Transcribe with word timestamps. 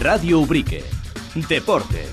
Radio 0.00 0.40
Ubrique. 0.40 0.82
Deportes. 1.46 2.10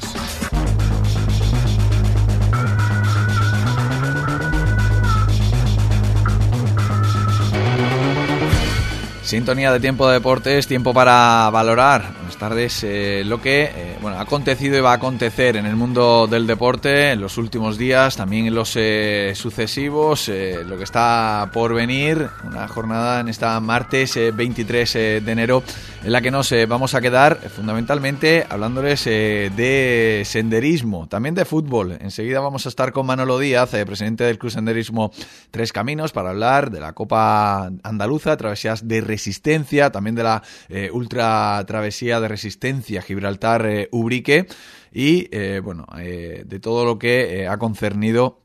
Sintonía 9.23 9.71
de 9.71 9.79
tiempo 9.79 10.05
de 10.09 10.15
deportes, 10.15 10.67
tiempo 10.67 10.93
para 10.93 11.49
valorar 11.49 12.27
tardes 12.37 12.83
eh, 12.83 13.23
lo 13.25 13.41
que 13.41 13.63
eh, 13.63 13.97
bueno, 14.01 14.17
ha 14.17 14.21
acontecido 14.21 14.77
y 14.77 14.81
va 14.81 14.91
a 14.91 14.95
acontecer 14.95 15.57
en 15.57 15.65
el 15.65 15.75
mundo 15.75 16.27
del 16.27 16.47
deporte 16.47 17.11
en 17.11 17.21
los 17.21 17.37
últimos 17.37 17.77
días, 17.77 18.15
también 18.15 18.47
en 18.47 18.55
los 18.55 18.73
eh, 18.75 19.33
sucesivos, 19.35 20.29
lo 20.65 20.77
que 20.77 20.83
está 20.83 21.49
por 21.51 21.73
venir, 21.73 22.29
una 22.43 22.67
jornada 22.67 23.19
en 23.19 23.29
esta 23.29 23.59
martes 23.59 24.19
23 24.33 24.93
de 24.93 25.31
enero 25.31 25.63
en 26.03 26.11
la 26.11 26.21
que 26.21 26.31
nos 26.31 26.53
vamos 26.67 26.95
a 26.95 27.01
quedar 27.01 27.37
fundamentalmente 27.49 28.45
hablándoles 28.49 29.05
de 29.05 30.23
senderismo, 30.25 31.07
también 31.07 31.35
de 31.35 31.45
fútbol. 31.45 31.97
Enseguida 31.99 32.39
vamos 32.39 32.65
a 32.65 32.69
estar 32.69 32.91
con 32.91 33.05
Manolo 33.05 33.39
Díaz, 33.39 33.71
presidente 33.85 34.23
del 34.23 34.37
Club 34.37 34.51
Senderismo 34.51 35.11
Tres 35.51 35.73
Caminos, 35.73 36.11
para 36.11 36.29
hablar 36.29 36.71
de 36.71 36.79
la 36.79 36.93
Copa 36.93 37.71
Andaluza, 37.83 38.37
travesías 38.37 38.87
de 38.87 39.01
resistencia, 39.01 39.91
también 39.91 40.15
de 40.15 40.23
la 40.23 40.43
ultra 40.91 41.63
travesía 41.67 42.19
de 42.19 42.27
Resistencia 42.27 43.01
Gibraltar-Ubrique 43.01 44.47
y, 44.97 45.27
eh, 45.31 45.61
bueno, 45.63 45.85
eh, 45.99 46.43
de 46.45 46.59
todo 46.59 46.85
lo 46.85 46.97
que 46.97 47.41
eh, 47.41 47.47
ha 47.47 47.57
concernido 47.57 48.39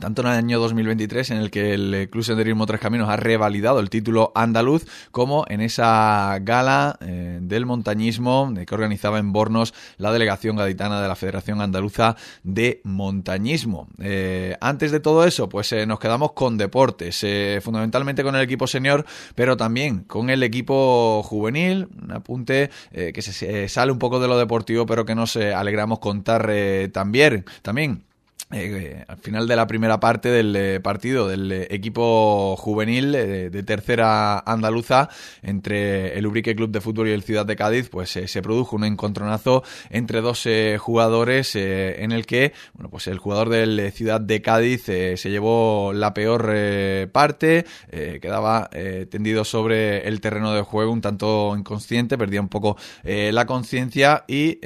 tanto 0.00 0.22
en 0.22 0.28
el 0.28 0.34
año 0.34 0.58
2023 0.60 1.30
en 1.30 1.36
el 1.38 1.50
que 1.50 1.74
el 1.74 1.94
eh, 1.94 2.08
Club 2.08 2.24
Senderismo 2.24 2.66
Tres 2.66 2.80
Caminos 2.80 3.08
ha 3.08 3.16
revalidado 3.16 3.80
el 3.80 3.90
título 3.90 4.32
andaluz 4.34 4.86
como 5.10 5.44
en 5.48 5.60
esa 5.60 6.38
gala 6.40 6.96
eh, 7.00 7.38
del 7.42 7.66
montañismo 7.66 8.52
que 8.66 8.74
organizaba 8.74 9.18
en 9.18 9.32
Bornos 9.32 9.74
la 9.98 10.12
delegación 10.12 10.56
gaditana 10.56 11.02
de 11.02 11.08
la 11.08 11.16
Federación 11.16 11.60
Andaluza 11.60 12.16
de 12.42 12.80
Montañismo. 12.84 13.88
Eh, 13.98 14.56
antes 14.60 14.92
de 14.92 15.00
todo 15.00 15.24
eso, 15.26 15.48
pues 15.48 15.74
nos 15.86 15.98
quedamos 15.98 16.32
con 16.32 16.56
deportes, 16.58 17.24
fundamentalmente 17.62 18.22
con 18.22 18.34
el 18.34 18.42
equipo 18.42 18.66
senior, 18.66 19.04
pero 19.34 19.56
también 19.56 20.00
con 20.04 20.30
el 20.30 20.42
equipo 20.42 21.22
juvenil, 21.22 21.88
un 22.02 22.12
apunte 22.12 22.70
que 22.92 23.22
se 23.22 23.68
sale 23.68 23.92
un 23.92 23.98
poco 23.98 24.20
de 24.20 24.28
lo 24.28 24.38
deportivo, 24.38 24.86
pero 24.86 25.04
que 25.04 25.14
nos 25.14 25.36
alegramos 25.36 25.98
contar 25.98 26.50
también. 26.92 27.44
También 27.62 28.04
eh, 28.52 29.04
al 29.08 29.16
final 29.16 29.48
de 29.48 29.56
la 29.56 29.66
primera 29.66 29.98
parte 29.98 30.28
del 30.28 30.54
eh, 30.54 30.80
partido 30.80 31.26
del 31.26 31.50
eh, 31.50 31.66
equipo 31.70 32.54
juvenil 32.56 33.12
de 33.12 33.62
tercera 33.62 34.38
andaluza 34.40 35.08
entre 35.42 36.18
el 36.18 36.26
Ubrique 36.26 36.54
Club 36.54 36.70
de 36.70 36.80
Fútbol 36.80 37.08
y 37.08 37.12
el 37.12 37.22
Ciudad 37.22 37.46
de 37.46 37.56
Cádiz, 37.56 37.88
pues 37.88 38.10
se 38.10 38.42
produjo 38.42 38.76
un 38.76 38.84
encontronazo 38.84 39.62
entre 39.90 40.20
dos 40.20 40.46
jugadores 40.78 41.54
en 41.56 42.12
el 42.12 42.26
que, 42.26 42.52
bueno, 42.74 42.90
pues 42.90 43.06
el 43.06 43.18
jugador 43.18 43.48
del 43.48 43.92
Ciudad 43.92 44.20
de 44.20 44.42
Cádiz 44.42 44.82
se 44.84 45.30
llevó 45.30 45.92
la 45.92 46.14
peor 46.14 47.08
parte, 47.10 47.64
quedaba 47.90 48.68
tendido 49.10 49.44
sobre 49.44 50.06
el 50.08 50.20
terreno 50.20 50.52
de 50.52 50.62
juego 50.62 50.92
un 50.92 51.00
tanto 51.00 51.54
inconsciente, 51.56 52.18
perdía 52.18 52.40
un 52.40 52.48
poco 52.48 52.76
la 53.04 53.46
conciencia 53.46 54.24
y 54.26 54.58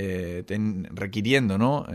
requiriendo, 0.91 1.59
¿no? 1.59 1.87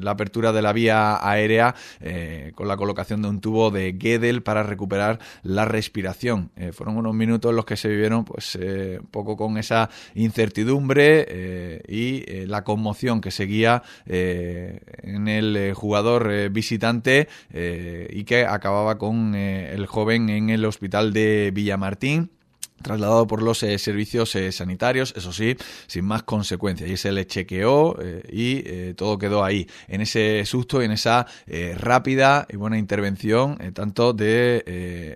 la 0.00 0.10
apertura 0.10 0.52
de 0.52 0.62
la 0.62 0.72
vía 0.72 1.18
aérea 1.22 1.35
aérea 1.36 1.74
eh, 2.00 2.52
con 2.54 2.68
la 2.68 2.76
colocación 2.76 3.22
de 3.22 3.28
un 3.28 3.40
tubo 3.40 3.70
de 3.70 3.96
Gedel 3.98 4.42
para 4.42 4.62
recuperar 4.62 5.18
la 5.42 5.64
respiración. 5.64 6.50
Eh, 6.56 6.72
fueron 6.72 6.96
unos 6.96 7.14
minutos 7.14 7.54
los 7.54 7.64
que 7.64 7.76
se 7.76 7.88
vivieron 7.88 8.24
pues 8.24 8.56
eh, 8.60 8.98
un 9.00 9.06
poco 9.06 9.36
con 9.36 9.58
esa 9.58 9.88
incertidumbre 10.14 11.82
y 11.88 12.46
la 12.46 12.64
conmoción 12.64 13.20
que 13.20 13.30
seguía 13.30 13.82
en 14.06 15.28
el 15.28 15.74
jugador 15.74 16.50
visitante 16.50 17.28
y 17.52 18.24
que 18.24 18.46
acababa 18.46 18.98
con 18.98 19.34
el 19.34 19.86
joven 19.86 20.28
en 20.28 20.50
el 20.50 20.64
hospital 20.64 21.12
de 21.12 21.50
Villamartín 21.54 22.35
trasladado 22.82 23.26
por 23.26 23.42
los 23.42 23.62
eh, 23.62 23.78
servicios 23.78 24.34
eh, 24.36 24.52
sanitarios, 24.52 25.14
eso 25.16 25.32
sí, 25.32 25.56
sin 25.86 26.04
más 26.04 26.22
consecuencias. 26.22 26.90
Y 26.90 26.96
se 26.96 27.12
le 27.12 27.26
chequeó 27.26 27.96
eh, 28.00 28.22
y 28.30 28.94
todo 28.94 29.18
quedó 29.18 29.44
ahí, 29.44 29.66
en 29.88 30.00
ese 30.00 30.44
susto 30.44 30.82
y 30.82 30.84
en 30.84 30.92
esa 30.92 31.26
rápida 31.76 32.46
y 32.48 32.56
buena 32.56 32.78
intervención, 32.78 33.56
tanto 33.72 34.12
de 34.12 35.14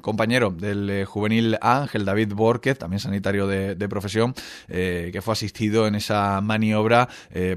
compañero 0.00 0.50
del 0.50 1.04
juvenil 1.04 1.58
Ángel 1.60 2.04
David 2.04 2.32
Borquez, 2.34 2.78
también 2.78 3.00
sanitario 3.00 3.46
de, 3.46 3.88
profesión, 3.88 4.34
que 4.68 5.20
fue 5.22 5.32
asistido 5.32 5.86
en 5.86 5.94
esa 5.94 6.40
maniobra 6.40 7.08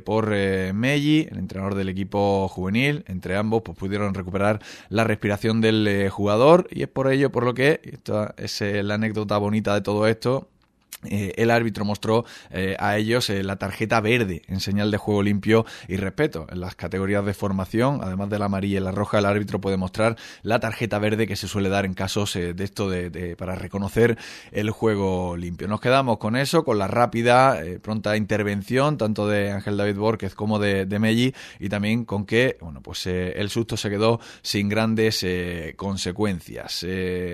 por 0.04 0.30
Melli, 0.30 1.28
el 1.30 1.38
entrenador 1.38 1.76
del 1.76 1.90
equipo 1.90 2.48
juvenil. 2.48 3.04
Entre 3.08 3.36
ambos 3.36 3.62
pues, 3.64 3.78
pudieron 3.78 4.14
recuperar 4.14 4.60
la 4.90 5.04
respiración 5.04 5.62
del 5.62 6.10
jugador 6.10 6.68
y 6.72 6.84
es 6.84 6.90
por 6.90 7.12
ello 7.12 7.32
por 7.32 7.44
lo 7.46 7.54
que, 7.54 7.82
esto 7.84 8.34
es 8.38 8.62
la 8.82 8.96
anécdota 8.96 9.38
bonita 9.38 9.76
de 9.76 9.82
todo 9.82 10.08
esto 10.08 10.50
eh, 11.06 11.34
el 11.38 11.52
árbitro 11.52 11.86
mostró 11.86 12.26
eh, 12.52 12.76
a 12.80 12.98
ellos 12.98 13.30
eh, 13.30 13.44
la 13.44 13.58
tarjeta 13.58 14.00
verde 14.02 14.42
en 14.48 14.60
señal 14.60 14.92
de 14.92 14.98
juego 14.98 15.24
limpio 15.24 15.66
y 15.88 15.98
respeto. 15.98 16.48
En 16.50 16.60
las 16.60 16.76
categorías 16.76 17.26
de 17.26 17.34
formación, 17.34 18.00
además 18.02 18.30
de 18.30 18.40
la 18.40 18.46
amarilla 18.46 18.78
y 18.80 18.84
la 18.84 18.92
roja, 18.92 19.20
el 19.20 19.26
árbitro 19.26 19.60
puede 19.60 19.78
mostrar 19.78 20.18
la 20.42 20.60
tarjeta 20.60 21.00
verde 21.00 21.28
que 21.28 21.36
se 21.36 21.48
suele 21.48 21.70
dar 21.70 21.86
en 21.86 21.94
casos 21.94 22.34
de 22.34 22.64
esto 22.64 22.90
de, 22.90 23.36
para 23.38 23.56
reconocer 23.56 24.18
el 24.52 24.72
juego 24.72 25.36
limpio. 25.38 25.68
Nos 25.68 25.82
quedamos 25.82 26.18
con 26.18 26.36
eso, 26.36 26.64
con 26.64 26.78
la 26.78 26.88
rápida, 26.88 27.60
pronta 27.82 28.16
intervención 28.18 28.98
tanto 28.98 29.28
de 29.28 29.52
Ángel 29.52 29.78
David 29.78 29.98
Borquez 29.98 30.36
como 30.36 30.60
de, 30.60 30.86
de 30.86 31.00
Melli 31.00 31.34
y 31.60 31.70
también 31.70 32.06
con 32.06 32.26
que 32.26 32.58
bueno, 32.62 32.82
pues, 32.82 33.06
el 33.08 33.50
susto 33.50 33.78
se 33.78 33.90
quedó 33.90 34.20
sin 34.42 34.70
grandes 34.70 35.26
consecuencias. 35.76 36.86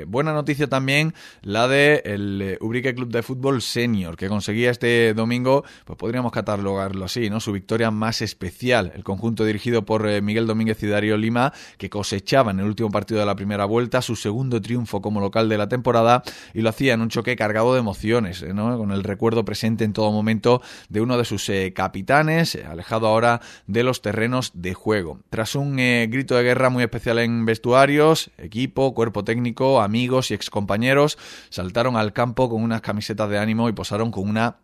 buena 0.08 0.34
noticia 0.34 0.68
también 0.68 1.14
la 1.42 1.68
de 1.68 2.02
el 2.06 2.58
Ubrique 2.62 2.94
Club 2.94 3.10
de 3.12 3.24
Fútbol 3.24 3.49
Senior, 3.58 4.16
que 4.16 4.28
conseguía 4.28 4.72
este 4.72 5.14
domingo, 5.14 5.64
pues 5.86 5.98
podríamos 5.98 6.32
catalogarlo 6.32 7.06
así, 7.06 7.30
¿no? 7.30 7.40
Su 7.40 7.52
victoria 7.52 7.92
más 7.92 8.22
especial. 8.22 8.92
El 8.96 9.04
conjunto 9.04 9.44
dirigido 9.46 9.86
por 9.86 10.08
eh, 10.08 10.22
Miguel 10.22 10.48
Domínguez 10.48 10.82
y 10.84 10.88
Darío 10.88 11.18
Lima, 11.18 11.52
que 11.78 11.90
cosechaba 11.90 12.52
en 12.52 12.60
el 12.60 12.66
último 12.66 12.92
partido 12.92 13.20
de 13.20 13.26
la 13.26 13.36
primera 13.36 13.66
vuelta 13.66 14.02
su 14.02 14.16
segundo 14.16 14.62
triunfo 14.62 15.02
como 15.02 15.20
local 15.20 15.50
de 15.50 15.58
la 15.58 15.68
temporada 15.68 16.24
y 16.54 16.62
lo 16.62 16.70
hacía 16.70 16.94
en 16.94 17.02
un 17.02 17.10
choque 17.10 17.36
cargado 17.36 17.74
de 17.74 17.80
emociones, 17.80 18.44
eh. 18.44 18.54
Con 18.54 18.92
el 18.92 19.04
recuerdo 19.04 19.44
presente 19.46 19.84
en 19.84 19.94
todo 19.94 20.12
momento 20.12 20.62
de 20.90 21.02
uno 21.02 21.18
de 21.18 21.26
sus 21.26 21.50
eh, 21.50 21.74
capitanes, 21.74 22.56
alejado 22.56 23.08
ahora 23.08 23.42
de 23.68 23.84
los 23.84 24.02
terrenos 24.02 24.52
de 24.54 24.74
juego. 24.74 25.20
Tras 25.30 25.56
un 25.56 25.78
grito 25.78 26.36
de 26.36 26.44
guerra 26.44 26.70
muy 26.70 26.84
especial 26.84 27.20
en 27.20 27.46
vestuarios, 27.46 28.32
equipo, 28.38 28.94
cuerpo 28.94 29.24
técnico, 29.24 29.82
amigos 29.82 30.32
y 30.32 30.34
excompañeros 30.34 31.18
saltaron 31.50 31.96
al 31.96 32.14
campo 32.14 32.50
con 32.50 32.62
unas 32.62 32.82
camisetas 32.82 33.30
de 33.30 33.39
ánimo 33.40 33.70
y 33.70 33.74
posaron 33.74 34.12
con 34.12 34.30
una 34.30 34.58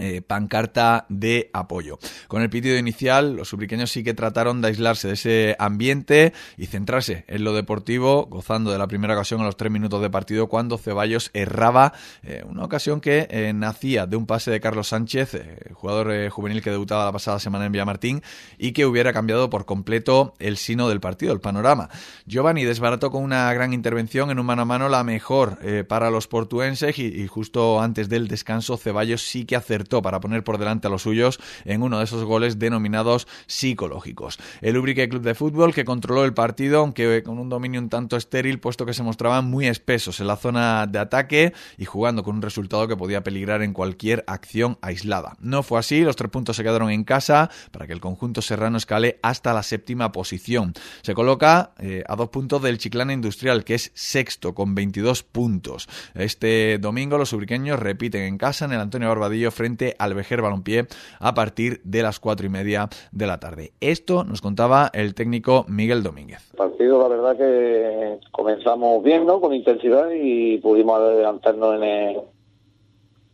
eh, 0.00 0.22
pancarta 0.22 1.06
de 1.08 1.50
apoyo. 1.52 1.98
Con 2.28 2.42
el 2.42 2.50
pitido 2.50 2.78
inicial, 2.78 3.34
los 3.34 3.52
ubriqueños 3.52 3.90
sí 3.90 4.04
que 4.04 4.14
trataron 4.14 4.60
de 4.60 4.68
aislarse 4.68 5.08
de 5.08 5.14
ese 5.14 5.56
ambiente 5.58 6.32
y 6.56 6.66
centrarse 6.66 7.24
en 7.26 7.42
lo 7.42 7.52
deportivo, 7.52 8.26
gozando 8.26 8.70
de 8.70 8.78
la 8.78 8.86
primera 8.86 9.14
ocasión 9.14 9.40
a 9.40 9.44
los 9.44 9.56
tres 9.56 9.72
minutos 9.72 10.00
de 10.00 10.08
partido 10.08 10.46
cuando 10.46 10.78
Ceballos 10.78 11.32
erraba 11.34 11.94
eh, 12.22 12.44
una 12.48 12.62
ocasión 12.62 13.00
que 13.00 13.26
eh, 13.28 13.52
nacía 13.52 14.06
de 14.06 14.14
un 14.14 14.26
pase 14.26 14.52
de 14.52 14.60
Carlos 14.60 14.86
Sánchez, 14.86 15.36
jugador 15.74 16.30
juvenil 16.30 16.62
que 16.62 16.70
debutaba 16.70 17.04
la 17.04 17.12
pasada 17.12 17.40
semana 17.40 17.66
en 17.66 17.72
Villamartín 17.72 18.22
y 18.56 18.70
que 18.70 18.86
hubiera 18.86 19.12
cambiado 19.12 19.50
por 19.50 19.66
completo 19.66 20.34
el 20.38 20.58
sino 20.58 20.88
del 20.88 21.00
partido, 21.00 21.32
el 21.32 21.40
panorama. 21.40 21.88
Giovanni 22.24 22.62
desbarató 22.62 23.10
con 23.10 23.24
una 23.24 23.52
gran 23.52 23.72
intervención 23.72 24.30
en 24.30 24.38
un 24.38 24.46
mano 24.46 24.62
a 24.62 24.64
mano 24.64 24.88
la 24.88 25.02
mejor 25.02 25.58
para 25.88 26.10
los 26.10 26.28
portuenses 26.28 27.00
y, 27.00 27.06
y 27.06 27.26
justo 27.26 27.80
antes 27.80 28.08
del 28.08 28.28
descanso 28.28 28.76
Ceballos 28.76 29.22
sí 29.22 29.44
que 29.44 29.56
acertó 29.68 30.00
para 30.00 30.20
poner 30.20 30.42
por 30.44 30.56
delante 30.56 30.86
a 30.86 30.90
los 30.90 31.02
suyos 31.02 31.38
en 31.66 31.82
uno 31.82 31.98
de 31.98 32.04
esos 32.04 32.24
goles 32.24 32.58
denominados 32.58 33.28
psicológicos. 33.46 34.38
El 34.62 34.78
Ubrique 34.78 35.08
Club 35.10 35.22
de 35.22 35.34
Fútbol 35.34 35.74
que 35.74 35.84
controló 35.84 36.24
el 36.24 36.32
partido, 36.32 36.80
aunque 36.80 37.22
con 37.22 37.38
un 37.38 37.50
dominio 37.50 37.80
un 37.80 37.90
tanto 37.90 38.16
estéril, 38.16 38.60
puesto 38.60 38.86
que 38.86 38.94
se 38.94 39.02
mostraban 39.02 39.44
muy 39.44 39.66
espesos 39.66 40.20
en 40.20 40.26
la 40.26 40.36
zona 40.36 40.86
de 40.86 40.98
ataque 40.98 41.52
y 41.76 41.84
jugando 41.84 42.22
con 42.22 42.36
un 42.36 42.42
resultado 42.42 42.88
que 42.88 42.96
podía 42.96 43.22
peligrar 43.22 43.62
en 43.62 43.74
cualquier 43.74 44.24
acción 44.26 44.78
aislada. 44.80 45.36
No 45.40 45.62
fue 45.62 45.78
así, 45.78 46.00
los 46.00 46.16
tres 46.16 46.30
puntos 46.30 46.56
se 46.56 46.62
quedaron 46.62 46.90
en 46.90 47.04
casa 47.04 47.50
para 47.70 47.86
que 47.86 47.92
el 47.92 48.00
conjunto 48.00 48.40
serrano 48.40 48.78
escale 48.78 49.18
hasta 49.22 49.52
la 49.52 49.62
séptima 49.62 50.12
posición. 50.12 50.72
Se 51.02 51.12
coloca 51.12 51.72
eh, 51.78 52.04
a 52.08 52.16
dos 52.16 52.30
puntos 52.30 52.62
del 52.62 52.78
Chiclana 52.78 53.12
Industrial, 53.12 53.64
que 53.64 53.74
es 53.74 53.90
sexto 53.94 54.54
con 54.54 54.74
22 54.74 55.24
puntos. 55.24 55.88
Este 56.14 56.78
domingo 56.78 57.18
los 57.18 57.34
ubriqueños 57.34 57.78
repiten 57.78 58.22
en 58.22 58.38
casa 58.38 58.64
en 58.64 58.72
el 58.72 58.80
Antonio 58.80 59.08
Barbadillo 59.08 59.50
frente 59.58 59.96
al 59.98 60.14
Vejer 60.14 60.40
Balompié 60.40 60.86
a 61.18 61.34
partir 61.34 61.80
de 61.82 62.02
las 62.02 62.20
cuatro 62.20 62.46
y 62.46 62.48
media 62.48 62.88
de 63.12 63.26
la 63.26 63.40
tarde. 63.40 63.72
Esto 63.80 64.24
nos 64.24 64.40
contaba 64.40 64.88
el 64.94 65.14
técnico 65.14 65.66
Miguel 65.68 66.02
Domínguez. 66.02 66.48
El 66.52 66.56
partido, 66.56 67.02
la 67.02 67.08
verdad 67.08 67.36
que 67.36 68.18
comenzamos 68.30 69.02
bien, 69.02 69.26
¿no? 69.26 69.40
Con 69.40 69.52
intensidad 69.52 70.10
y 70.14 70.58
pudimos 70.58 71.00
adelantarnos 71.00 71.74
en 71.74 71.82
el, 71.82 72.20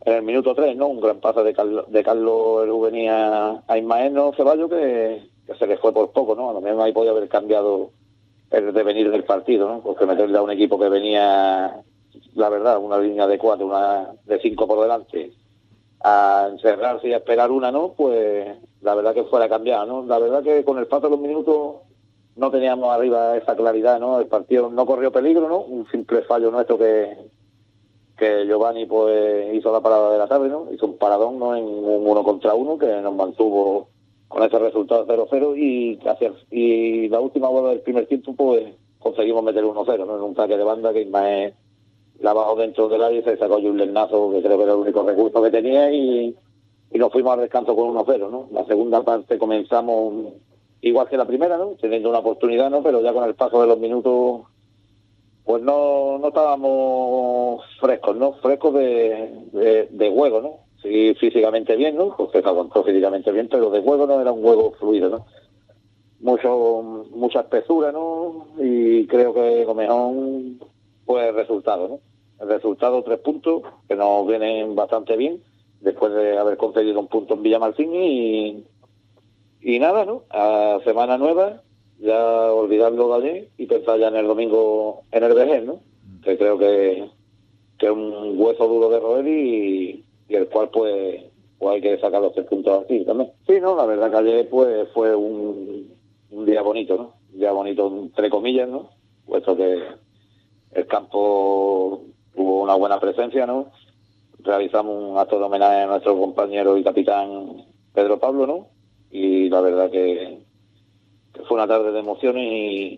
el 0.05 0.23
minuto 0.23 0.55
3, 0.55 0.75
¿no? 0.75 0.87
Un 0.87 0.99
gran 0.99 1.19
pase 1.19 1.43
de, 1.43 1.53
Carlos, 1.53 1.91
de 1.91 2.03
Carlos 2.03 2.81
venía 2.81 3.61
a 3.67 3.77
Ismael 3.77 4.13
¿no? 4.13 4.33
Ceballos 4.33 4.69
que, 4.69 5.29
se 5.57 5.67
le 5.67 5.77
fue 5.77 5.93
por 5.93 6.11
poco, 6.11 6.35
¿no? 6.35 6.49
A 6.49 6.53
lo 6.53 6.61
mejor 6.61 6.81
ahí 6.81 6.91
podía 6.91 7.11
haber 7.11 7.29
cambiado 7.29 7.91
el 8.49 8.73
devenir 8.73 9.11
del 9.11 9.23
partido, 9.23 9.67
¿no? 9.67 9.81
Porque 9.81 10.05
meterle 10.05 10.37
a 10.37 10.41
un 10.41 10.51
equipo 10.51 10.79
que 10.79 10.89
venía, 10.89 11.81
la 12.33 12.49
verdad, 12.49 12.79
una 12.79 12.97
línea 12.97 13.27
de 13.27 13.37
cuatro, 13.37 13.67
una 13.67 14.09
de 14.25 14.39
cinco 14.39 14.67
por 14.67 14.81
delante, 14.81 15.31
a 16.07 16.49
encerrarse 16.51 17.07
y 17.07 17.13
a 17.13 17.17
esperar 17.17 17.49
una, 17.49 17.71
¿no? 17.71 17.93
Pues 17.93 18.47
la 18.81 18.93
verdad 18.93 19.15
que 19.15 19.23
fuera 19.23 19.49
cambiado, 19.49 19.87
¿no? 19.87 20.05
La 20.05 20.19
verdad 20.19 20.43
que 20.43 20.63
con 20.63 20.77
el 20.77 20.85
paso 20.85 21.07
de 21.07 21.09
los 21.09 21.19
minutos 21.19 21.77
no 22.35 22.51
teníamos 22.51 22.93
arriba 22.93 23.35
esa 23.35 23.55
claridad, 23.55 23.99
¿no? 23.99 24.19
El 24.19 24.27
partido 24.27 24.69
no 24.69 24.85
corrió 24.85 25.11
peligro, 25.11 25.49
¿no? 25.49 25.61
Un 25.61 25.87
simple 25.87 26.21
fallo 26.21 26.51
nuestro 26.51 26.77
que, 26.77 27.17
que 28.15 28.45
Giovanni 28.45 28.85
pues 28.85 29.55
hizo 29.55 29.71
la 29.71 29.81
parada 29.81 30.11
de 30.11 30.19
la 30.19 30.27
tarde, 30.27 30.47
¿no? 30.47 30.67
Hizo 30.71 30.85
un 30.85 30.99
paradón, 30.99 31.39
¿no? 31.39 31.55
En 31.55 31.63
un 31.63 32.07
uno 32.07 32.23
contra 32.23 32.53
uno 32.53 32.77
que 32.77 33.01
nos 33.01 33.15
mantuvo 33.15 33.87
con 34.27 34.43
ese 34.43 34.59
resultado 34.59 35.07
0-0 35.07 35.57
y, 35.57 35.99
y 36.51 37.09
la 37.09 37.19
última 37.19 37.49
bola 37.49 37.69
del 37.69 37.81
primer 37.81 38.05
tiempo 38.05 38.35
pues 38.35 38.75
conseguimos 38.99 39.43
meter 39.43 39.63
1-0, 39.63 40.05
¿no? 40.05 40.17
En 40.17 40.21
un 40.21 40.31
ataque 40.33 40.55
de 40.55 40.63
banda 40.63 40.93
que 40.93 41.01
Ismael 41.01 41.55
la 42.19 42.33
bajó 42.33 42.55
dentro 42.55 42.87
del 42.89 43.03
área 43.03 43.19
y 43.19 43.23
se 43.23 43.37
sacó 43.37 43.57
un 43.57 43.77
Lernazo, 43.77 44.31
que 44.31 44.41
creo 44.41 44.57
que 44.57 44.63
era 44.63 44.73
el 44.73 44.79
único 44.79 45.03
recurso 45.03 45.41
que 45.41 45.51
tenía 45.51 45.91
y, 45.91 46.35
y 46.91 46.97
nos 46.97 47.11
fuimos 47.11 47.33
al 47.33 47.41
descanso 47.41 47.75
con 47.75 47.93
1-0, 47.93 48.29
¿no? 48.29 48.47
La 48.51 48.65
segunda 48.65 49.03
parte 49.03 49.37
comenzamos 49.37 50.33
igual 50.81 51.07
que 51.07 51.17
la 51.17 51.25
primera, 51.25 51.57
¿no? 51.57 51.71
Teniendo 51.79 52.09
una 52.09 52.19
oportunidad, 52.19 52.69
¿no? 52.69 52.83
Pero 52.83 53.01
ya 53.01 53.13
con 53.13 53.23
el 53.23 53.35
paso 53.35 53.61
de 53.61 53.67
los 53.67 53.79
minutos 53.79 54.41
pues 55.45 55.61
no, 55.61 56.17
no 56.17 56.27
estábamos 56.29 57.63
frescos, 57.79 58.17
¿no? 58.17 58.33
Frescos 58.33 58.73
de, 58.73 59.87
de, 59.91 60.11
juego, 60.11 60.41
¿no? 60.41 60.59
Sí, 60.81 61.13
físicamente 61.19 61.75
bien, 61.75 61.95
¿no? 61.95 62.15
Porque 62.17 62.41
se 62.41 62.47
aguantó 62.47 62.83
físicamente 62.83 63.31
bien, 63.31 63.47
pero 63.49 63.69
de 63.69 63.81
juego 63.81 64.07
no 64.07 64.19
era 64.19 64.31
un 64.31 64.41
juego 64.41 64.71
fluido, 64.79 65.09
¿no? 65.09 65.25
Mucho, 66.19 67.05
mucha 67.11 67.41
espesura, 67.41 67.91
¿no? 67.91 68.47
Y 68.57 69.05
creo 69.05 69.33
que 69.35 69.63
lo 69.65 69.75
mejor, 69.75 70.13
pues 71.05 71.27
el 71.27 71.35
resultado, 71.35 71.87
¿no? 71.87 71.99
El 72.39 72.49
resultado, 72.49 73.03
tres 73.03 73.19
puntos, 73.19 73.63
que 73.87 73.95
nos 73.95 74.27
vienen 74.27 74.75
bastante 74.75 75.15
bien, 75.15 75.41
después 75.81 76.13
de 76.13 76.37
haber 76.37 76.57
conseguido 76.57 76.99
un 76.99 77.07
punto 77.07 77.35
en 77.35 77.43
Villamartín 77.43 77.93
y, 77.95 78.65
y 79.61 79.79
nada, 79.79 80.05
¿no? 80.05 80.23
A 80.29 80.79
semana 80.83 81.17
nueva, 81.17 81.61
ya 81.99 82.51
olvidarlo 82.51 83.19
de 83.19 83.29
allí 83.29 83.47
y 83.57 83.67
pensar 83.67 83.99
ya 83.99 84.09
en 84.09 84.17
el 84.17 84.27
domingo 84.27 85.03
en 85.11 85.23
el 85.23 85.33
vejez, 85.33 85.63
¿no? 85.63 85.79
Que 86.23 86.37
creo 86.37 86.57
que, 86.57 87.09
que 87.77 87.85
es 87.85 87.91
un 87.91 88.33
hueso 88.37 88.67
duro 88.67 88.89
de 88.89 88.99
roer 88.99 89.27
y, 89.27 90.03
el 90.27 90.47
cual 90.49 90.69
pues, 90.69 91.23
pues 91.57 91.75
hay 91.75 91.81
que 91.81 91.99
sacar 91.99 92.21
los 92.21 92.33
tres 92.33 92.47
puntos 92.47 92.83
aquí 92.83 93.05
también. 93.05 93.31
Sí, 93.47 93.59
no, 93.61 93.75
la 93.75 93.85
verdad 93.85 94.11
que 94.11 94.17
ayer 94.17 94.49
pues 94.49 94.89
fue 94.93 95.15
un, 95.15 95.87
un 96.31 96.45
día 96.45 96.61
bonito, 96.61 96.97
¿no? 96.97 97.13
Un 97.33 97.39
día 97.39 97.51
bonito 97.51 97.87
entre 97.87 98.29
comillas, 98.29 98.67
¿no? 98.67 98.89
Puesto 99.25 99.55
que 99.55 99.81
el 100.75 100.87
campo 100.87 102.01
tuvo 102.35 102.61
una 102.63 102.75
buena 102.75 102.99
presencia, 102.99 103.47
¿no? 103.47 103.71
Realizamos 104.39 105.11
un 105.11 105.17
acto 105.17 105.39
de 105.39 105.45
homenaje 105.45 105.81
a 105.81 105.87
nuestro 105.87 106.19
compañero 106.19 106.77
y 106.77 106.83
capitán 106.83 107.63
Pedro 107.93 108.19
Pablo, 108.19 108.45
¿no? 108.45 108.67
Y 109.09 109.49
la 109.49 109.61
verdad 109.61 109.89
que 109.89 110.43
fue 111.47 111.55
una 111.55 111.67
tarde 111.67 111.91
de 111.91 111.99
emociones 111.99 112.43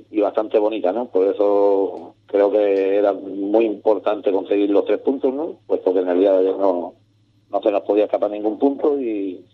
y, 0.09 0.19
bastante 0.19 0.57
bonita, 0.57 0.91
¿no? 0.91 1.05
Por 1.05 1.27
eso 1.27 2.15
creo 2.25 2.51
que 2.51 2.97
era 2.97 3.13
muy 3.13 3.65
importante 3.65 4.31
conseguir 4.31 4.71
los 4.71 4.85
tres 4.85 4.99
puntos, 4.99 5.33
¿no? 5.33 5.59
Puesto 5.67 5.93
que 5.93 5.99
en 5.99 6.09
el 6.09 6.19
día 6.19 6.33
de 6.33 6.39
ayer 6.39 6.57
no, 6.57 6.95
no 7.51 7.61
se 7.61 7.71
nos 7.71 7.83
podía 7.83 8.05
escapar 8.05 8.31
ningún 8.31 8.57
punto 8.57 8.99
y, 8.99 9.45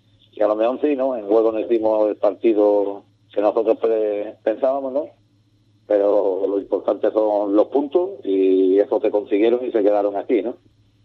a 0.42 0.48
lo 0.48 0.56
mejor 0.56 0.80
sí, 0.82 0.96
¿no? 0.96 1.16
En 1.18 1.28
juego 1.28 1.52
nos 1.52 1.62
hicimos 1.62 2.10
el 2.10 2.16
partido 2.16 3.04
que 3.34 3.42
nosotros 3.42 3.78
pensábamos, 4.44 4.94
¿no? 4.94 5.23
Pero 5.88 6.46
lo 6.48 6.60
importante 6.60 7.12
son 7.12 7.56
los 7.56 7.68
puntos 7.68 8.12
y 8.24 8.80
eso 8.80 9.00
se 9.02 9.12
consiguieron 9.12 9.66
y 9.66 9.72
se 9.72 9.84
quedaron 9.84 10.16
aquí, 10.16 10.42
¿no? 10.42 10.56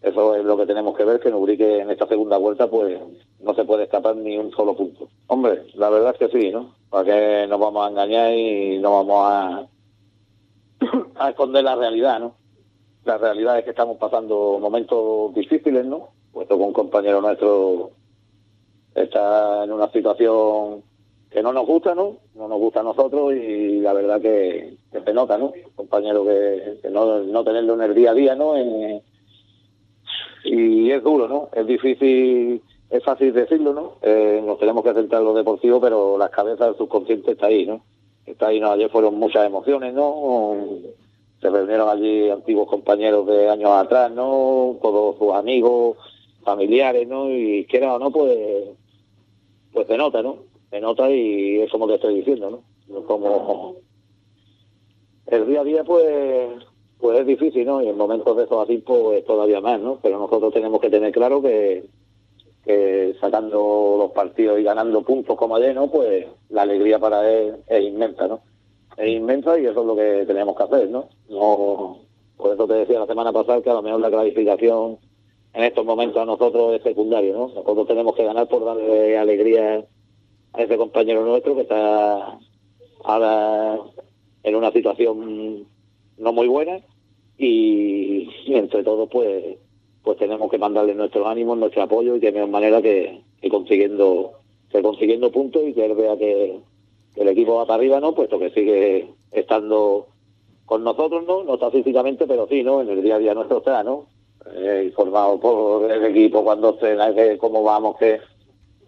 Eso 0.00 0.36
es 0.36 0.44
lo 0.44 0.56
que 0.56 0.66
tenemos 0.66 0.96
que 0.96 1.04
ver, 1.04 1.18
que 1.18 1.30
Nubrique 1.30 1.80
en 1.80 1.90
esta 1.90 2.06
segunda 2.06 2.38
vuelta 2.38 2.68
pues 2.70 3.00
no 3.40 3.54
se 3.54 3.64
puede 3.64 3.84
escapar 3.84 4.16
ni 4.16 4.38
un 4.38 4.52
solo 4.52 4.76
punto. 4.76 5.08
Hombre, 5.26 5.64
la 5.74 5.90
verdad 5.90 6.14
es 6.18 6.30
que 6.30 6.38
sí, 6.38 6.50
¿no? 6.52 6.74
Para 6.88 7.04
que 7.04 7.46
nos 7.48 7.58
vamos 7.58 7.84
a 7.84 7.90
engañar 7.90 8.32
y 8.32 8.78
no 8.78 8.92
vamos 8.92 9.22
a, 9.24 9.66
a 11.24 11.30
esconder 11.30 11.64
la 11.64 11.74
realidad, 11.74 12.20
¿no? 12.20 12.34
La 13.04 13.18
realidad 13.18 13.58
es 13.58 13.64
que 13.64 13.70
estamos 13.70 13.96
pasando 13.96 14.58
momentos 14.60 15.34
difíciles, 15.34 15.84
¿no? 15.84 16.10
Puesto 16.32 16.56
que 16.56 16.62
un 16.62 16.72
compañero 16.72 17.20
nuestro 17.20 17.90
está 18.94 19.64
en 19.64 19.72
una 19.72 19.90
situación 19.90 20.84
que 21.30 21.42
no 21.42 21.52
nos 21.52 21.66
gusta, 21.66 21.94
¿no? 21.94 22.16
No 22.34 22.48
nos 22.48 22.58
gusta 22.58 22.80
a 22.80 22.84
nosotros 22.84 23.34
y 23.34 23.80
la 23.80 23.92
verdad 23.92 24.20
que, 24.20 24.76
se 24.92 25.12
nota, 25.12 25.36
¿no? 25.36 25.52
Compañero 25.74 26.24
que, 26.24 26.88
no, 26.90 27.20
no 27.20 27.44
tenerlo 27.44 27.74
en 27.74 27.82
el 27.82 27.94
día 27.94 28.12
a 28.12 28.14
día, 28.14 28.34
¿no? 28.34 28.56
En, 28.56 29.02
y 30.44 30.90
es 30.90 31.02
duro, 31.02 31.28
¿no? 31.28 31.50
Es 31.52 31.66
difícil, 31.66 32.62
es 32.88 33.04
fácil 33.04 33.32
decirlo, 33.32 33.74
¿no? 33.74 33.94
Eh, 34.02 34.42
nos 34.44 34.58
tenemos 34.58 34.82
que 34.82 34.94
centrar 34.94 35.20
en 35.20 35.28
lo 35.28 35.34
deportivo, 35.34 35.80
pero 35.80 36.16
la 36.16 36.30
cabeza 36.30 36.66
del 36.66 36.76
subconsciente 36.76 37.32
está 37.32 37.46
ahí, 37.46 37.66
¿no? 37.66 37.82
Está 38.24 38.48
ahí, 38.48 38.60
¿no? 38.60 38.70
Ayer 38.70 38.90
fueron 38.90 39.16
muchas 39.16 39.46
emociones, 39.46 39.92
¿no? 39.92 40.56
Se 41.40 41.50
reunieron 41.50 41.88
allí 41.88 42.30
antiguos 42.30 42.68
compañeros 42.68 43.26
de 43.26 43.50
años 43.50 43.70
atrás, 43.70 44.10
¿no? 44.10 44.78
Todos 44.80 45.18
sus 45.18 45.34
amigos, 45.34 45.98
familiares, 46.42 47.06
¿no? 47.06 47.30
Y 47.30 47.66
quiera 47.66 47.94
o 47.94 47.98
no, 47.98 48.10
pues, 48.10 48.36
pues 49.72 49.86
se 49.86 49.96
nota, 49.98 50.22
¿no? 50.22 50.48
Se 50.70 50.80
nota 50.80 51.10
y 51.10 51.60
es 51.60 51.70
como 51.70 51.86
te 51.86 51.94
estoy 51.94 52.16
diciendo, 52.16 52.62
¿no? 52.88 53.02
Como 53.04 53.76
el 55.26 55.46
día 55.46 55.60
a 55.60 55.64
día, 55.64 55.84
pues, 55.84 56.48
pues 56.98 57.20
es 57.20 57.26
difícil, 57.26 57.66
¿no? 57.66 57.82
Y 57.82 57.88
en 57.88 57.96
momentos 57.96 58.36
de 58.36 58.44
esos 58.44 58.62
así, 58.62 58.78
pues 58.78 59.24
todavía 59.24 59.60
más, 59.60 59.80
¿no? 59.80 59.98
Pero 60.02 60.18
nosotros 60.18 60.52
tenemos 60.52 60.80
que 60.80 60.90
tener 60.90 61.12
claro 61.12 61.42
que, 61.42 61.84
que 62.64 63.14
sacando 63.20 63.96
los 63.98 64.12
partidos 64.12 64.58
y 64.58 64.62
ganando 64.62 65.02
puntos 65.02 65.36
como 65.36 65.56
ayer, 65.56 65.74
¿no? 65.74 65.90
Pues 65.90 66.26
la 66.48 66.62
alegría 66.62 66.98
para 66.98 67.30
él 67.30 67.56
es 67.66 67.82
inmensa, 67.82 68.26
¿no? 68.26 68.40
Es 68.96 69.08
inmensa 69.08 69.58
y 69.58 69.66
eso 69.66 69.80
es 69.80 69.86
lo 69.86 69.96
que 69.96 70.24
tenemos 70.26 70.56
que 70.56 70.62
hacer, 70.62 70.90
¿no? 70.90 71.08
No, 71.28 71.98
por 72.36 72.54
eso 72.54 72.66
te 72.66 72.74
decía 72.74 73.00
la 73.00 73.06
semana 73.06 73.32
pasada 73.32 73.62
que 73.62 73.70
a 73.70 73.74
lo 73.74 73.82
mejor 73.82 74.00
la 74.00 74.10
clasificación 74.10 74.98
en 75.52 75.64
estos 75.64 75.84
momentos 75.84 76.20
a 76.22 76.24
nosotros 76.24 76.74
es 76.74 76.82
secundario, 76.82 77.32
¿no? 77.32 77.48
Nosotros 77.48 77.86
tenemos 77.86 78.14
que 78.14 78.24
ganar 78.24 78.48
por 78.48 78.64
darle 78.64 79.16
alegría 79.18 79.84
a 80.52 80.62
ese 80.62 80.76
compañero 80.76 81.24
nuestro 81.24 81.54
que 81.54 81.62
está 81.62 82.38
ahora 83.04 83.78
en 84.42 84.54
una 84.54 84.72
situación 84.72 85.66
no 86.18 86.32
muy 86.32 86.48
buena 86.48 86.80
y, 87.36 88.28
entre 88.46 88.82
todos 88.82 89.08
pues 89.08 89.56
pues 90.02 90.18
tenemos 90.18 90.50
que 90.50 90.58
mandarle 90.58 90.94
nuestros 90.94 91.26
ánimos, 91.26 91.58
nuestro 91.58 91.82
apoyo 91.82 92.16
y 92.16 92.20
de 92.20 92.32
mejor 92.32 92.48
manera 92.48 92.80
que, 92.80 93.20
consiguiendo 93.50 94.32
que 94.70 94.80
consiguiendo 94.80 95.30
puntos 95.30 95.62
y 95.66 95.74
que 95.74 95.84
él 95.84 95.94
vea 95.94 96.16
que, 96.16 96.60
el 97.16 97.28
equipo 97.28 97.56
va 97.56 97.66
para 97.66 97.78
arriba, 97.78 98.00
¿no? 98.00 98.14
Puesto 98.14 98.38
que 98.38 98.50
sigue 98.50 99.10
estando 99.32 100.06
con 100.64 100.84
nosotros, 100.84 101.24
¿no? 101.26 101.42
No 101.42 101.54
está 101.54 101.70
físicamente, 101.70 102.26
pero 102.26 102.46
sí, 102.46 102.62
¿no? 102.62 102.80
En 102.80 102.88
el 102.88 103.02
día 103.02 103.16
a 103.16 103.18
día 103.18 103.34
nuestro 103.34 103.58
está, 103.58 103.82
¿no? 103.82 104.06
Eh, 104.54 104.84
informado 104.86 105.40
por 105.40 105.90
el 105.90 106.04
equipo 106.06 106.44
cuando 106.44 106.78
se 106.78 106.96
que 107.14 107.36
cómo 107.38 107.62
vamos, 107.62 107.96
que... 107.98 108.20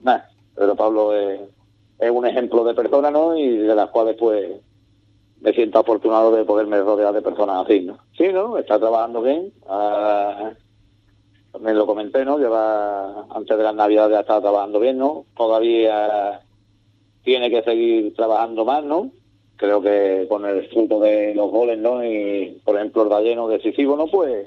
Nada, 0.02 0.30
pero 0.61 0.76
Pablo 0.76 1.17
es, 1.17 1.40
un 2.11 2.26
ejemplo 2.26 2.64
de 2.64 2.75
persona, 2.75 3.11
¿no? 3.11 3.35
Y 3.35 3.57
de 3.57 3.75
las 3.75 3.88
cuales, 3.88 4.14
pues, 4.19 4.61
me 5.40 5.55
siento 5.55 5.79
afortunado 5.79 6.33
de 6.33 6.45
poderme 6.45 6.79
rodear 6.83 7.14
de 7.14 7.23
personas 7.23 7.64
así, 7.64 7.81
¿no? 7.81 7.97
Sí, 8.14 8.29
¿no? 8.31 8.59
Está 8.59 8.79
trabajando 8.79 9.23
bien. 9.23 9.55
Ah, 9.67 10.50
me 11.59 11.73
lo 11.73 11.87
comenté, 11.87 12.26
¿no? 12.26 12.38
Lleva, 12.38 13.25
antes 13.31 13.57
de 13.57 13.64
las 13.64 13.75
navidades 13.75 14.19
ha 14.19 14.21
estado 14.21 14.43
trabajando 14.43 14.81
bien, 14.81 14.99
¿no? 14.99 15.25
Todavía 15.35 16.43
tiene 17.25 17.49
que 17.49 17.62
seguir 17.62 18.14
trabajando 18.14 18.67
más, 18.67 18.85
¿no? 18.85 19.12
Creo 19.57 19.81
que 19.81 20.26
con 20.29 20.45
el 20.45 20.69
fruto 20.69 21.00
de 21.00 21.35
los 21.35 21.50
goles, 21.50 21.79
¿no? 21.79 22.05
Y, 22.05 22.61
por 22.67 22.76
ejemplo, 22.76 23.05
el 23.05 23.09
balleno 23.09 23.49
decisivo, 23.49 23.97
¿no? 23.97 24.09
Pues 24.09 24.47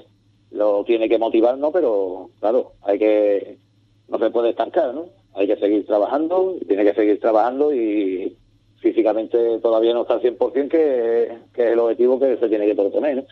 lo 0.52 0.84
tiene 0.84 1.08
que 1.08 1.18
motivar, 1.18 1.58
¿no? 1.58 1.72
Pero, 1.72 2.30
claro, 2.38 2.74
hay 2.82 3.00
que... 3.00 3.58
No 4.06 4.20
se 4.20 4.30
puede 4.30 4.50
estancar, 4.50 4.94
¿no? 4.94 5.06
Hay 5.34 5.46
que 5.46 5.56
seguir 5.56 5.86
trabajando, 5.86 6.56
tiene 6.66 6.84
que 6.84 6.94
seguir 6.94 7.20
trabajando 7.20 7.74
y 7.74 8.36
físicamente 8.78 9.58
todavía 9.60 9.94
no 9.94 10.02
está 10.02 10.14
al 10.14 10.22
100%, 10.22 10.68
que, 10.68 11.38
que 11.52 11.66
es 11.66 11.72
el 11.72 11.78
objetivo 11.78 12.20
que 12.20 12.36
se 12.36 12.48
tiene 12.48 12.66
que 12.66 12.74
proponer, 12.74 13.16
¿no? 13.16 13.24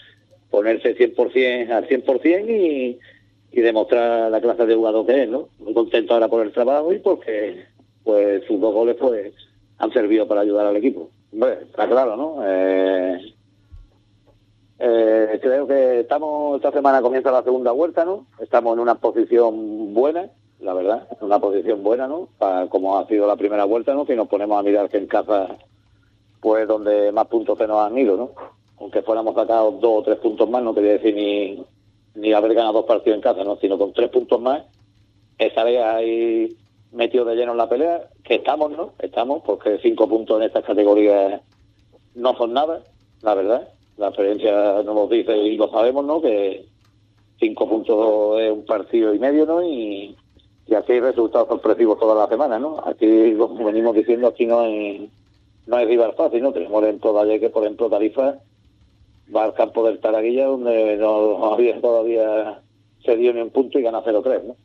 Ponerse 0.50 0.97
100% 0.97 1.71
al 1.71 1.88
100% 1.88 2.49
y, 2.49 2.99
y 3.52 3.61
demostrar 3.61 4.30
la 4.30 4.40
clase 4.40 4.66
de 4.66 4.75
jugador 4.75 5.06
que 5.06 5.23
es, 5.23 5.28
¿no? 5.28 5.49
Muy 5.59 5.75
contento 5.75 6.14
ahora 6.14 6.28
por 6.28 6.44
el 6.44 6.52
trabajo 6.52 6.92
y 6.92 6.99
porque 6.99 7.64
pues 8.02 8.44
sus 8.47 8.61
dos 8.61 8.75
goles 8.75 8.97
pues 8.99 9.32
han 9.78 9.92
servido 9.92 10.26
para 10.26 10.40
ayudar 10.40 10.66
al 10.66 10.76
equipo. 10.76 11.11
Hombre, 11.32 11.59
está 11.62 11.88
claro, 11.88 12.16
¿no? 12.16 12.37
Eh, 12.44 13.32
Eh, 14.85 15.38
creo 15.40 15.64
que 15.68 16.00
estamos, 16.00 16.56
esta 16.56 16.73
semana 16.73 17.00
comienza 17.00 17.30
la 17.30 17.44
segunda 17.44 17.71
vuelta, 17.71 18.04
¿no? 18.04 18.26
Estamos 18.40 18.75
en 18.75 18.80
una 18.80 18.97
posición 18.97 19.94
buena, 19.94 20.28
la 20.62 20.75
verdad, 20.75 21.09
en 21.11 21.26
una 21.26 21.40
posición 21.40 21.83
buena, 21.83 22.07
¿no? 22.07 22.28
Para, 22.38 22.69
como 22.69 22.97
ha 22.97 23.07
sido 23.07 23.26
la 23.26 23.37
primera 23.37 23.64
vuelta, 23.64 23.95
¿no? 23.95 24.07
Si 24.07 24.14
nos 24.14 24.28
ponemos 24.28 24.59
a 24.59 24.62
mirar 24.62 24.88
que 24.88 24.99
en 24.99 25.09
casa, 25.09 25.49
pues 26.40 26.69
donde 26.69 27.11
más 27.11 27.26
puntos 27.26 27.59
se 27.59 27.66
nos 27.66 27.85
han 27.85 27.99
ido, 27.99 28.16
¿no? 28.16 28.31
Aunque 28.78 29.02
fuéramos 29.02 29.35
sacados 29.35 29.81
dos 29.81 30.00
o 30.00 30.02
tres 30.02 30.19
puntos 30.19 30.49
más, 30.49 30.62
no 30.62 30.75
quería 30.75 30.92
decir 30.92 31.14
ni, 31.14 31.64
ni 32.14 32.33
haber 32.33 32.54
ganado 32.54 32.75
dos 32.75 32.85
partidos 32.87 33.16
en 33.16 33.23
casa, 33.23 33.42
¿no? 33.42 33.57
Sino 33.57 33.76
con 33.76 33.92
tres 33.92 34.09
puntos 34.11 34.40
más, 34.40 34.62
estaría 35.37 35.97
ahí 35.97 36.57
metido 36.92 37.25
de 37.25 37.35
lleno 37.35 37.52
en 37.52 37.59
la 37.59 37.69
pelea, 37.69 38.09
que 38.23 38.37
estamos, 38.37 38.71
¿no? 38.71 38.92
Estamos, 39.00 39.42
porque 39.45 39.81
cinco 39.83 40.09
puntos 40.09 40.38
en 40.38 40.47
estas 40.47 40.64
categorías 40.64 41.40
no 42.14 42.37
son 42.37 42.52
nada, 42.52 42.83
la 43.23 43.35
verdad. 43.35 43.69
La 43.97 44.09
experiencia 44.09 44.83
nos 44.85 44.95
lo 44.95 45.09
dice 45.09 45.37
y 45.37 45.57
lo 45.57 45.69
sabemos, 45.71 46.04
¿no? 46.04 46.21
Que 46.21 46.66
cinco 47.40 47.69
puntos 47.69 48.40
es 48.40 48.52
un 48.52 48.64
partido 48.64 49.12
y 49.12 49.19
medio, 49.19 49.45
¿no? 49.45 49.62
Y, 49.62 50.16
y 50.66 50.75
hay 50.75 51.00
resultados 51.00 51.49
sorpresivos 51.49 51.99
toda 51.99 52.14
la 52.14 52.28
semana, 52.28 52.59
¿no? 52.59 52.83
Aquí, 52.87 53.07
venimos 53.64 53.95
diciendo, 53.95 54.28
aquí 54.28 54.47
no 54.47 54.61
hay, 54.61 55.11
no 55.66 55.76
hay 55.76 55.87
rival 55.87 56.14
fácil, 56.14 56.42
¿no? 56.42 56.52
Tenemos 56.52 56.83
dentro 56.83 57.12
de 57.25 57.40
que, 57.40 57.50
por 57.50 57.64
ejemplo, 57.64 57.90
Tarifa 57.90 58.38
va 59.35 59.45
al 59.45 59.54
campo 59.54 59.85
del 59.85 59.99
Taraguilla, 59.99 60.47
donde 60.47 60.97
no 60.97 61.52
había 61.52 61.81
todavía 61.81 62.61
se 63.04 63.16
dio 63.16 63.33
ni 63.33 63.40
un 63.40 63.50
punto 63.50 63.78
y 63.78 63.83
gana 63.83 64.02
0-3, 64.02 64.45
¿no? 64.45 64.57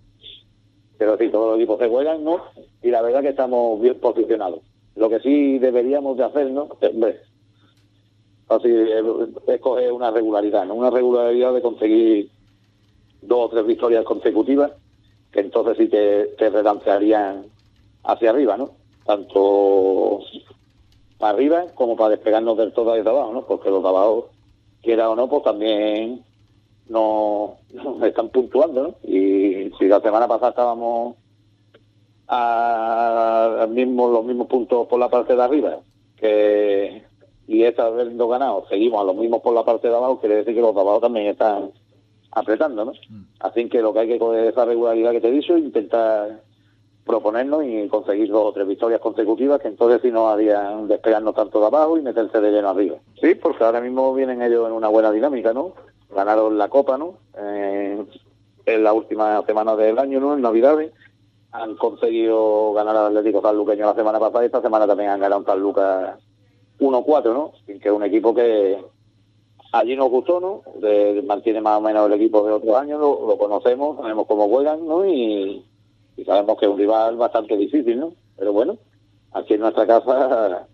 Pero 0.98 1.18
sí, 1.18 1.30
todos 1.30 1.52
los 1.52 1.58
equipos 1.58 1.80
se 1.80 1.90
juegan, 1.90 2.24
¿no? 2.24 2.42
Y 2.82 2.90
la 2.90 3.02
verdad 3.02 3.22
que 3.22 3.30
estamos 3.30 3.80
bien 3.82 4.00
posicionados. 4.00 4.62
Lo 4.96 5.10
que 5.10 5.20
sí 5.20 5.60
deberíamos 5.60 6.18
de 6.18 6.24
hacer, 6.24 6.52
¿no? 6.52 6.70
Hombre, 6.82 7.20
así 8.50 8.70
es 9.48 9.62
coger 9.62 9.92
una 9.92 10.12
regularidad, 10.12 10.66
¿no? 10.66 10.76
Una 10.76 10.90
regularidad 10.90 11.54
de 11.54 11.62
conseguir 11.62 12.30
dos 13.22 13.46
o 13.46 13.50
tres 13.50 13.66
victorias 13.66 14.06
consecutivas, 14.06 14.72
entonces 15.42 15.78
sí 15.78 15.88
te, 15.88 16.26
te 16.38 16.50
relancearían 16.50 17.46
hacia 18.04 18.30
arriba, 18.30 18.58
¿no? 18.58 18.72
Tanto 19.06 20.22
para 21.18 21.34
arriba 21.34 21.66
como 21.76 21.96
para 21.96 22.12
despegarnos 22.12 22.58
del 22.58 22.74
todo 22.74 22.94
desde 22.94 23.10
abajo, 23.10 23.34
¿no? 23.34 23.46
Porque 23.46 23.70
los 23.70 23.82
de 23.82 23.90
abajo, 23.90 24.30
quiera 24.82 25.10
o 25.10 25.16
no, 25.16 25.28
pues 25.28 25.44
también 25.44 26.24
no, 26.90 27.58
están 28.04 28.30
puntuando, 28.30 28.84
¿no? 28.84 28.96
Y 29.04 29.72
si 29.78 29.86
la 29.88 30.00
semana 30.02 30.28
pasada 30.28 30.50
estábamos 30.50 31.16
a, 32.28 33.68
mismo, 33.70 34.10
los 34.10 34.26
mismos 34.26 34.48
puntos 34.48 34.88
por 34.88 35.00
la 35.00 35.10
parte 35.10 35.36
de 35.36 35.44
arriba, 35.44 35.80
que 36.18 37.04
y 37.48 37.64
esta 37.64 37.86
habiendo 37.86 38.28
ganado, 38.28 38.66
seguimos 38.68 39.02
a 39.02 39.06
los 39.06 39.16
mismos 39.16 39.42
por 39.42 39.54
la 39.54 39.64
parte 39.64 39.88
de 39.88 39.96
abajo, 39.96 40.20
quiere 40.20 40.38
decir 40.38 40.54
que 40.54 40.62
los 40.62 40.76
de 40.76 40.82
abajo 40.82 41.00
también 41.00 41.28
están 41.28 41.72
apretando, 42.38 42.86
¿no? 42.86 42.94
Así 43.40 43.68
que 43.70 43.82
lo 43.82 43.94
que 43.94 44.00
hay 44.00 44.08
que 44.08 44.20
coger 44.20 44.46
esa 44.46 44.66
regularidad 44.66 45.12
que 45.12 45.22
te 45.22 45.30
he 45.30 45.32
dicho 45.32 45.58
intentar 45.58 46.42
proponernos 47.06 47.64
y 47.64 47.88
conseguir 47.88 48.30
dos 48.30 48.48
o 48.48 48.54
tres 48.54 48.68
victorias 48.68 49.00
consecutivas 49.00 49.62
que 49.62 49.70
entonces 49.70 50.02
sí 50.02 50.12
nos 50.12 50.32
harían 50.32 50.88
despegarnos 50.88 51.34
tanto 51.34 51.60
de 51.60 51.68
abajo 51.68 51.98
y 51.98 52.02
meterse 52.02 52.40
de 52.40 52.52
lleno 52.52 52.70
arriba. 52.70 52.98
Sí, 53.20 53.34
porque 53.36 53.64
ahora 53.64 53.82
mismo 53.82 54.14
vienen 54.14 54.42
ellos 54.42 54.68
en 54.68 54.74
una 54.74 54.90
buena 54.90 55.12
dinámica, 55.12 55.54
¿no? 55.54 55.74
Ganaron 56.14 56.58
la 56.58 56.70
Copa, 56.70 56.98
¿no? 56.98 57.16
Eh, 57.38 58.06
en 58.66 58.84
la 58.84 58.94
última 58.94 59.42
semana 59.46 59.76
del 59.76 59.98
año, 59.98 60.20
¿no? 60.20 60.34
En 60.34 60.42
Navidades. 60.42 60.92
Han 61.54 61.76
conseguido 61.78 62.74
ganar 62.74 62.96
al 62.98 63.08
Atlético 63.08 63.42
Sanluqueño 63.42 63.86
la 63.86 63.96
semana 63.96 64.20
pasada 64.20 64.44
y 64.44 64.48
esta 64.48 64.62
semana 64.62 64.86
también 64.86 65.10
han 65.10 65.20
ganado 65.22 65.40
un 65.40 65.46
San 65.46 65.60
Lucas 65.60 66.20
1-4, 66.80 67.34
¿no? 67.34 67.54
Que 67.66 67.80
es 67.82 67.92
un 67.92 68.04
equipo 68.04 68.36
que 68.36 68.78
allí 69.80 69.96
nos 69.96 70.10
gustó, 70.10 70.40
¿no? 70.40 70.64
mantiene 71.24 71.62
más 71.62 71.78
o 71.78 71.82
menos 71.82 72.08
el 72.08 72.14
equipo 72.14 72.46
de 72.46 72.54
otros 72.54 72.76
años, 72.76 73.00
lo, 73.00 73.38
conocemos, 73.38 73.98
sabemos 73.98 74.28
cómo 74.28 74.48
juegan, 74.48 74.86
¿no? 74.88 75.06
Y, 75.06 75.64
sabemos 76.26 76.58
que 76.58 76.66
es 76.66 76.72
un 76.72 76.78
rival 76.78 77.16
bastante 77.16 77.56
difícil, 77.56 78.00
¿no? 78.00 78.14
Pero 78.38 78.52
bueno, 78.52 78.78
aquí 79.34 79.54
en 79.54 79.62
nuestra 79.62 79.86
casa 79.86 80.68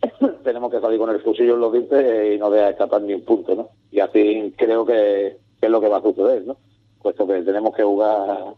tenemos 0.44 0.70
que 0.70 0.80
salir 0.80 0.98
con 0.98 1.10
el 1.10 1.20
fusillo 1.20 1.54
en 1.54 1.60
los 1.60 1.72
dientes 1.72 2.34
y 2.34 2.38
no 2.38 2.50
dejar 2.50 2.72
escapar 2.72 3.02
ni 3.02 3.14
un 3.14 3.24
punto, 3.24 3.54
¿no? 3.54 3.68
Y 3.90 4.00
así 4.00 4.54
creo 4.56 4.84
que 4.84 5.36
es 5.60 5.70
lo 5.70 5.80
que 5.80 5.88
va 5.88 5.98
a 5.98 6.02
suceder, 6.02 6.46
¿no? 6.46 6.56
Puesto 7.02 7.26
que 7.26 7.42
tenemos 7.42 7.74
que 7.74 7.82
jugar 7.82 8.54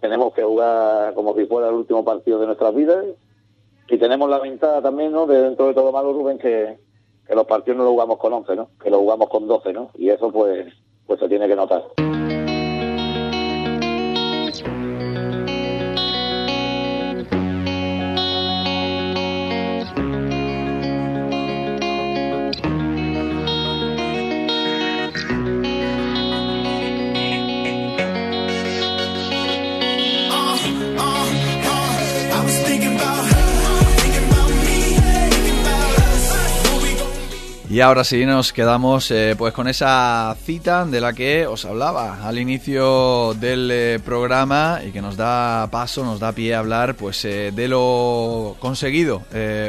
tenemos 0.00 0.32
que 0.32 0.42
jugar 0.42 1.14
como 1.14 1.34
si 1.34 1.44
fuera 1.46 1.68
el 1.68 1.74
último 1.74 2.04
partido 2.04 2.38
de 2.38 2.46
nuestras 2.46 2.74
vidas 2.74 3.04
y 3.88 3.98
tenemos 3.98 4.30
la 4.30 4.38
ventaja 4.38 4.80
también, 4.80 5.12
¿no? 5.12 5.26
De 5.26 5.42
dentro 5.42 5.66
de 5.66 5.74
todo 5.74 5.92
malo, 5.92 6.12
Rubén, 6.12 6.38
que, 6.38 6.78
que 7.30 7.36
los 7.36 7.46
partidos 7.46 7.78
no 7.78 7.84
los 7.84 7.92
jugamos 7.92 8.18
con 8.18 8.32
11, 8.32 8.56
¿no? 8.56 8.70
Que 8.82 8.90
los 8.90 8.98
jugamos 8.98 9.28
con 9.28 9.46
12, 9.46 9.72
¿no? 9.72 9.90
Y 9.94 10.10
eso 10.10 10.32
pues 10.32 10.66
pues 11.06 11.20
se 11.20 11.28
tiene 11.28 11.46
que 11.46 11.54
notar. 11.54 11.84
Y 37.70 37.82
ahora 37.82 38.02
sí 38.02 38.26
nos 38.26 38.52
quedamos 38.52 39.12
eh, 39.12 39.36
pues 39.38 39.54
con 39.54 39.68
esa 39.68 40.36
cita 40.44 40.84
de 40.84 41.00
la 41.00 41.12
que 41.12 41.46
os 41.46 41.64
hablaba 41.64 42.26
al 42.26 42.36
inicio 42.36 43.32
del 43.34 43.70
eh, 43.70 44.00
programa 44.04 44.80
y 44.84 44.90
que 44.90 45.00
nos 45.00 45.16
da 45.16 45.68
paso, 45.70 46.04
nos 46.04 46.18
da 46.18 46.32
pie 46.32 46.56
a 46.56 46.58
hablar 46.58 46.96
pues 46.96 47.24
eh, 47.24 47.52
de 47.54 47.68
lo 47.68 48.56
conseguido 48.58 49.22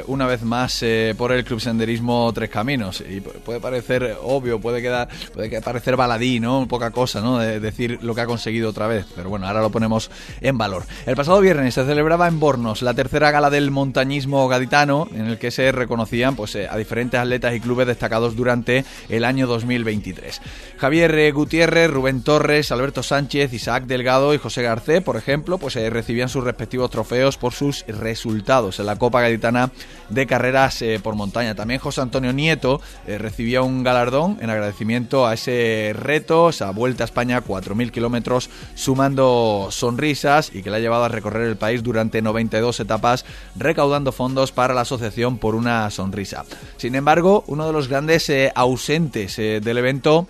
una 0.07 0.25
vez 0.25 0.41
más 0.41 0.83
por 1.15 1.31
el 1.31 1.43
Club 1.43 1.61
Senderismo 1.61 2.31
Tres 2.33 2.49
Caminos. 2.49 3.03
Y 3.07 3.21
puede 3.21 3.59
parecer 3.59 4.17
obvio, 4.23 4.59
puede 4.59 4.81
quedar, 4.81 5.07
puede 5.35 5.61
parecer 5.61 5.95
baladí, 5.95 6.39
¿no? 6.39 6.67
Poca 6.67 6.89
cosa, 6.89 7.21
¿no? 7.21 7.37
De 7.37 7.59
decir 7.59 7.99
lo 8.01 8.15
que 8.15 8.21
ha 8.21 8.25
conseguido 8.25 8.71
otra 8.71 8.87
vez. 8.87 9.05
Pero 9.15 9.29
bueno, 9.29 9.45
ahora 9.45 9.61
lo 9.61 9.69
ponemos 9.69 10.09
en 10.41 10.57
valor. 10.57 10.85
El 11.05 11.15
pasado 11.15 11.39
viernes 11.39 11.75
se 11.75 11.85
celebraba 11.85 12.27
en 12.27 12.39
Bornos 12.39 12.81
la 12.81 12.95
tercera 12.95 13.29
gala 13.29 13.51
del 13.51 13.69
montañismo 13.69 14.47
gaditano 14.47 15.07
en 15.13 15.27
el 15.27 15.37
que 15.37 15.51
se 15.51 15.71
reconocían 15.71 16.35
pues 16.35 16.55
a 16.55 16.75
diferentes 16.75 17.19
atletas 17.19 17.53
y 17.53 17.59
clubes 17.59 17.90
destacados 17.91 18.35
durante 18.35 18.85
el 19.09 19.25
año 19.25 19.47
2023. 19.47 20.41
Javier 20.77 21.13
eh, 21.15 21.31
Gutiérrez, 21.31 21.91
Rubén 21.91 22.23
Torres, 22.23 22.71
Alberto 22.71 23.03
Sánchez, 23.03 23.53
Isaac 23.53 23.85
Delgado 23.85 24.33
y 24.33 24.37
José 24.37 24.63
Garcé, 24.63 25.01
por 25.01 25.17
ejemplo, 25.17 25.57
pues 25.57 25.75
eh, 25.75 25.89
recibían 25.89 26.29
sus 26.29 26.43
respectivos 26.43 26.89
trofeos 26.89 27.37
por 27.37 27.53
sus 27.53 27.85
resultados 27.87 28.79
en 28.79 28.85
la 28.85 28.97
Copa 28.97 29.21
Gaditana 29.21 29.71
de 30.09 30.25
Carreras 30.25 30.81
eh, 30.81 30.99
por 31.01 31.15
Montaña. 31.15 31.55
También 31.55 31.79
José 31.79 32.01
Antonio 32.01 32.33
Nieto 32.33 32.81
recibía 33.05 33.61
un 33.61 33.83
galardón 33.83 34.37
en 34.41 34.49
agradecimiento 34.49 35.27
a 35.27 35.33
ese 35.33 35.93
reto, 35.95 36.49
esa 36.49 36.71
Vuelta 36.71 37.03
a 37.03 37.05
España 37.05 37.43
4.000 37.43 37.91
kilómetros 37.91 38.49
sumando 38.75 39.67
sonrisas 39.69 40.51
y 40.53 40.63
que 40.63 40.69
le 40.69 40.77
ha 40.77 40.79
llevado 40.79 41.03
a 41.03 41.09
recorrer 41.09 41.47
el 41.47 41.57
país 41.57 41.83
durante 41.83 42.21
92 42.21 42.79
etapas 42.79 43.25
recaudando 43.55 44.11
fondos 44.11 44.51
para 44.51 44.73
la 44.73 44.81
Asociación 44.81 45.37
por 45.37 45.55
una 45.55 45.89
Sonrisa. 45.89 46.45
Sin 46.77 46.95
embargo, 46.95 47.43
uno 47.47 47.67
de 47.67 47.73
los 47.73 47.80
grandes 47.87 48.29
eh, 48.29 48.51
ausentes 48.55 49.37
eh, 49.39 49.59
del 49.61 49.77
evento 49.77 50.27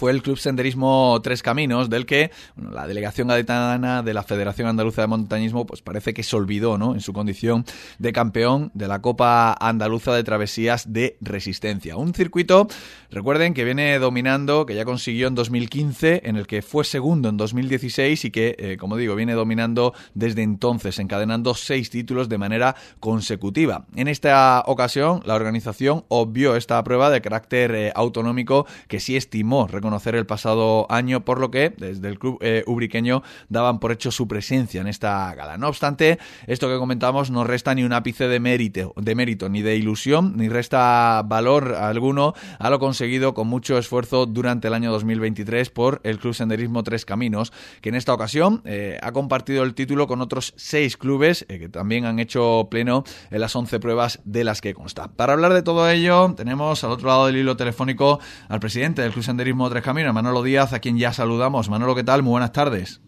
fue 0.00 0.12
el 0.12 0.22
Club 0.22 0.38
Senderismo 0.38 1.20
Tres 1.22 1.42
Caminos, 1.42 1.90
del 1.90 2.06
que 2.06 2.30
la 2.56 2.86
delegación 2.86 3.28
gaditana 3.28 4.02
de 4.02 4.14
la 4.14 4.22
Federación 4.22 4.66
Andaluza 4.66 5.02
de 5.02 5.08
Montañismo 5.08 5.66
pues 5.66 5.82
parece 5.82 6.14
que 6.14 6.22
se 6.22 6.34
olvidó 6.36 6.78
¿no? 6.78 6.94
en 6.94 7.02
su 7.02 7.12
condición 7.12 7.66
de 7.98 8.10
campeón 8.14 8.70
de 8.72 8.88
la 8.88 9.02
Copa 9.02 9.52
Andaluza 9.60 10.14
de 10.14 10.24
Travesías 10.24 10.90
de 10.90 11.18
Resistencia. 11.20 11.98
Un 11.98 12.14
circuito, 12.14 12.66
recuerden, 13.10 13.52
que 13.52 13.62
viene 13.62 13.98
dominando, 13.98 14.64
que 14.64 14.74
ya 14.74 14.86
consiguió 14.86 15.28
en 15.28 15.34
2015, 15.34 16.22
en 16.24 16.36
el 16.36 16.46
que 16.46 16.62
fue 16.62 16.84
segundo 16.84 17.28
en 17.28 17.36
2016 17.36 18.24
y 18.24 18.30
que, 18.30 18.56
eh, 18.58 18.76
como 18.78 18.96
digo, 18.96 19.14
viene 19.16 19.34
dominando 19.34 19.92
desde 20.14 20.42
entonces, 20.42 20.98
encadenando 20.98 21.52
seis 21.52 21.90
títulos 21.90 22.30
de 22.30 22.38
manera 22.38 22.74
consecutiva. 23.00 23.84
En 23.94 24.08
esta 24.08 24.62
ocasión, 24.64 25.20
la 25.26 25.34
organización 25.34 26.06
obvió 26.08 26.56
esta 26.56 26.82
prueba 26.84 27.10
de 27.10 27.20
carácter 27.20 27.74
eh, 27.74 27.92
autonómico 27.94 28.66
que 28.88 28.98
sí 28.98 29.14
estimó, 29.14 29.66
conocer 29.90 30.14
el 30.14 30.24
pasado 30.24 30.86
año, 30.88 31.24
por 31.24 31.40
lo 31.40 31.50
que 31.50 31.74
desde 31.76 32.06
el 32.06 32.20
club 32.20 32.38
eh, 32.42 32.62
ubriqueño 32.68 33.24
daban 33.48 33.80
por 33.80 33.90
hecho 33.90 34.12
su 34.12 34.28
presencia 34.28 34.80
en 34.80 34.86
esta 34.86 35.34
gala. 35.34 35.58
No 35.58 35.66
obstante, 35.66 36.20
esto 36.46 36.68
que 36.68 36.78
comentamos 36.78 37.32
no 37.32 37.42
resta 37.42 37.74
ni 37.74 37.82
un 37.82 37.92
ápice 37.92 38.28
de 38.28 38.38
mérito, 38.38 38.94
de 38.96 39.14
mérito, 39.16 39.48
ni 39.48 39.62
de 39.62 39.74
ilusión, 39.74 40.36
ni 40.36 40.48
resta 40.48 41.22
valor 41.26 41.74
alguno 41.74 42.34
a 42.60 42.70
lo 42.70 42.78
conseguido 42.78 43.34
con 43.34 43.48
mucho 43.48 43.78
esfuerzo 43.78 44.26
durante 44.26 44.68
el 44.68 44.74
año 44.74 44.92
2023 44.92 45.70
por 45.70 46.00
el 46.04 46.20
Club 46.20 46.34
Senderismo 46.34 46.84
Tres 46.84 47.04
Caminos, 47.04 47.52
que 47.80 47.88
en 47.88 47.96
esta 47.96 48.14
ocasión 48.14 48.62
eh, 48.64 48.96
ha 49.02 49.10
compartido 49.10 49.64
el 49.64 49.74
título 49.74 50.06
con 50.06 50.20
otros 50.20 50.54
seis 50.56 50.96
clubes 50.96 51.46
eh, 51.48 51.58
que 51.58 51.68
también 51.68 52.04
han 52.04 52.20
hecho 52.20 52.68
pleno 52.70 53.02
en 53.32 53.40
las 53.40 53.56
11 53.56 53.80
pruebas 53.80 54.20
de 54.24 54.44
las 54.44 54.60
que 54.60 54.72
consta. 54.72 55.08
Para 55.08 55.32
hablar 55.32 55.52
de 55.52 55.62
todo 55.62 55.90
ello, 55.90 56.32
tenemos 56.36 56.84
al 56.84 56.92
otro 56.92 57.08
lado 57.08 57.26
del 57.26 57.38
hilo 57.38 57.56
telefónico 57.56 58.20
al 58.48 58.60
presidente 58.60 59.02
del 59.02 59.10
Club 59.10 59.24
Senderismo 59.24 59.68
Caminos, 59.82 60.14
Manolo 60.14 60.42
Díaz, 60.42 60.72
a 60.72 60.80
quien 60.80 60.98
ya 60.98 61.12
saludamos. 61.12 61.68
Manolo, 61.68 61.94
¿qué 61.94 62.04
tal? 62.04 62.22
Muy 62.22 62.32
buenas 62.32 62.52
tardes. 62.52 63.00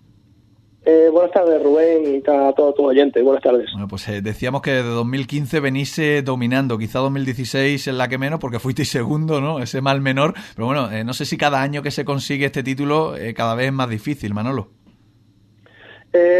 Eh, 0.84 1.08
buenas 1.12 1.30
tardes, 1.30 1.62
Rubén, 1.62 2.16
y 2.16 2.28
a 2.28 2.52
todos 2.54 2.74
tus 2.74 2.86
oyentes. 2.86 3.22
Buenas 3.22 3.42
tardes. 3.42 3.70
Bueno, 3.72 3.86
pues 3.86 4.08
eh, 4.08 4.20
decíamos 4.20 4.62
que 4.62 4.72
de 4.72 4.82
2015 4.82 5.60
venís 5.60 5.96
eh, 6.00 6.22
dominando, 6.22 6.76
quizá 6.76 6.98
2016 6.98 7.86
es 7.86 7.94
la 7.94 8.08
que 8.08 8.18
menos, 8.18 8.40
porque 8.40 8.58
fuisteis 8.58 8.88
segundo, 8.88 9.40
¿no? 9.40 9.60
Ese 9.60 9.80
mal 9.80 10.00
menor. 10.00 10.34
Pero 10.56 10.66
bueno, 10.66 10.88
no 11.04 11.12
sé 11.12 11.24
si 11.24 11.36
cada 11.36 11.62
año 11.62 11.82
que 11.82 11.92
se 11.92 12.04
consigue 12.04 12.46
este 12.46 12.64
título 12.64 13.14
cada 13.36 13.54
vez 13.54 13.66
es 13.66 13.72
más 13.72 13.88
difícil, 13.88 14.34
Manolo. 14.34 14.70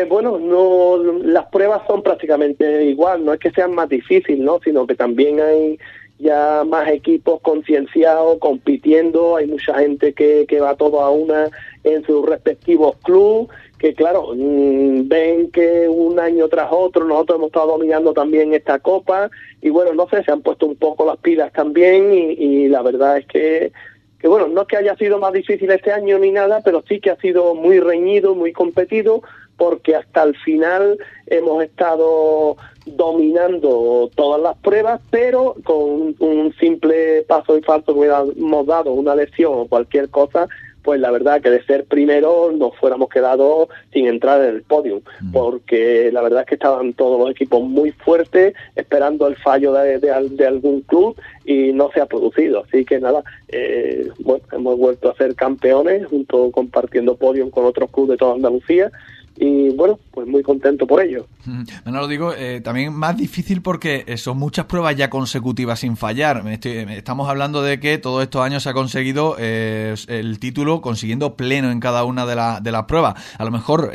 bueno, 0.09 0.39
no, 0.41 0.97
las 1.23 1.47
pruebas 1.47 1.83
son 1.87 2.03
prácticamente 2.03 2.85
igual, 2.85 3.25
no 3.25 3.35
es 3.35 3.39
que 3.39 3.53
sean 3.53 3.73
más 3.75 3.89
difíciles, 3.89 4.41
¿no? 4.41 4.59
Sino 4.65 4.89
que 4.89 4.97
también 4.97 5.41
hay 5.41 5.79
ya 6.19 6.65
más 6.67 6.89
equipos 6.89 7.41
concienciados, 7.41 8.39
compitiendo, 8.39 9.37
hay 9.37 9.47
mucha 9.47 9.75
gente 9.79 10.13
que, 10.13 10.47
que 10.47 10.61
va 10.61 10.77
todo 10.77 11.01
a 11.01 11.11
una 11.11 11.51
en 11.85 12.05
sus 12.05 12.25
respectivos 12.25 12.97
clubes 13.03 13.49
que 13.83 13.95
claro, 13.95 14.29
mm, 14.33 15.09
ven 15.09 15.51
que 15.51 15.89
un 15.89 16.21
año 16.21 16.47
tras 16.47 16.69
otro 16.71 17.05
nosotros 17.05 17.39
hemos 17.39 17.49
estado 17.49 17.73
dominando 17.73 18.15
también 18.15 18.55
esta 18.55 18.79
copa. 18.79 19.29
Y 19.61 19.71
bueno, 19.71 19.93
no 19.93 20.09
sé, 20.09 20.23
se 20.23 20.31
han 20.31 20.41
puesto 20.41 20.67
un 20.67 20.77
poco 20.77 21.05
las 21.05 21.17
pilas 21.17 21.53
también 21.53 22.13
y, 22.13 22.69
la 22.69 22.81
verdad 22.83 23.19
es 23.19 23.27
que, 23.27 23.73
que 24.21 24.29
bueno, 24.29 24.47
no 24.47 24.63
es 24.63 24.69
que 24.69 24.77
haya 24.77 24.95
sido 24.97 25.19
más 25.19 25.33
difícil 25.33 25.69
este 25.73 25.91
año 25.91 26.17
ni 26.21 26.31
nada, 26.31 26.61
pero 26.65 26.85
sí 26.89 27.01
que 27.01 27.11
ha 27.11 27.17
sido 27.17 27.57
muy 27.57 27.81
reñido, 27.81 28.37
muy 28.37 28.53
competido 28.53 29.23
porque 29.57 29.97
hasta 29.97 30.23
el 30.23 30.37
final 30.37 30.97
hemos 31.27 31.65
estado 31.65 32.57
dominando 32.87 34.11
todas 34.15 34.41
las 34.41 34.57
pruebas, 34.59 35.01
pero 35.11 35.55
con 35.65 36.15
un 36.19 36.55
simple 36.59 37.23
paso 37.23 37.57
y 37.57 37.63
falso 37.63 37.95
que 37.95 38.07
hemos 38.07 38.67
dado, 38.67 38.93
una 38.93 39.15
lesión 39.15 39.53
o 39.55 39.67
cualquier 39.67 40.09
cosa, 40.09 40.49
pues 40.83 41.01
la 41.01 41.11
verdad 41.11 41.41
que 41.41 41.51
de 41.51 41.65
ser 41.65 41.85
primero 41.85 42.51
nos 42.53 42.77
fuéramos 42.77 43.09
quedado 43.09 43.69
sin 43.93 44.07
entrar 44.07 44.43
en 44.43 44.57
el 44.57 44.63
podio, 44.63 45.03
mm. 45.21 45.33
porque 45.33 46.11
la 46.13 46.23
verdad 46.23 46.41
es 46.41 46.47
que 46.47 46.55
estaban 46.57 46.93
todos 46.95 47.21
los 47.21 47.31
equipos 47.31 47.63
muy 47.63 47.93
fuertes 47.93 48.55
esperando 48.75 49.27
el 49.29 49.37
fallo 49.37 49.73
de, 49.73 49.99
de, 49.99 50.47
algún 50.47 50.81
club 50.83 51.17
y 51.45 51.73
no 51.73 51.91
se 51.93 52.01
ha 52.01 52.07
producido. 52.07 52.65
Así 52.65 52.85
que 52.85 52.99
nada, 52.99 53.23
eh, 53.49 54.09
bueno, 54.21 54.45
hemos 54.53 54.77
vuelto 54.77 55.11
a 55.11 55.17
ser 55.17 55.35
campeones 55.35 56.07
junto 56.07 56.51
compartiendo 56.51 57.17
podio 57.17 57.49
con 57.51 57.65
otros 57.65 57.91
clubes 57.91 58.11
de 58.11 58.17
toda 58.17 58.35
Andalucía 58.35 58.91
y 59.37 59.71
bueno, 59.71 59.99
pues 60.11 60.27
muy 60.27 60.43
contento 60.43 60.87
por 60.87 61.03
ello. 61.03 61.27
No 61.47 62.01
lo 62.01 62.07
digo, 62.07 62.35
eh, 62.35 62.61
también 62.61 62.93
más 62.93 63.17
difícil 63.17 63.63
porque 63.63 64.05
eh, 64.07 64.17
son 64.17 64.39
muchas 64.39 64.67
pruebas 64.67 64.95
ya 64.95 65.11
consecutivas 65.11 65.81
sin 65.81 65.97
fallar. 65.97 66.45
estamos 66.47 67.29
hablando 67.29 67.63
de 67.63 67.81
que 67.81 67.99
todos 67.99 68.23
estos 68.23 68.43
años 68.43 68.63
se 68.63 68.69
ha 68.69 68.75
conseguido 68.75 69.37
eh, 69.39 69.95
el 70.09 70.39
título 70.39 70.81
consiguiendo 70.81 71.35
pleno 71.35 71.71
en 71.71 71.81
cada 71.81 72.05
una 72.05 72.27
de, 72.27 72.61
de 72.63 72.73
las 72.73 72.85
pruebas. 72.85 73.15
A 73.39 73.45
lo 73.45 73.51
mejor 73.51 73.93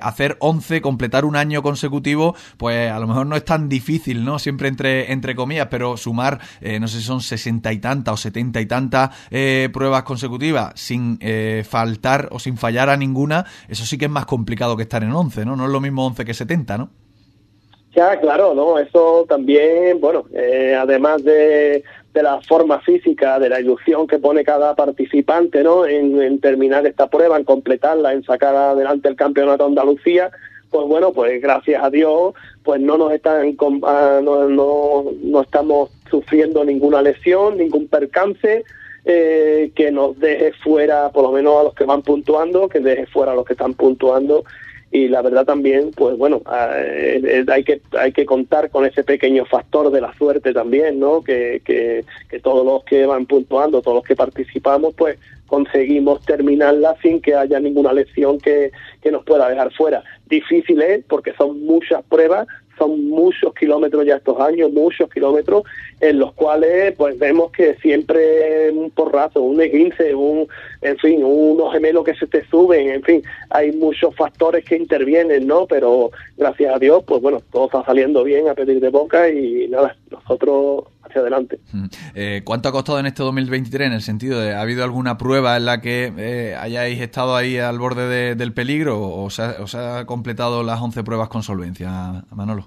hacer 0.00 0.36
11, 0.40 0.80
completar 0.80 1.24
un 1.24 1.36
año 1.36 1.62
consecutivo, 1.62 2.34
pues 2.56 2.90
a 2.90 2.98
lo 2.98 3.06
mejor 3.06 3.26
no 3.26 3.36
es 3.36 3.44
tan 3.44 3.68
difícil, 3.68 4.24
¿no? 4.24 4.38
Siempre 4.38 4.68
entre, 4.68 5.12
entre 5.12 5.34
comillas, 5.34 5.68
pero 5.70 5.96
sumar, 5.96 6.40
no 6.80 6.88
sé 6.88 6.98
si 6.98 7.04
son 7.04 7.20
sesenta 7.20 7.72
y 7.72 7.78
tantas 7.78 8.14
o 8.14 8.16
setenta 8.16 8.60
y 8.60 8.66
tantas 8.66 9.10
pruebas 9.72 10.04
consecutivas 10.04 10.72
sin 10.76 11.18
faltar 11.64 12.28
o 12.30 12.38
sin 12.38 12.56
fallar 12.56 12.88
a 12.88 12.96
ninguna, 12.96 13.44
eso 13.68 13.84
sí 13.84 13.98
que 13.98 14.06
es 14.06 14.10
más 14.10 14.26
complicado 14.26 14.67
que 14.76 14.82
estar 14.82 15.02
en 15.02 15.12
11, 15.12 15.44
¿no? 15.44 15.56
No 15.56 15.66
es 15.66 15.70
lo 15.70 15.80
mismo 15.80 16.06
11 16.06 16.24
que 16.24 16.34
70, 16.34 16.78
¿no? 16.78 16.90
Ya, 17.94 18.18
claro, 18.20 18.54
¿no? 18.54 18.78
Eso 18.78 19.24
también, 19.28 20.00
bueno, 20.00 20.26
eh, 20.32 20.76
además 20.78 21.24
de, 21.24 21.82
de, 22.12 22.22
la 22.22 22.40
forma 22.42 22.80
física, 22.80 23.38
de 23.38 23.48
la 23.48 23.60
ilusión 23.60 24.06
que 24.06 24.18
pone 24.18 24.44
cada 24.44 24.74
participante, 24.74 25.62
¿no? 25.62 25.86
En, 25.86 26.38
terminar 26.40 26.86
esta 26.86 27.08
prueba, 27.08 27.36
en 27.36 27.44
completarla, 27.44 28.12
en 28.12 28.22
sacar 28.22 28.54
adelante 28.54 29.08
el 29.08 29.16
campeonato 29.16 29.64
de 29.64 29.70
Andalucía, 29.70 30.30
pues 30.70 30.86
bueno, 30.86 31.12
pues 31.12 31.40
gracias 31.40 31.82
a 31.82 31.90
Dios, 31.90 32.34
pues 32.62 32.80
no 32.80 32.98
nos 32.98 33.12
están, 33.12 33.56
ah, 33.84 34.20
no, 34.22 34.48
no, 34.48 35.04
no 35.22 35.40
estamos 35.40 35.90
sufriendo 36.10 36.64
ninguna 36.64 37.00
lesión, 37.00 37.56
ningún 37.56 37.88
percance, 37.88 38.64
eh, 39.04 39.70
que 39.74 39.90
nos 39.90 40.18
deje 40.18 40.52
fuera, 40.52 41.10
por 41.10 41.22
lo 41.24 41.32
menos 41.32 41.60
a 41.60 41.64
los 41.64 41.74
que 41.74 41.84
van 41.84 42.02
puntuando, 42.02 42.68
que 42.68 42.80
deje 42.80 43.06
fuera 43.06 43.32
a 43.32 43.34
los 43.34 43.44
que 43.44 43.54
están 43.54 43.74
puntuando. 43.74 44.44
Y 44.90 45.08
la 45.08 45.20
verdad 45.20 45.44
también 45.44 45.90
pues 45.94 46.16
bueno 46.16 46.40
eh, 46.50 47.20
eh, 47.22 47.44
hay 47.52 47.62
que 47.62 47.82
hay 47.92 48.10
que 48.10 48.24
contar 48.24 48.70
con 48.70 48.86
ese 48.86 49.04
pequeño 49.04 49.44
factor 49.44 49.90
de 49.90 50.00
la 50.00 50.14
suerte 50.14 50.54
también 50.54 50.98
no 50.98 51.22
que, 51.22 51.60
que, 51.62 52.06
que 52.30 52.40
todos 52.40 52.64
los 52.64 52.84
que 52.84 53.04
van 53.04 53.26
puntuando 53.26 53.82
todos 53.82 53.96
los 53.96 54.04
que 54.04 54.16
participamos 54.16 54.94
pues 54.94 55.18
conseguimos 55.48 56.24
terminarla 56.24 56.94
sin 57.02 57.20
que 57.20 57.34
haya 57.34 57.58
ninguna 57.58 57.92
lección 57.92 58.38
que, 58.38 58.70
que 59.02 59.10
nos 59.10 59.24
pueda 59.24 59.48
dejar 59.48 59.72
fuera. 59.72 60.04
Difícil 60.26 60.80
es 60.80 61.04
porque 61.08 61.32
son 61.32 61.64
muchas 61.64 62.04
pruebas 62.04 62.46
son 62.78 63.08
muchos 63.08 63.52
kilómetros 63.54 64.06
ya 64.06 64.16
estos 64.16 64.40
años, 64.40 64.72
muchos 64.72 65.10
kilómetros, 65.10 65.64
en 66.00 66.18
los 66.18 66.32
cuales 66.34 66.94
pues 66.96 67.18
vemos 67.18 67.50
que 67.52 67.74
siempre 67.76 68.70
un 68.70 68.90
porrazo, 68.90 69.42
un 69.42 69.60
esguince, 69.60 70.14
un, 70.14 70.46
en 70.82 70.96
fin, 70.98 71.22
unos 71.24 71.72
gemelos 71.72 72.04
que 72.04 72.14
se 72.14 72.26
te 72.26 72.44
suben, 72.46 72.88
en 72.90 73.02
fin, 73.02 73.22
hay 73.50 73.72
muchos 73.72 74.14
factores 74.14 74.64
que 74.64 74.76
intervienen, 74.76 75.46
¿no? 75.46 75.66
Pero 75.66 76.10
gracias 76.36 76.74
a 76.74 76.78
Dios, 76.78 77.02
pues 77.06 77.20
bueno, 77.20 77.40
todo 77.52 77.66
está 77.66 77.84
saliendo 77.84 78.24
bien 78.24 78.48
a 78.48 78.54
pedir 78.54 78.80
de 78.80 78.90
boca 78.90 79.28
y 79.28 79.68
nada, 79.68 79.96
nosotros 80.10 80.84
hacia 81.08 81.20
adelante. 81.20 81.58
Mm. 81.72 81.84
Eh, 82.14 82.42
¿Cuánto 82.44 82.68
ha 82.68 82.72
costado 82.72 82.98
en 82.98 83.06
este 83.06 83.22
2023 83.22 83.86
en 83.88 83.92
el 83.92 84.02
sentido 84.02 84.40
de, 84.40 84.54
¿ha 84.54 84.60
habido 84.60 84.84
alguna 84.84 85.18
prueba 85.18 85.56
en 85.56 85.64
la 85.64 85.80
que 85.80 86.12
eh, 86.16 86.56
hayáis 86.58 87.00
estado 87.00 87.36
ahí 87.36 87.58
al 87.58 87.78
borde 87.78 88.34
del 88.34 88.52
peligro 88.52 89.00
o 89.00 89.30
se, 89.30 89.42
ha, 89.42 90.04
completado 90.06 90.62
las 90.62 90.80
11 90.80 91.02
pruebas 91.04 91.28
con 91.28 91.42
solvencia, 91.42 92.24
Manolo? 92.30 92.66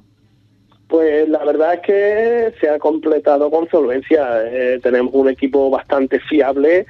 Pues 0.88 1.30
la 1.30 1.46
verdad 1.46 1.76
es 1.76 1.80
que 1.82 2.54
se 2.60 2.70
ha 2.70 2.78
completado 2.78 3.50
con 3.50 3.70
solvencia. 3.70 4.44
Eh, 4.44 4.80
tenemos 4.84 5.14
un 5.14 5.30
equipo 5.30 5.70
bastante 5.70 6.20
fiable. 6.20 6.86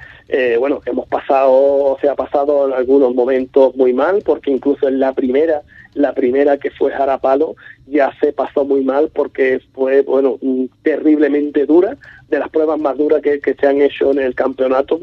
bueno, 0.58 0.80
hemos 0.86 1.06
pasado, 1.06 1.96
se 2.00 2.08
ha 2.08 2.16
pasado 2.16 2.66
en 2.66 2.74
algunos 2.74 3.14
momentos 3.14 3.76
muy 3.76 3.92
mal, 3.92 4.22
porque 4.24 4.50
incluso 4.50 4.88
en 4.88 4.98
la 4.98 5.12
primera 5.12 5.62
la 5.94 6.14
primera 6.14 6.58
que 6.58 6.70
fue 6.70 6.90
Jarapalo 6.90 7.54
ya 7.86 8.12
se 8.20 8.32
pasó 8.32 8.64
muy 8.64 8.82
mal 8.82 9.10
porque 9.14 9.60
fue, 9.74 10.02
bueno, 10.02 10.38
terriblemente 10.82 11.66
dura, 11.66 11.96
de 12.28 12.38
las 12.38 12.48
pruebas 12.48 12.80
más 12.80 12.96
duras 12.96 13.20
que, 13.20 13.40
se 13.42 13.66
han 13.66 13.82
hecho 13.82 14.10
en 14.12 14.20
el 14.20 14.34
campeonato, 14.34 14.98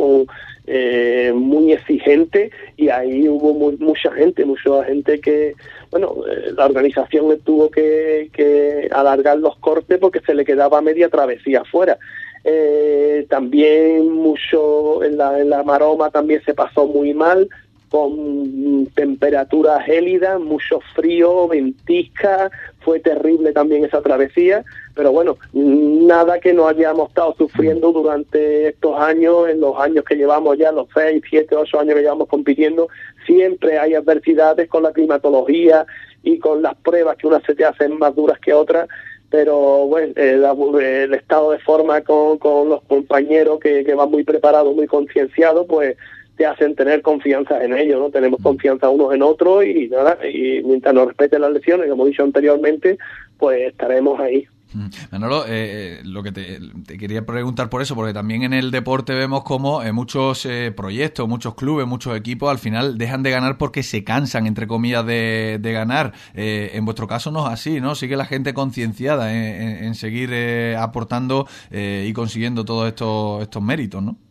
eh, 0.66 1.32
muy 1.36 1.74
exigente 1.74 2.52
y 2.78 2.90
ahí 2.90 3.28
hubo 3.28 3.54
mucha 3.54 4.12
gente, 4.12 4.46
mucha 4.46 4.84
gente 4.86 5.20
que, 5.20 5.54
bueno, 5.92 6.16
eh, 6.28 6.52
la 6.56 6.66
organización 6.66 7.40
tuvo 7.44 7.70
que, 7.70 8.30
que 8.34 8.90
alargar 8.92 9.38
los 9.38 9.58
cortes 9.58 10.00
porque 10.00 10.22
se 10.22 10.34
le 10.34 10.46
quedaba 10.46 10.82
media 10.82 11.10
travesía 11.10 11.62
afuera. 11.62 11.98
Eh, 12.44 13.26
también 13.30 14.10
mucho 14.12 15.04
en 15.04 15.18
la, 15.18 15.40
en 15.40 15.50
la 15.50 15.64
maroma 15.64 16.10
también 16.10 16.42
se 16.46 16.54
pasó 16.54 16.88
muy 16.88 17.14
mal 17.14 17.50
con 17.90 18.86
temperaturas 18.96 19.84
gélidas, 19.86 20.40
mucho 20.40 20.80
frío, 20.96 21.48
ventisca, 21.48 22.52
fue 22.82 23.00
terrible 23.00 23.52
también 23.52 23.84
esa 23.84 24.02
travesía, 24.02 24.64
pero 24.96 25.12
bueno, 25.12 25.38
nada 25.54 26.40
que 26.40 26.54
no 26.54 26.68
hayamos 26.68 27.10
estado 27.10 27.34
sufriendo 27.38 27.92
durante 27.92 28.70
estos 28.70 29.00
años, 29.00 29.50
en 29.50 29.60
los 29.60 29.78
años 29.80 30.06
que 30.06 30.16
llevamos 30.16 30.58
ya, 30.58 30.72
los 30.72 30.88
seis, 30.94 31.24
siete, 31.30 31.56
ocho 31.56 31.80
años 31.80 31.96
que 31.96 32.02
llevamos 32.02 32.28
compitiendo, 32.28 32.88
siempre 33.26 33.80
hay 33.80 33.96
adversidades 33.96 34.70
con 34.70 34.84
la 34.84 34.92
climatología 34.92 35.86
y 36.24 36.38
con 36.38 36.62
las 36.62 36.76
pruebas 36.76 37.18
que 37.18 37.28
unas 37.28 37.44
se 37.44 37.56
te 37.56 37.66
hacen 37.66 37.98
más 37.98 38.16
duras 38.16 38.40
que 38.40 38.54
otras, 38.54 38.88
pero 39.30 39.86
bueno, 39.88 40.14
el, 40.16 41.14
estado 41.14 41.52
de 41.52 41.60
forma 41.60 42.02
con, 42.02 42.38
con 42.40 42.70
los 42.70 42.82
compañeros 42.84 43.60
que, 43.60 43.84
que 43.84 43.94
van 43.94 44.10
muy 44.10 44.24
preparados, 44.24 44.76
muy 44.76 44.88
concienciados, 44.88 45.66
pues 45.68 45.96
te 46.40 46.46
hacen 46.46 46.74
tener 46.74 47.02
confianza 47.02 47.62
en 47.62 47.78
ellos, 47.78 48.00
¿no? 48.00 48.10
Tenemos 48.12 48.42
confianza 48.42 48.88
unos 48.88 49.14
en 49.14 49.22
otros 49.22 49.66
y 49.66 49.90
nada, 49.90 50.18
y 50.26 50.64
mientras 50.64 50.94
nos 50.94 51.08
respeten 51.08 51.42
las 51.42 51.52
lecciones, 51.52 51.90
como 51.90 52.06
he 52.06 52.12
dicho 52.12 52.24
anteriormente, 52.24 52.98
pues 53.38 53.60
estaremos 53.60 54.18
ahí. 54.22 54.48
Mm. 54.74 54.88
Manolo, 55.12 55.46
eh, 55.48 55.50
eh, 55.50 56.02
lo 56.06 56.24
que 56.24 56.32
te, 56.32 56.98
quería 56.98 57.26
preguntar 57.26 57.70
por 57.70 57.82
eso, 57.82 57.94
porque 57.94 58.14
también 58.14 58.44
en 58.44 58.54
el 58.54 58.72
deporte 58.72 59.16
vemos 59.16 59.44
como 59.44 59.84
eh, 59.84 59.92
muchos 59.92 60.48
proyectos, 60.78 61.28
muchos 61.28 61.56
clubes, 61.56 61.86
muchos 61.86 62.16
equipos 62.16 62.50
al 62.50 62.58
final 62.58 62.98
dejan 62.98 63.22
de 63.22 63.32
ganar 63.32 63.58
porque 63.58 63.84
se 63.84 64.06
cansan, 64.06 64.48
entre 64.48 64.66
comillas, 64.66 65.06
de, 65.06 65.60
ganar. 65.62 66.14
en 66.34 66.86
vuestro 66.86 67.06
caso 67.06 67.32
no 67.32 67.48
es 67.48 67.54
así, 67.54 67.82
¿no? 67.82 67.96
Sigue 67.96 68.16
la 68.16 68.26
gente 68.26 68.54
concienciada 68.54 69.34
en, 69.34 69.94
seguir 69.94 70.34
aportando 70.78 71.48
y 71.70 72.14
consiguiendo 72.14 72.64
todos 72.64 72.88
estos, 72.88 73.42
estos 73.42 73.62
méritos, 73.62 74.02
¿no? 74.02 74.29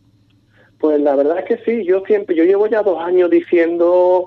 Pues 0.79 0.99
la 1.01 1.15
verdad 1.15 1.39
es 1.39 1.45
que 1.45 1.57
sí, 1.65 1.85
yo 1.85 2.03
siempre, 2.05 2.35
yo 2.35 2.43
llevo 2.43 2.67
ya 2.67 2.81
dos 2.83 3.01
años 3.01 3.29
diciendo 3.29 4.25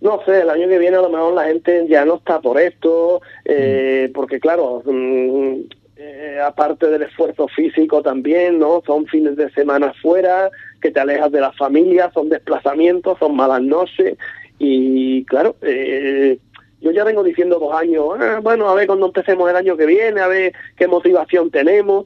no 0.00 0.22
sé, 0.24 0.42
el 0.42 0.50
año 0.50 0.68
que 0.68 0.78
viene 0.78 0.96
a 0.96 1.02
lo 1.02 1.10
mejor 1.10 1.34
la 1.34 1.46
gente 1.46 1.86
ya 1.88 2.04
no 2.04 2.16
está 2.16 2.40
por 2.40 2.60
esto, 2.60 3.20
eh, 3.44 4.06
mm. 4.08 4.12
porque 4.12 4.38
claro, 4.38 4.82
mm, 4.84 5.54
eh, 5.96 6.38
aparte 6.44 6.86
del 6.86 7.02
esfuerzo 7.02 7.48
físico 7.48 8.02
también, 8.02 8.58
¿no? 8.58 8.82
Son 8.86 9.06
fines 9.06 9.36
de 9.36 9.50
semana 9.50 9.92
fuera, 10.00 10.50
que 10.80 10.92
te 10.92 11.00
alejas 11.00 11.32
de 11.32 11.40
la 11.40 11.52
familia, 11.52 12.10
son 12.14 12.28
desplazamientos, 12.28 13.18
son 13.18 13.34
malas 13.34 13.62
noches 13.62 14.16
y 14.60 15.24
claro, 15.24 15.56
eh, 15.62 16.38
yo 16.80 16.92
ya 16.92 17.02
vengo 17.02 17.24
diciendo 17.24 17.58
dos 17.58 17.74
años, 17.74 18.04
ah, 18.20 18.38
bueno, 18.40 18.68
a 18.68 18.74
ver 18.74 18.86
cuando 18.86 19.06
empecemos 19.06 19.50
el 19.50 19.56
año 19.56 19.76
que 19.76 19.86
viene, 19.86 20.20
a 20.20 20.28
ver 20.28 20.52
qué 20.76 20.86
motivación 20.86 21.50
tenemos, 21.50 22.04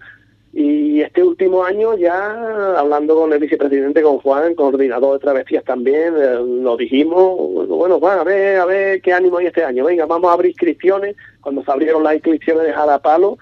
y 0.52 1.00
este 1.00 1.22
último 1.22 1.64
año 1.64 1.96
ya, 1.96 2.78
hablando 2.78 3.14
con 3.14 3.32
el 3.32 3.38
vicepresidente, 3.38 4.02
con 4.02 4.18
Juan, 4.18 4.54
coordinador 4.54 5.14
de 5.14 5.20
travesías 5.20 5.64
también, 5.64 6.14
eh, 6.14 6.36
lo 6.44 6.76
dijimos, 6.76 7.66
bueno, 7.68 7.98
Juan, 7.98 8.18
a 8.18 8.24
ver, 8.24 8.60
a 8.60 8.66
ver 8.66 9.00
qué 9.00 9.14
ánimo 9.14 9.38
hay 9.38 9.46
este 9.46 9.64
año. 9.64 9.86
Venga, 9.86 10.04
vamos 10.04 10.30
a 10.30 10.34
abrir 10.34 10.50
inscripciones. 10.50 11.16
Cuando 11.40 11.64
se 11.64 11.70
abrieron 11.70 12.04
las 12.04 12.16
inscripciones 12.16 12.64
de 12.64 12.72
Jalapalo, 12.74 13.38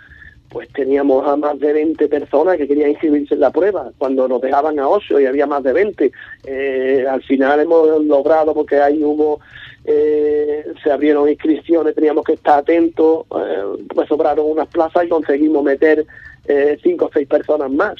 pues 0.50 0.68
teníamos 0.72 1.26
a 1.26 1.34
más 1.34 1.58
de 1.58 1.72
20 1.72 2.06
personas 2.06 2.56
que 2.56 2.68
querían 2.68 2.90
inscribirse 2.90 3.34
en 3.34 3.40
la 3.40 3.50
prueba. 3.50 3.90
Cuando 3.98 4.28
nos 4.28 4.40
dejaban 4.40 4.78
a 4.78 4.88
8 4.88 5.18
y 5.20 5.26
había 5.26 5.48
más 5.48 5.64
de 5.64 5.72
20. 5.72 6.12
Eh, 6.44 7.06
al 7.10 7.22
final 7.24 7.58
hemos 7.58 8.04
logrado, 8.04 8.54
porque 8.54 8.80
ahí 8.80 9.02
hubo 9.02 9.40
eh, 9.84 10.64
se 10.82 10.92
abrieron 10.92 11.28
inscripciones, 11.28 11.94
teníamos 11.94 12.24
que 12.24 12.34
estar 12.34 12.60
atentos, 12.60 13.26
pues 13.94 14.08
sobraron 14.08 14.46
unas 14.50 14.68
plazas 14.68 15.04
y 15.04 15.08
conseguimos 15.08 15.64
meter 15.64 16.06
eh, 16.50 16.78
cinco 16.82 17.06
o 17.06 17.10
seis 17.12 17.28
personas 17.28 17.70
más. 17.70 17.96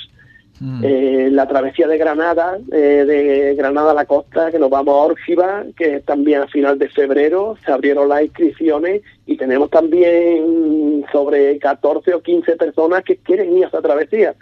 Mm. 0.59 0.85
Eh, 0.85 1.29
la 1.31 1.47
travesía 1.49 1.87
de 1.87 1.97
Granada, 1.97 2.59
eh, 2.71 3.05
de 3.07 3.55
Granada 3.55 3.93
a 3.93 3.95
la 3.95 4.05
costa, 4.05 4.51
que 4.51 4.59
nos 4.59 4.69
vamos 4.69 4.95
a 4.95 5.07
Órgiva, 5.07 5.65
que 5.77 6.01
también 6.01 6.43
a 6.43 6.49
final 6.49 6.79
de 6.79 6.89
febrero 6.91 7.57
se 7.65 7.73
abrieron 7.73 8.09
las 8.09 8.23
inscripciones 8.23 9.03
y 9.25 9.37
tenemos 9.39 9.71
también 9.71 11.07
sobre 11.13 11.59
14 11.59 12.13
o 12.13 12.21
15 12.21 12.57
personas 12.57 13.05
que 13.05 13.17
quieren 13.17 13.57
ir 13.57 13.65
a 13.65 13.69
esa 13.69 13.81
travesía. 13.81 14.35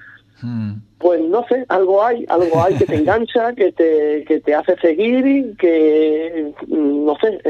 Mm. 0.42 0.72
Pues 0.98 1.20
no 1.20 1.46
sé, 1.46 1.64
algo 1.68 2.02
hay, 2.02 2.24
algo 2.28 2.64
hay 2.64 2.74
que 2.74 2.86
te 2.86 2.96
engancha, 3.00 3.52
que 3.52 3.70
te, 3.70 4.24
que 4.26 4.40
te 4.40 4.54
hace 4.54 4.74
seguir, 4.78 5.24
y 5.24 5.54
que 5.54 6.52
no 6.66 7.16
sé, 7.20 7.40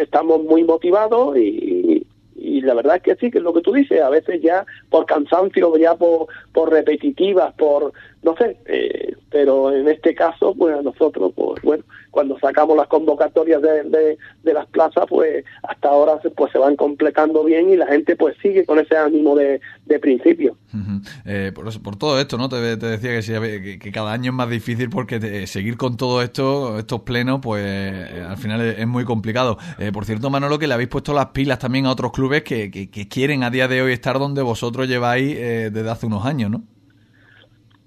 estamos 0.00 0.44
muy 0.44 0.62
motivados 0.62 1.36
y 1.36 2.06
la 2.64 2.74
verdad 2.74 2.96
es 2.96 3.02
que 3.02 3.16
sí, 3.16 3.30
que 3.30 3.38
es 3.38 3.44
lo 3.44 3.52
que 3.52 3.60
tú 3.60 3.72
dices, 3.72 4.00
a 4.00 4.10
veces 4.10 4.40
ya 4.42 4.64
por 4.90 5.06
cansancio, 5.06 5.76
ya 5.76 5.94
por, 5.94 6.26
por 6.52 6.70
repetitivas, 6.70 7.54
por, 7.54 7.92
no 8.24 8.34
sé, 8.36 8.56
eh, 8.64 9.14
pero 9.30 9.70
en 9.70 9.86
este 9.86 10.14
caso, 10.14 10.54
pues 10.54 10.74
a 10.74 10.80
nosotros, 10.80 11.30
pues 11.36 11.62
bueno, 11.62 11.84
cuando 12.10 12.38
sacamos 12.38 12.74
las 12.74 12.88
convocatorias 12.88 13.60
de, 13.60 14.16
de, 14.42 14.52
las 14.54 14.66
plazas, 14.68 15.04
pues 15.08 15.44
hasta 15.62 15.88
ahora 15.90 16.18
se, 16.22 16.30
pues 16.30 16.50
se 16.50 16.58
van 16.58 16.74
completando 16.74 17.44
bien 17.44 17.68
y 17.68 17.76
la 17.76 17.86
gente 17.86 18.16
pues 18.16 18.34
sigue 18.40 18.64
con 18.64 18.78
ese 18.78 18.96
ánimo 18.96 19.36
de, 19.36 19.60
de 19.84 19.98
principio. 19.98 20.56
Eh, 21.26 21.52
por, 21.54 21.82
por, 21.82 21.96
todo 21.96 22.18
esto, 22.18 22.38
¿no? 22.38 22.48
Te, 22.48 22.76
decía 22.76 23.40
que, 23.40 23.78
que, 23.78 23.92
cada 23.92 24.12
año 24.12 24.30
es 24.30 24.36
más 24.36 24.48
difícil 24.48 24.88
porque 24.88 25.46
seguir 25.46 25.76
con 25.76 25.98
todo 25.98 26.22
esto, 26.22 26.78
estos 26.78 27.00
plenos, 27.02 27.40
pues 27.42 27.62
eh, 27.66 28.24
al 28.26 28.38
final 28.38 28.62
es, 28.62 28.86
muy 28.86 29.04
complicado. 29.04 29.58
por 29.92 30.06
cierto, 30.06 30.30
Manolo, 30.30 30.58
que 30.58 30.66
le 30.66 30.74
habéis 30.74 30.88
puesto 30.88 31.12
las 31.12 31.26
pilas 31.26 31.58
también 31.58 31.84
a 31.84 31.90
otros 31.90 32.12
clubes 32.12 32.42
que, 32.42 32.70
que 32.70 33.08
quieren 33.08 33.42
a 33.42 33.50
día 33.50 33.68
de 33.68 33.82
hoy 33.82 33.92
estar 33.92 34.18
donde 34.18 34.40
vosotros 34.40 34.88
lleváis 34.88 35.36
desde 35.36 35.90
hace 35.90 36.06
unos 36.06 36.24
años, 36.24 36.50
¿no? 36.50 36.62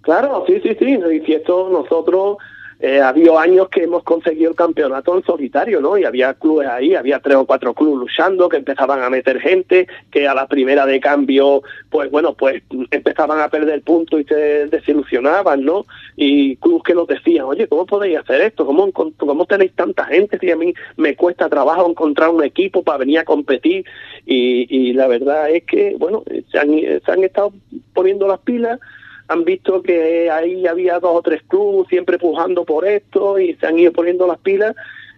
Claro, 0.07 0.45
sí, 0.47 0.61
sí, 0.63 0.73
sí. 0.79 0.97
Y 1.27 1.33
esto 1.33 1.67
nosotros 1.69 2.37
eh, 2.79 3.01
había 3.01 3.41
años 3.41 3.67
que 3.67 3.83
hemos 3.83 4.03
conseguido 4.03 4.51
el 4.51 4.55
campeonato 4.55 5.17
en 5.17 5.23
solitario, 5.25 5.81
¿no? 5.81 5.97
Y 5.97 6.05
había 6.05 6.33
clubes 6.33 6.65
ahí, 6.69 6.95
había 6.95 7.19
tres 7.19 7.35
o 7.35 7.45
cuatro 7.45 7.73
clubes 7.73 7.99
luchando, 7.99 8.47
que 8.47 8.55
empezaban 8.55 9.03
a 9.03 9.09
meter 9.09 9.41
gente, 9.41 9.85
que 10.09 10.25
a 10.25 10.33
la 10.33 10.47
primera 10.47 10.85
de 10.85 11.01
cambio, 11.01 11.61
pues 11.89 12.09
bueno, 12.09 12.35
pues 12.35 12.63
empezaban 12.89 13.41
a 13.41 13.49
perder 13.49 13.81
puntos 13.81 14.21
y 14.21 14.23
se 14.23 14.67
desilusionaban, 14.67 15.65
¿no? 15.65 15.85
Y 16.15 16.55
clubes 16.55 16.83
que 16.83 16.95
nos 16.95 17.07
decían, 17.07 17.43
oye, 17.43 17.67
¿cómo 17.67 17.85
podéis 17.85 18.19
hacer 18.19 18.39
esto? 18.39 18.65
¿Cómo, 18.65 18.89
¿Cómo 18.93 19.45
tenéis 19.45 19.73
tanta 19.75 20.05
gente? 20.05 20.39
Si 20.39 20.49
a 20.49 20.55
mí 20.55 20.73
me 20.95 21.17
cuesta 21.17 21.49
trabajo 21.49 21.89
encontrar 21.89 22.29
un 22.29 22.45
equipo 22.45 22.81
para 22.81 22.99
venir 22.99 23.19
a 23.19 23.25
competir. 23.25 23.83
Y, 24.25 24.67
y 24.69 24.93
la 24.93 25.07
verdad 25.07 25.49
es 25.49 25.65
que, 25.65 25.97
bueno, 25.99 26.23
se 26.49 26.59
han 26.59 27.23
estado 27.25 27.51
poniendo 27.93 28.25
las 28.25 28.39
pilas 28.39 28.79
han 29.27 29.43
visto 29.43 29.81
que 29.81 30.29
ahí 30.29 30.67
había 30.67 30.99
dos 30.99 31.17
o 31.17 31.21
tres 31.21 31.41
clubes 31.47 31.87
siempre 31.89 32.17
pujando 32.17 32.63
por 32.63 32.87
esto 32.87 33.39
y 33.39 33.55
se 33.55 33.67
han 33.67 33.77
ido 33.77 33.91
poniendo 33.91 34.25
las 34.27 34.39
pilas. 34.39 34.75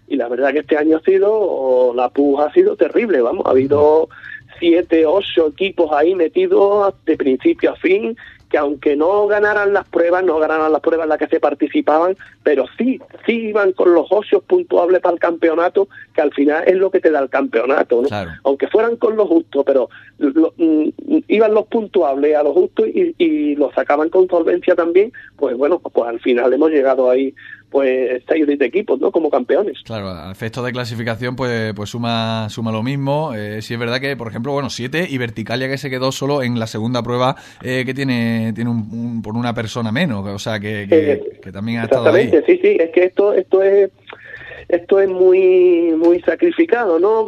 Y 0.08 0.16
la 0.16 0.28
verdad 0.28 0.52
que 0.52 0.60
este 0.60 0.78
año 0.78 0.98
ha 0.98 1.02
sido, 1.02 1.94
la 1.96 2.10
puja 2.10 2.46
ha 2.46 2.54
sido 2.54 2.76
terrible, 2.76 3.22
vamos, 3.22 3.46
ha 3.46 3.52
habido 3.52 4.10
siete, 4.60 5.06
ocho 5.06 5.48
equipos 5.48 5.92
ahí 5.92 6.16
metidos 6.16 6.94
de 7.06 7.16
principio 7.16 7.72
a 7.72 7.76
fin 7.76 8.18
que 8.50 8.58
aunque 8.58 8.96
no 8.96 9.28
ganaran 9.28 9.74
las 9.74 9.88
pruebas, 9.88 10.24
no 10.24 10.40
ganaran 10.40 10.72
las 10.72 10.82
pruebas 10.82 11.06
en 11.06 11.10
las 11.10 11.20
que 11.20 11.28
se 11.28 11.40
participaban, 11.40 12.18
pero 12.44 12.66
sí, 12.78 13.00
sí 13.26 13.50
iban 13.50 13.74
con 13.74 13.94
los 13.94 14.08
ocios 14.12 14.44
puntuables 14.44 15.02
para 15.02 15.14
el 15.14 15.20
campeonato, 15.20 15.88
que 16.14 16.22
al 16.22 16.34
final 16.34 16.64
es 16.66 16.76
lo 16.76 16.90
que 16.90 17.00
te 17.00 17.12
da 17.12 17.20
el 17.20 17.30
campeonato, 17.30 18.02
¿no? 18.02 18.08
Aunque 18.44 18.68
fueran 18.68 18.96
con 18.98 19.16
lo 19.16 19.28
justo, 19.28 19.64
pero 19.64 19.90
mm, 20.18 20.90
iban 21.28 21.54
los 21.54 21.68
puntuables 21.68 22.36
a 22.36 22.44
lo 22.44 22.54
justo 22.54 22.86
y, 22.88 23.16
y 23.18 23.56
los 23.56 23.74
sacaban 23.74 24.10
con 24.10 24.28
solvencia 24.28 24.76
también, 24.76 25.14
pues 25.38 25.56
bueno, 25.56 25.80
pues 25.80 26.08
al 26.08 26.20
final 26.20 26.52
hemos 26.52 26.72
llegado 26.72 27.10
ahí 27.10 27.34
pues 27.70 28.24
seis 28.28 28.46
de 28.48 28.66
equipos, 28.66 29.00
¿no? 29.00 29.12
Como 29.12 29.30
campeones. 29.30 29.80
Claro, 29.84 30.10
al 30.10 30.32
efecto 30.32 30.64
de 30.64 30.72
clasificación, 30.72 31.36
pues, 31.36 31.74
pues 31.74 31.90
suma, 31.90 32.48
suma 32.50 32.72
lo 32.72 32.84
mismo. 32.84 33.34
Eh, 33.36 33.62
sí 33.62 33.74
es 33.74 33.80
verdad 33.80 34.00
que, 34.00 34.16
por 34.16 34.28
ejemplo, 34.28 34.52
bueno, 34.52 34.70
siete 34.70 35.08
y 35.10 35.18
Verticalia 35.18 35.68
que 35.68 35.78
se 35.78 35.90
quedó 35.90 36.12
solo 36.12 36.44
en 36.44 36.60
la 36.60 36.68
segunda 36.68 37.04
prueba 37.04 37.36
eh, 37.64 37.84
que 37.86 37.94
tiene, 37.94 38.54
tiene 38.54 38.70
un, 38.70 39.22
por 39.22 39.36
una 39.36 39.54
persona 39.54 39.92
menos, 39.92 40.26
o 40.28 40.40
sea 40.40 40.60
que, 40.60 40.88
que, 40.90 41.12
eh, 41.12 41.40
que 41.42 41.52
también 41.52 41.80
ha 41.80 41.84
estado 41.84 42.12
ahí. 42.12 42.32
Sí, 42.46 42.60
sí, 42.62 42.78
es 42.80 42.90
que 42.92 43.06
esto, 43.06 43.34
esto 43.34 43.62
es 43.62 43.92
esto 44.70 45.00
es 45.00 45.10
muy 45.10 45.94
muy 45.98 46.22
sacrificado, 46.22 47.00
¿no? 47.00 47.26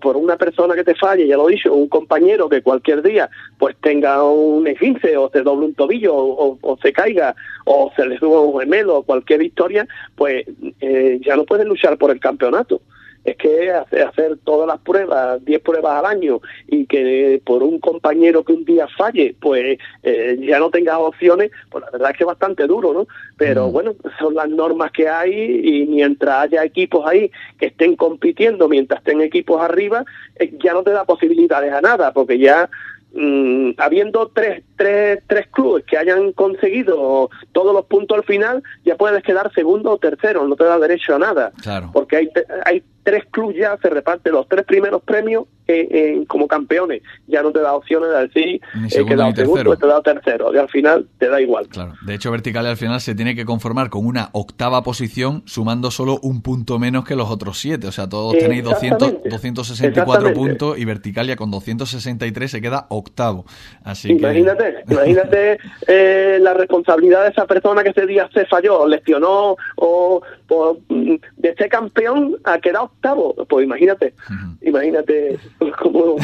Por, 0.00 0.16
una 0.16 0.36
persona 0.36 0.74
que 0.74 0.84
te 0.84 0.94
falle, 0.94 1.26
ya 1.26 1.36
lo 1.36 1.48
he 1.48 1.54
dicho, 1.54 1.72
un 1.72 1.88
compañero 1.88 2.48
que 2.48 2.62
cualquier 2.62 3.02
día 3.02 3.28
pues 3.58 3.74
tenga 3.80 4.22
un 4.22 4.66
esguince 4.66 5.16
o 5.16 5.30
se 5.30 5.42
doble 5.42 5.66
un 5.66 5.74
tobillo 5.74 6.14
o, 6.14 6.78
se 6.82 6.92
caiga 6.92 7.34
o 7.64 7.90
se 7.96 8.06
le 8.06 8.18
suba 8.18 8.40
un 8.40 8.60
gemelo 8.60 8.98
o 8.98 9.02
cualquier 9.02 9.42
historia, 9.42 9.88
pues 10.14 10.46
eh, 10.80 11.18
ya 11.24 11.36
no 11.36 11.44
puede 11.44 11.64
luchar 11.64 11.96
por 11.98 12.10
el 12.10 12.20
campeonato 12.20 12.80
es 13.24 13.36
que 13.36 13.70
hacer 13.70 14.38
todas 14.44 14.68
las 14.68 14.80
pruebas, 14.80 15.44
10 15.44 15.62
pruebas 15.62 15.98
al 15.98 16.06
año, 16.06 16.40
y 16.68 16.86
que 16.86 17.40
por 17.44 17.62
un 17.62 17.80
compañero 17.80 18.44
que 18.44 18.52
un 18.52 18.64
día 18.64 18.86
falle, 18.96 19.34
pues 19.40 19.78
eh, 20.02 20.38
ya 20.40 20.58
no 20.58 20.70
tengas 20.70 20.96
opciones, 20.98 21.50
pues 21.70 21.84
la 21.84 21.90
verdad 21.90 22.10
es 22.10 22.18
que 22.18 22.24
es 22.24 22.28
bastante 22.28 22.66
duro, 22.66 22.92
¿no? 22.92 23.06
Pero 23.38 23.68
mm. 23.68 23.72
bueno, 23.72 23.94
son 24.18 24.34
las 24.34 24.48
normas 24.48 24.92
que 24.92 25.08
hay 25.08 25.32
y 25.32 25.86
mientras 25.86 26.44
haya 26.44 26.64
equipos 26.64 27.06
ahí 27.06 27.30
que 27.58 27.66
estén 27.66 27.96
compitiendo, 27.96 28.68
mientras 28.68 29.00
estén 29.00 29.22
equipos 29.22 29.60
arriba, 29.60 30.04
eh, 30.36 30.52
ya 30.62 30.74
no 30.74 30.82
te 30.82 30.90
da 30.90 31.04
posibilidades 31.04 31.72
a 31.72 31.80
nada, 31.80 32.12
porque 32.12 32.38
ya 32.38 32.68
mm, 33.14 33.70
habiendo 33.78 34.30
tres, 34.34 34.62
tres, 34.76 35.20
tres 35.26 35.46
clubes 35.48 35.84
que 35.84 35.96
hayan 35.96 36.32
conseguido 36.32 37.30
todos 37.52 37.74
los 37.74 37.86
puntos 37.86 38.18
al 38.18 38.24
final, 38.24 38.62
ya 38.84 38.96
puedes 38.96 39.22
quedar 39.22 39.52
segundo 39.54 39.92
o 39.92 39.98
tercero, 39.98 40.46
no 40.46 40.56
te 40.56 40.64
da 40.64 40.78
derecho 40.78 41.14
a 41.14 41.18
nada. 41.18 41.52
Claro. 41.62 41.90
Porque 41.92 42.16
hay, 42.16 42.30
hay 42.64 42.82
tres 43.04 43.24
clubes 43.30 43.56
ya 43.56 43.78
se 43.80 43.90
reparten 43.90 44.32
los 44.32 44.48
tres 44.48 44.64
primeros 44.64 45.02
premios 45.02 45.44
eh, 45.66 46.24
como 46.26 46.48
campeones. 46.48 47.02
Ya 47.26 47.42
no 47.42 47.52
te 47.52 47.60
da 47.60 47.74
opciones 47.74 48.10
de 48.10 48.20
decir 48.22 48.60
eh, 48.90 49.04
que 49.06 49.16
da 49.16 49.34
segundo, 49.34 49.76
te 49.76 49.86
da 49.86 50.02
tercero. 50.02 50.52
Y 50.54 50.58
al 50.58 50.68
final 50.68 51.06
te 51.18 51.28
da 51.28 51.40
igual. 51.40 51.68
Claro. 51.68 51.94
De 52.04 52.14
hecho, 52.14 52.30
Vertical 52.30 52.66
al 52.66 52.76
final 52.76 53.00
se 53.00 53.14
tiene 53.14 53.34
que 53.34 53.44
conformar 53.44 53.90
con 53.90 54.04
una 54.06 54.30
octava 54.32 54.82
posición, 54.82 55.42
sumando 55.46 55.90
solo 55.90 56.18
un 56.22 56.42
punto 56.42 56.78
menos 56.78 57.04
que 57.04 57.14
los 57.14 57.30
otros 57.30 57.58
siete. 57.58 57.86
O 57.86 57.92
sea, 57.92 58.08
todos 58.08 58.36
tenéis 58.38 58.64
200, 58.64 59.22
264 59.30 60.32
puntos 60.32 60.78
y 60.78 60.84
Verticalia 60.84 61.36
con 61.36 61.50
263 61.50 62.50
se 62.50 62.60
queda 62.60 62.86
octavo. 62.88 63.44
Así 63.84 64.12
imagínate, 64.12 64.63
imagínate 64.88 65.58
eh, 65.86 66.38
la 66.40 66.54
responsabilidad 66.54 67.24
de 67.24 67.30
esa 67.30 67.46
persona 67.46 67.82
que 67.82 67.90
ese 67.90 68.06
día 68.06 68.28
se 68.32 68.46
falló, 68.46 68.86
lesionó 68.86 69.56
o 69.76 70.22
por, 70.54 70.78
mm, 70.88 71.16
de 71.36 71.54
ser 71.54 71.68
campeón 71.68 72.36
a 72.44 72.58
quedar 72.58 72.82
octavo. 72.82 73.34
Pues 73.48 73.64
imagínate, 73.64 74.14
imagínate 74.62 75.38
como 75.82 76.16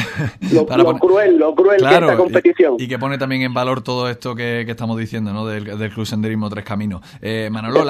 lo, 0.51 0.65
cruel, 0.99 1.37
lo 1.37 1.55
cruel 1.55 1.81
que 1.81 1.87
es 1.87 1.93
esta 1.93 2.17
competición. 2.17 2.75
Y, 2.79 2.87
que 2.87 2.99
pone 2.99 3.17
también 3.17 3.41
en 3.41 3.53
valor 3.53 3.81
todo 3.81 4.09
esto 4.09 4.35
que, 4.35 4.61
estamos 4.61 4.97
diciendo, 4.97 5.33
¿no? 5.33 5.45
Del, 5.45 5.77
del 5.77 5.91
Club 5.91 6.05
Senderismo 6.05 6.49
Tres 6.49 6.63
Caminos. 6.63 7.01
Eh, 7.21 7.49
Manolo, 7.51 7.85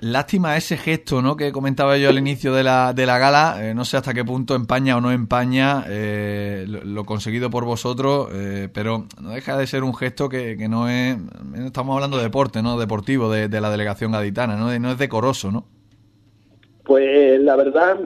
lástima 0.00 0.56
ese 0.56 0.76
gesto, 0.76 1.20
¿no? 1.20 1.36
Que 1.36 1.52
comentaba 1.52 1.98
yo 1.98 2.08
al 2.08 2.18
inicio 2.18 2.54
de 2.54 2.64
la, 2.64 2.92
de 2.92 3.06
la 3.06 3.18
gala. 3.18 3.56
Eh, 3.60 3.74
no 3.74 3.84
sé 3.84 3.96
hasta 3.96 4.14
qué 4.14 4.24
punto 4.24 4.54
empaña 4.54 4.96
o 4.96 5.00
no 5.00 5.12
empaña 5.12 5.84
eh, 5.88 6.64
lo, 6.66 7.04
conseguido 7.04 7.50
por 7.50 7.64
vosotros, 7.64 8.28
eh, 8.32 8.68
pero 8.72 9.06
no 9.20 9.30
deja 9.30 9.56
de 9.56 9.66
ser 9.66 9.84
un 9.84 9.94
gesto 9.94 10.28
que, 10.28 10.56
que 10.56 10.68
no 10.68 10.88
es. 10.88 11.16
Estamos 11.64 11.94
hablando 11.94 12.16
de 12.16 12.24
deporte, 12.24 12.62
¿no? 12.62 12.78
Deportivo 12.78 13.30
de, 13.30 13.48
de 13.48 13.60
la 13.60 13.70
delegación 13.70 14.12
gaditana, 14.12 14.56
¿no? 14.56 14.76
No 14.78 14.90
es 14.92 14.98
decoroso, 14.98 15.52
¿no? 15.52 15.66
Pues 16.84 17.40
la 17.40 17.56
verdad, 17.56 17.98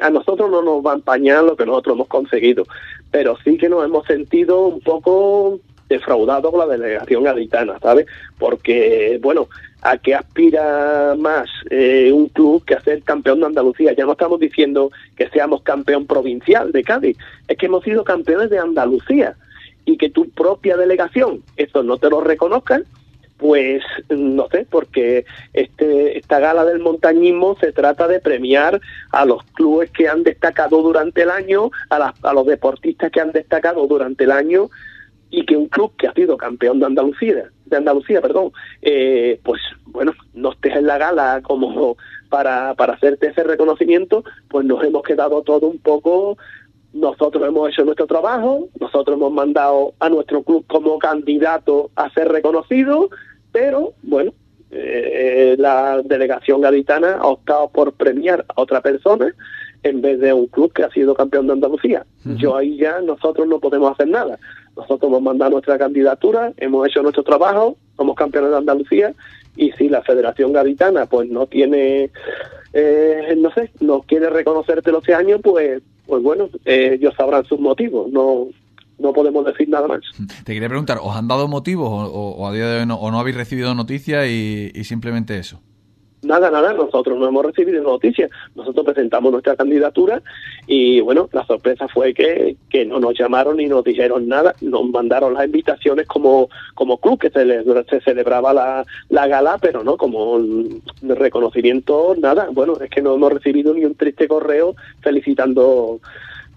a 0.00 0.10
nosotros 0.10 0.50
no 0.50 0.62
nos 0.62 0.84
va 0.84 0.92
a 0.92 0.96
empañar 0.96 1.44
lo 1.44 1.56
que 1.56 1.64
nosotros 1.64 1.94
hemos 1.94 2.08
conseguido, 2.08 2.64
pero 3.10 3.36
sí 3.44 3.56
que 3.56 3.68
nos 3.68 3.84
hemos 3.84 4.04
sentido 4.06 4.66
un 4.66 4.80
poco 4.80 5.60
defraudados 5.88 6.50
con 6.50 6.60
la 6.60 6.76
delegación 6.76 7.22
gaditana, 7.22 7.78
¿sabes? 7.80 8.06
Porque, 8.38 9.18
bueno, 9.22 9.48
¿a 9.82 9.96
qué 9.98 10.14
aspira 10.14 11.14
más 11.16 11.48
eh, 11.70 12.10
un 12.12 12.28
club 12.28 12.64
que 12.64 12.74
a 12.74 12.80
ser 12.80 13.02
campeón 13.02 13.40
de 13.40 13.46
Andalucía? 13.46 13.92
Ya 13.92 14.04
no 14.04 14.12
estamos 14.12 14.40
diciendo 14.40 14.90
que 15.16 15.28
seamos 15.28 15.62
campeón 15.62 16.06
provincial 16.06 16.72
de 16.72 16.82
Cádiz, 16.82 17.16
es 17.46 17.56
que 17.56 17.66
hemos 17.66 17.84
sido 17.84 18.02
campeones 18.02 18.50
de 18.50 18.58
Andalucía 18.58 19.36
y 19.84 19.96
que 19.96 20.10
tu 20.10 20.28
propia 20.30 20.76
delegación, 20.76 21.42
eso 21.56 21.84
no 21.84 21.96
te 21.96 22.10
lo 22.10 22.20
reconozcan, 22.20 22.84
pues 23.36 23.82
no 24.08 24.48
sé, 24.48 24.66
porque 24.70 25.24
este, 25.52 26.18
esta 26.18 26.40
gala 26.40 26.64
del 26.64 26.78
montañismo 26.78 27.56
se 27.60 27.72
trata 27.72 28.08
de 28.08 28.20
premiar 28.20 28.80
a 29.12 29.24
los 29.24 29.42
clubes 29.54 29.90
que 29.90 30.08
han 30.08 30.22
destacado 30.22 30.82
durante 30.82 31.22
el 31.22 31.30
año, 31.30 31.70
a, 31.90 32.14
a 32.22 32.32
los 32.32 32.46
deportistas 32.46 33.10
que 33.10 33.20
han 33.20 33.32
destacado 33.32 33.86
durante 33.86 34.24
el 34.24 34.32
año 34.32 34.70
y 35.30 35.44
que 35.44 35.56
un 35.56 35.68
club 35.68 35.92
que 35.96 36.06
ha 36.06 36.12
sido 36.12 36.36
campeón 36.36 36.78
de 36.80 36.86
Andalucía, 36.86 37.50
de 37.64 37.76
Andalucía, 37.76 38.20
perdón, 38.20 38.52
eh, 38.82 39.40
pues 39.42 39.60
bueno, 39.84 40.12
no 40.34 40.52
estés 40.52 40.76
en 40.76 40.86
la 40.86 40.98
gala 40.98 41.40
como 41.42 41.96
para, 42.28 42.74
para 42.74 42.94
hacerte 42.94 43.28
ese 43.28 43.42
reconocimiento, 43.42 44.24
pues 44.48 44.64
nos 44.64 44.82
hemos 44.84 45.02
quedado 45.02 45.42
todo 45.42 45.66
un 45.66 45.78
poco 45.78 46.38
nosotros 46.96 47.46
hemos 47.46 47.68
hecho 47.68 47.84
nuestro 47.84 48.06
trabajo, 48.06 48.68
nosotros 48.80 49.16
hemos 49.16 49.32
mandado 49.32 49.94
a 50.00 50.08
nuestro 50.08 50.42
club 50.42 50.64
como 50.66 50.98
candidato 50.98 51.90
a 51.94 52.10
ser 52.10 52.28
reconocido, 52.28 53.10
pero 53.52 53.92
bueno, 54.02 54.32
eh, 54.70 55.56
la 55.58 56.02
delegación 56.02 56.60
gaditana 56.60 57.18
ha 57.18 57.26
optado 57.26 57.68
por 57.68 57.92
premiar 57.92 58.44
a 58.48 58.60
otra 58.60 58.80
persona 58.80 59.32
en 59.82 60.00
vez 60.00 60.18
de 60.18 60.32
un 60.32 60.46
club 60.46 60.72
que 60.72 60.82
ha 60.82 60.90
sido 60.90 61.14
campeón 61.14 61.46
de 61.46 61.52
Andalucía. 61.52 62.04
Yo 62.24 62.56
ahí 62.56 62.76
ya 62.76 63.00
nosotros 63.00 63.46
no 63.46 63.60
podemos 63.60 63.92
hacer 63.92 64.08
nada. 64.08 64.38
Nosotros 64.76 65.08
hemos 65.08 65.22
mandado 65.22 65.52
nuestra 65.52 65.78
candidatura, 65.78 66.52
hemos 66.56 66.88
hecho 66.88 67.02
nuestro 67.02 67.22
trabajo, 67.22 67.76
somos 67.96 68.16
campeones 68.16 68.50
de 68.50 68.56
Andalucía 68.56 69.14
y 69.54 69.70
si 69.72 69.88
la 69.88 70.02
Federación 70.02 70.52
Gaditana 70.52 71.06
pues 71.06 71.30
no 71.30 71.46
tiene, 71.46 72.10
eh, 72.72 73.34
no 73.38 73.52
sé, 73.52 73.70
no 73.80 74.02
quiere 74.02 74.28
reconocerte 74.28 74.90
este 74.90 75.14
año, 75.14 75.38
pues 75.38 75.82
pues 76.06 76.22
bueno, 76.22 76.48
eh, 76.64 76.92
ellos 76.94 77.14
sabrán 77.16 77.44
sus 77.44 77.58
motivos, 77.60 78.10
no 78.10 78.48
no 78.98 79.12
podemos 79.12 79.44
decir 79.44 79.68
nada 79.68 79.86
más. 79.88 80.00
Te 80.44 80.54
quería 80.54 80.68
preguntar, 80.68 80.98
¿os 81.02 81.14
han 81.14 81.28
dado 81.28 81.48
motivos 81.48 81.88
o, 81.90 82.48
a 82.48 82.52
de 82.52 82.80
hoy 82.80 82.86
no, 82.86 82.96
o 82.96 83.10
no 83.10 83.20
habéis 83.20 83.36
recibido 83.36 83.74
noticias 83.74 84.26
y, 84.28 84.72
simplemente 84.84 85.38
eso? 85.38 85.60
Nada, 86.26 86.50
nada, 86.50 86.72
nosotros 86.72 87.18
no 87.18 87.28
hemos 87.28 87.46
recibido 87.46 87.82
noticias. 87.82 88.30
Nosotros 88.54 88.84
presentamos 88.84 89.30
nuestra 89.32 89.54
candidatura 89.56 90.20
y 90.66 91.00
bueno, 91.00 91.28
la 91.32 91.46
sorpresa 91.46 91.86
fue 91.88 92.12
que, 92.12 92.56
que 92.68 92.84
no 92.84 92.98
nos 92.98 93.16
llamaron 93.18 93.58
ni 93.58 93.66
nos 93.66 93.84
dijeron 93.84 94.26
nada. 94.28 94.54
Nos 94.60 94.88
mandaron 94.90 95.34
las 95.34 95.46
invitaciones 95.46 96.06
como, 96.06 96.48
como 96.74 96.98
club, 96.98 97.20
que 97.20 97.30
se, 97.30 97.44
se 97.88 98.00
celebraba 98.00 98.52
la, 98.52 98.84
la 99.08 99.26
gala, 99.28 99.58
pero 99.58 99.84
no 99.84 99.96
como 99.96 100.40
reconocimiento, 101.02 102.14
nada. 102.18 102.48
Bueno, 102.52 102.76
es 102.80 102.90
que 102.90 103.02
no 103.02 103.14
hemos 103.14 103.32
recibido 103.32 103.72
ni 103.72 103.84
un 103.84 103.94
triste 103.94 104.26
correo 104.26 104.74
felicitando 105.00 106.00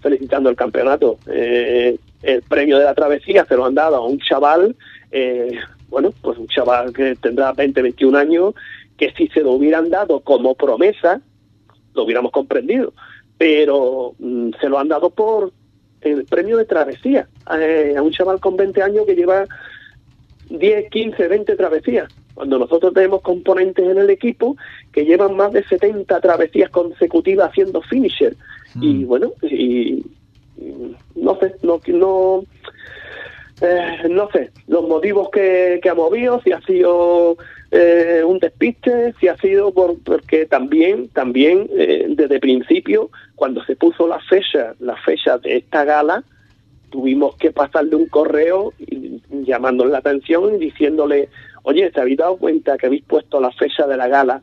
felicitando 0.00 0.48
el 0.48 0.56
campeonato. 0.56 1.18
Eh, 1.28 1.98
el 2.22 2.42
premio 2.42 2.78
de 2.78 2.84
la 2.84 2.94
travesía 2.94 3.44
se 3.44 3.56
lo 3.56 3.64
han 3.64 3.74
dado 3.74 3.96
a 3.96 4.06
un 4.06 4.18
chaval, 4.18 4.74
eh, 5.10 5.52
bueno, 5.88 6.12
pues 6.22 6.38
un 6.38 6.46
chaval 6.48 6.92
que 6.92 7.16
tendrá 7.16 7.52
20, 7.52 7.82
21 7.82 8.16
años, 8.18 8.54
que 9.00 9.12
si 9.12 9.28
se 9.28 9.40
lo 9.40 9.52
hubieran 9.52 9.88
dado 9.88 10.20
como 10.20 10.54
promesa, 10.54 11.22
lo 11.94 12.04
hubiéramos 12.04 12.32
comprendido, 12.32 12.92
pero 13.38 14.14
mm, 14.18 14.50
se 14.60 14.68
lo 14.68 14.78
han 14.78 14.88
dado 14.88 15.08
por 15.08 15.52
el 16.02 16.26
premio 16.26 16.58
de 16.58 16.66
travesía 16.66 17.26
eh, 17.58 17.94
a 17.96 18.02
un 18.02 18.12
chaval 18.12 18.40
con 18.40 18.58
20 18.58 18.82
años 18.82 19.06
que 19.06 19.16
lleva 19.16 19.46
10, 20.50 20.90
15, 20.90 21.28
20 21.28 21.56
travesías. 21.56 22.12
Cuando 22.34 22.58
nosotros 22.58 22.92
tenemos 22.92 23.22
componentes 23.22 23.86
en 23.86 23.96
el 23.96 24.10
equipo 24.10 24.58
que 24.92 25.06
llevan 25.06 25.34
más 25.34 25.50
de 25.52 25.64
70 25.64 26.20
travesías 26.20 26.68
consecutivas 26.68 27.48
haciendo 27.48 27.80
finisher. 27.80 28.36
Y 28.82 29.04
mm. 29.04 29.06
bueno, 29.06 29.32
y, 29.40 30.04
no 31.14 31.38
sé, 31.38 31.54
no, 31.62 31.80
no, 31.86 32.44
eh, 33.62 34.08
no 34.10 34.28
sé, 34.30 34.50
los 34.68 34.86
motivos 34.86 35.30
que, 35.30 35.80
que 35.82 35.88
ha 35.88 35.94
movido, 35.94 36.42
si 36.42 36.52
ha 36.52 36.60
sido 36.60 37.38
eh, 37.70 38.22
un 38.24 38.38
despiste, 38.38 39.14
si 39.20 39.28
ha 39.28 39.36
sido 39.36 39.72
por, 39.72 40.02
porque 40.02 40.46
también, 40.46 41.08
también 41.08 41.68
eh, 41.76 42.06
desde 42.08 42.40
principio, 42.40 43.10
cuando 43.36 43.64
se 43.64 43.76
puso 43.76 44.08
la 44.08 44.18
fecha, 44.20 44.74
la 44.80 44.96
fecha 44.96 45.38
de 45.38 45.58
esta 45.58 45.84
gala, 45.84 46.24
tuvimos 46.90 47.36
que 47.36 47.52
pasarle 47.52 47.94
un 47.94 48.06
correo 48.06 48.72
llamándole 49.30 49.92
la 49.92 49.98
atención 49.98 50.56
y 50.56 50.58
diciéndole, 50.58 51.28
oye, 51.62 51.90
¿te 51.90 52.00
habéis 52.00 52.18
dado 52.18 52.36
cuenta 52.36 52.76
que 52.76 52.86
habéis 52.86 53.04
puesto 53.04 53.40
la 53.40 53.52
fecha 53.52 53.86
de 53.86 53.96
la 53.96 54.08
gala 54.08 54.42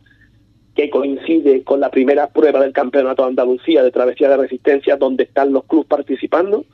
que 0.74 0.90
coincide 0.90 1.64
con 1.64 1.80
la 1.80 1.90
primera 1.90 2.30
prueba 2.30 2.62
del 2.62 2.72
Campeonato 2.72 3.24
de 3.24 3.30
Andalucía 3.30 3.84
de 3.84 3.92
Travesía 3.92 4.30
de 4.30 4.38
Resistencia, 4.38 4.96
donde 4.96 5.24
están 5.24 5.52
los 5.52 5.66
clubes 5.66 5.88
participando, 5.88 6.66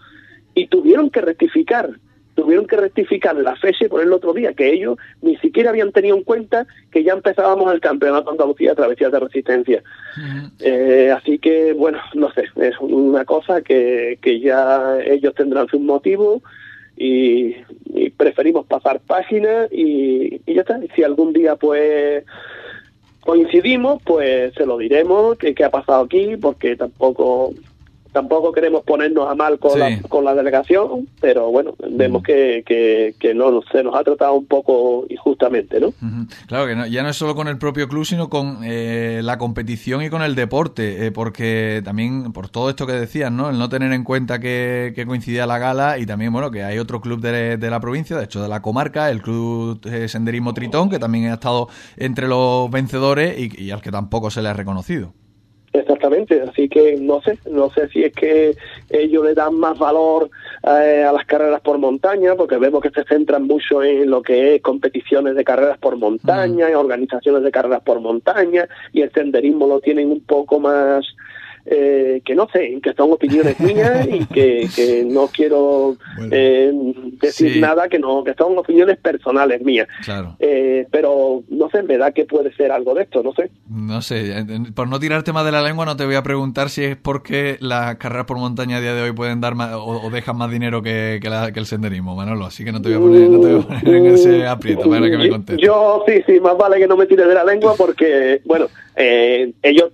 y 0.54 0.68
tuvieron 0.68 1.10
que 1.10 1.22
rectificar, 1.22 1.90
tuvieron 2.36 2.66
que 2.66 2.78
rectificar 2.78 3.36
la 3.36 3.56
fecha 3.56 3.86
y 3.86 3.90
ponerlo 3.90 4.18
otro 4.18 4.34
día, 4.34 4.54
que 4.54 4.72
ellos 4.74 4.98
ni 5.22 5.38
siquiera 5.38 5.70
habían 5.70 5.92
tenido 5.92 6.18
en 6.18 6.24
cuenta 6.24 6.66
que 6.92 7.04
ya 7.04 7.14
empezábamos 7.14 7.72
el 7.74 7.80
Campeonato 7.80 8.26
de 8.26 8.32
Andalucía 8.32 8.70
de 8.72 8.76
Travesía 8.76 9.10
de 9.10 9.20
Resistencia. 9.20 9.84
Eh, 10.60 11.14
así 11.16 11.40
que, 11.40 11.74
bueno, 11.74 12.00
no 12.14 12.32
sé, 12.34 12.46
es 12.56 12.76
una 12.80 13.26
cosa 13.26 13.62
que, 13.62 14.18
que 14.22 14.40
ya 14.40 15.00
ellos 15.06 15.34
tendrán 15.36 15.68
sus 15.68 15.82
motivos. 15.82 16.42
Y, 16.96 17.56
preferimos 18.18 18.68
pasar 18.68 19.00
páginas 19.00 19.68
y, 19.72 20.40
y 20.46 20.54
ya 20.54 20.62
está. 20.62 20.80
Si 20.96 21.04
algún 21.04 21.34
día 21.34 21.56
pues 21.56 22.24
coincidimos, 23.22 24.02
pues 24.04 24.54
se 24.54 24.66
lo 24.66 24.78
diremos 24.78 25.38
qué 25.38 25.64
ha 25.64 25.72
pasado 25.72 26.04
aquí, 26.04 26.38
porque 26.38 26.76
tampoco 26.76 27.54
tampoco 28.14 28.52
queremos 28.52 28.84
ponernos 28.84 29.30
a 29.30 29.36
mal 29.36 29.60
con, 29.60 29.78
la, 29.78 30.00
con 30.04 30.24
la 30.24 30.36
delegación, 30.36 31.10
pero 31.20 31.52
bueno, 31.52 31.76
vemos 31.90 32.24
que, 32.24 32.64
que, 32.66 33.34
no 33.34 33.62
se 33.72 33.84
nos 33.84 33.96
ha 33.96 34.04
tratado 34.04 34.36
un 34.36 34.46
poco 34.46 35.06
injustamente, 35.10 35.80
¿no? 35.80 35.92
Claro 36.48 36.68
que 36.68 36.92
ya 36.92 37.02
no 37.02 37.10
es 37.10 37.18
solo 37.18 37.34
con 37.34 37.48
el 37.48 37.58
propio 37.58 37.88
club, 37.88 38.06
sino 38.06 38.30
con 38.30 38.60
eh, 38.64 39.22
la 39.24 39.40
competición 39.40 40.04
y 40.04 40.10
con 40.10 40.22
el 40.22 40.36
deporte, 40.36 41.08
eh, 41.08 41.12
porque 41.12 41.82
también 41.84 42.32
por 42.32 42.50
todo 42.50 42.70
esto 42.70 42.86
que 42.86 42.94
decías, 42.94 43.32
¿no? 43.32 43.50
El 43.50 43.58
no 43.58 43.68
tener 43.68 43.92
en 43.92 44.04
cuenta 44.04 44.40
que, 44.40 44.94
coincidía 45.08 45.48
la 45.48 45.58
gala 45.58 45.98
y 45.98 46.06
también, 46.06 46.32
bueno, 46.32 46.52
que 46.52 46.64
hay 46.64 46.78
otro 46.78 47.02
club 47.02 47.20
de, 47.20 47.58
de, 47.58 47.70
la 47.70 47.80
provincia, 47.80 48.16
de 48.16 48.26
hecho 48.26 48.42
de 48.42 48.48
la 48.48 48.62
comarca, 48.62 49.10
el 49.10 49.22
Club 49.22 49.82
Senderismo 50.08 50.54
Tritón, 50.54 50.90
que 50.90 51.00
también 51.00 51.26
ha 51.26 51.34
estado 51.34 51.68
entre 51.98 52.28
los 52.28 52.70
vencedores 52.70 53.36
y 53.38 53.72
al 53.72 53.82
que 53.82 53.92
tampoco 53.92 54.30
se 54.30 54.42
le 54.42 54.50
ha 54.50 54.54
reconocido. 54.54 55.14
Exactamente, 55.74 56.40
así 56.40 56.70
que 56.70 56.98
no 57.00 57.20
sé, 57.22 57.40
no 57.50 57.72
sé 57.72 57.90
si 57.90 58.04
es 58.04 58.14
que 58.14 58.56
ellos 58.92 59.26
le 59.26 59.34
dan 59.34 59.56
más 59.56 59.80
valor 59.80 60.30
eh, 60.62 61.04
a 61.04 61.12
las 61.12 61.26
carreras 61.26 61.62
por 61.62 61.80
montaña, 61.80 62.36
porque 62.36 62.58
vemos 62.58 62.80
que 62.84 62.92
se 62.92 63.04
centran 63.06 63.48
mucho 63.48 63.82
en 63.84 64.12
lo 64.12 64.22
que 64.22 64.54
es 64.56 64.62
competiciones 64.62 65.36
de 65.36 65.44
carreras 65.44 65.80
por 65.80 65.98
montaña, 65.98 66.70
y 66.70 66.76
organizaciones 66.76 67.42
de 67.42 67.52
carreras 67.52 67.82
por 67.82 68.02
montaña, 68.02 68.68
y 68.92 69.02
el 69.02 69.12
senderismo 69.14 69.66
lo 69.66 69.80
tienen 69.80 70.12
un 70.12 70.22
poco 70.22 70.60
más 70.60 71.08
eh, 71.66 72.22
que 72.26 72.36
no 72.36 72.48
sé, 72.52 72.80
que 72.84 72.94
son 72.94 73.14
opiniones 73.14 73.60
mías 73.60 74.08
y 74.12 74.26
que, 74.26 74.68
que 74.76 75.06
no 75.06 75.28
quiero 75.28 75.96
eh, 76.30 76.72
decir 77.22 77.60
nada, 77.62 77.88
que 77.88 78.00
no 78.00 78.24
que 78.24 78.34
son 78.34 78.58
opiniones 78.58 78.98
personales 78.98 79.62
mías. 79.62 79.88
Eh, 80.40 80.88
pero 80.92 81.44
no 81.50 81.70
sé, 81.70 81.84
me 81.84 81.98
da 81.98 82.12
que 82.12 82.26
puede 82.26 82.54
ser 82.54 82.72
algo 82.72 82.94
de 82.94 83.04
esto, 83.04 83.24
no 83.24 83.34
sé. 83.34 83.50
No 83.70 84.02
sé, 84.02 84.46
por 84.76 84.88
no 84.90 85.00
tirarte 85.00 85.32
más 85.32 85.46
de 85.46 85.52
la 85.52 85.62
lengua, 85.62 85.86
no 85.86 85.96
te 85.96 86.06
voy 86.06 86.16
a 86.16 86.24
preguntar 86.24 86.70
si 86.70 86.84
es 86.84 86.98
porque 86.98 87.58
las 87.62 87.96
carreras 87.96 88.26
por 88.26 88.38
montaña 88.38 88.78
a 88.78 88.82
día 88.82 88.94
de 88.94 89.02
hoy 89.02 89.14
pueden 89.14 89.40
dar 89.40 89.56
más, 89.56 89.74
o, 89.74 90.10
dejan 90.10 90.38
más 90.38 90.52
dinero 90.52 90.82
que, 90.82 91.20
que, 91.22 91.30
la, 91.30 91.52
que, 91.52 91.60
el 91.60 91.66
senderismo, 91.66 92.16
Manolo. 92.16 92.46
Así 92.46 92.66
que 92.66 92.72
no 92.72 92.82
te 92.82 92.90
voy 92.90 92.98
a 92.98 93.00
poner, 93.00 93.30
no 93.30 93.40
te 93.40 93.54
voy 93.54 93.62
a 93.62 93.80
poner 93.80 93.96
en 93.96 94.06
ese 94.08 94.48
aprieto 94.48 94.90
para 94.90 95.10
que 95.10 95.18
me 95.18 95.30
contestes. 95.30 95.66
Yo 95.66 96.04
sí, 96.08 96.22
sí, 96.26 96.40
más 96.40 96.58
vale 96.58 96.78
que 96.78 96.88
no 96.88 96.98
me 96.98 97.06
tires 97.06 97.28
de 97.28 97.34
la 97.34 97.46
lengua 97.46 97.74
porque, 97.78 98.42
bueno, 98.46 98.68
eh, 98.96 99.54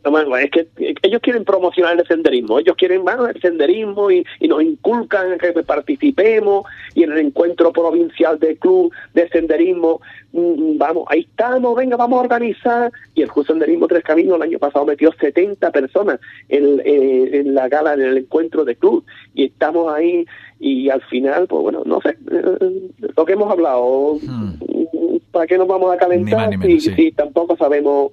bueno, 0.09 0.35
es 0.37 0.51
que 0.51 0.67
ellos 1.03 1.21
quieren 1.21 1.45
promocionar 1.59 1.99
el 1.99 2.07
senderismo, 2.07 2.59
ellos 2.59 2.75
quieren 2.77 3.03
bueno, 3.03 3.27
el 3.27 3.39
senderismo 3.41 4.09
y, 4.09 4.25
nos 4.47 4.63
inculcan 4.63 5.37
que 5.37 5.51
participemos 5.63 6.65
y 6.95 7.03
en 7.03 7.11
el 7.11 7.17
encuentro 7.19 7.71
provincial 7.71 8.39
del 8.39 8.57
club 8.57 8.91
de 9.13 9.27
senderismo, 9.29 10.01
mm, 10.31 10.77
vamos, 10.77 11.05
ahí 11.09 11.21
estamos, 11.29 11.75
venga, 11.75 11.97
vamos 11.97 12.17
a 12.17 12.21
organizar. 12.21 12.91
Y 13.13 13.21
el 13.21 13.29
Club 13.29 13.45
Senderismo 13.45 13.87
Tres 13.87 14.03
Caminos 14.03 14.37
el 14.37 14.43
año 14.43 14.59
pasado 14.59 14.85
metió 14.85 15.11
70 15.11 15.71
personas 15.71 16.19
en, 16.47 16.81
eh, 16.85 17.39
en 17.39 17.53
la 17.53 17.67
gala, 17.67 17.93
en 17.93 18.01
el 18.01 18.17
encuentro 18.17 18.63
de 18.63 18.75
club, 18.75 19.03
y 19.35 19.45
estamos 19.45 19.93
ahí 19.93 20.25
y 20.59 20.89
al 20.89 21.01
final, 21.03 21.47
pues 21.47 21.61
bueno, 21.61 21.83
no 21.85 22.01
sé, 22.01 22.17
eh, 22.31 22.89
lo 23.15 23.25
que 23.25 23.33
hemos 23.33 23.51
hablado, 23.51 24.15
hmm. 24.15 25.17
¿para 25.31 25.47
qué 25.47 25.57
nos 25.57 25.67
vamos 25.67 25.93
a 25.93 25.97
calentar 25.97 26.49
si, 26.79 27.11
tampoco 27.11 27.55
sabemos 27.55 28.11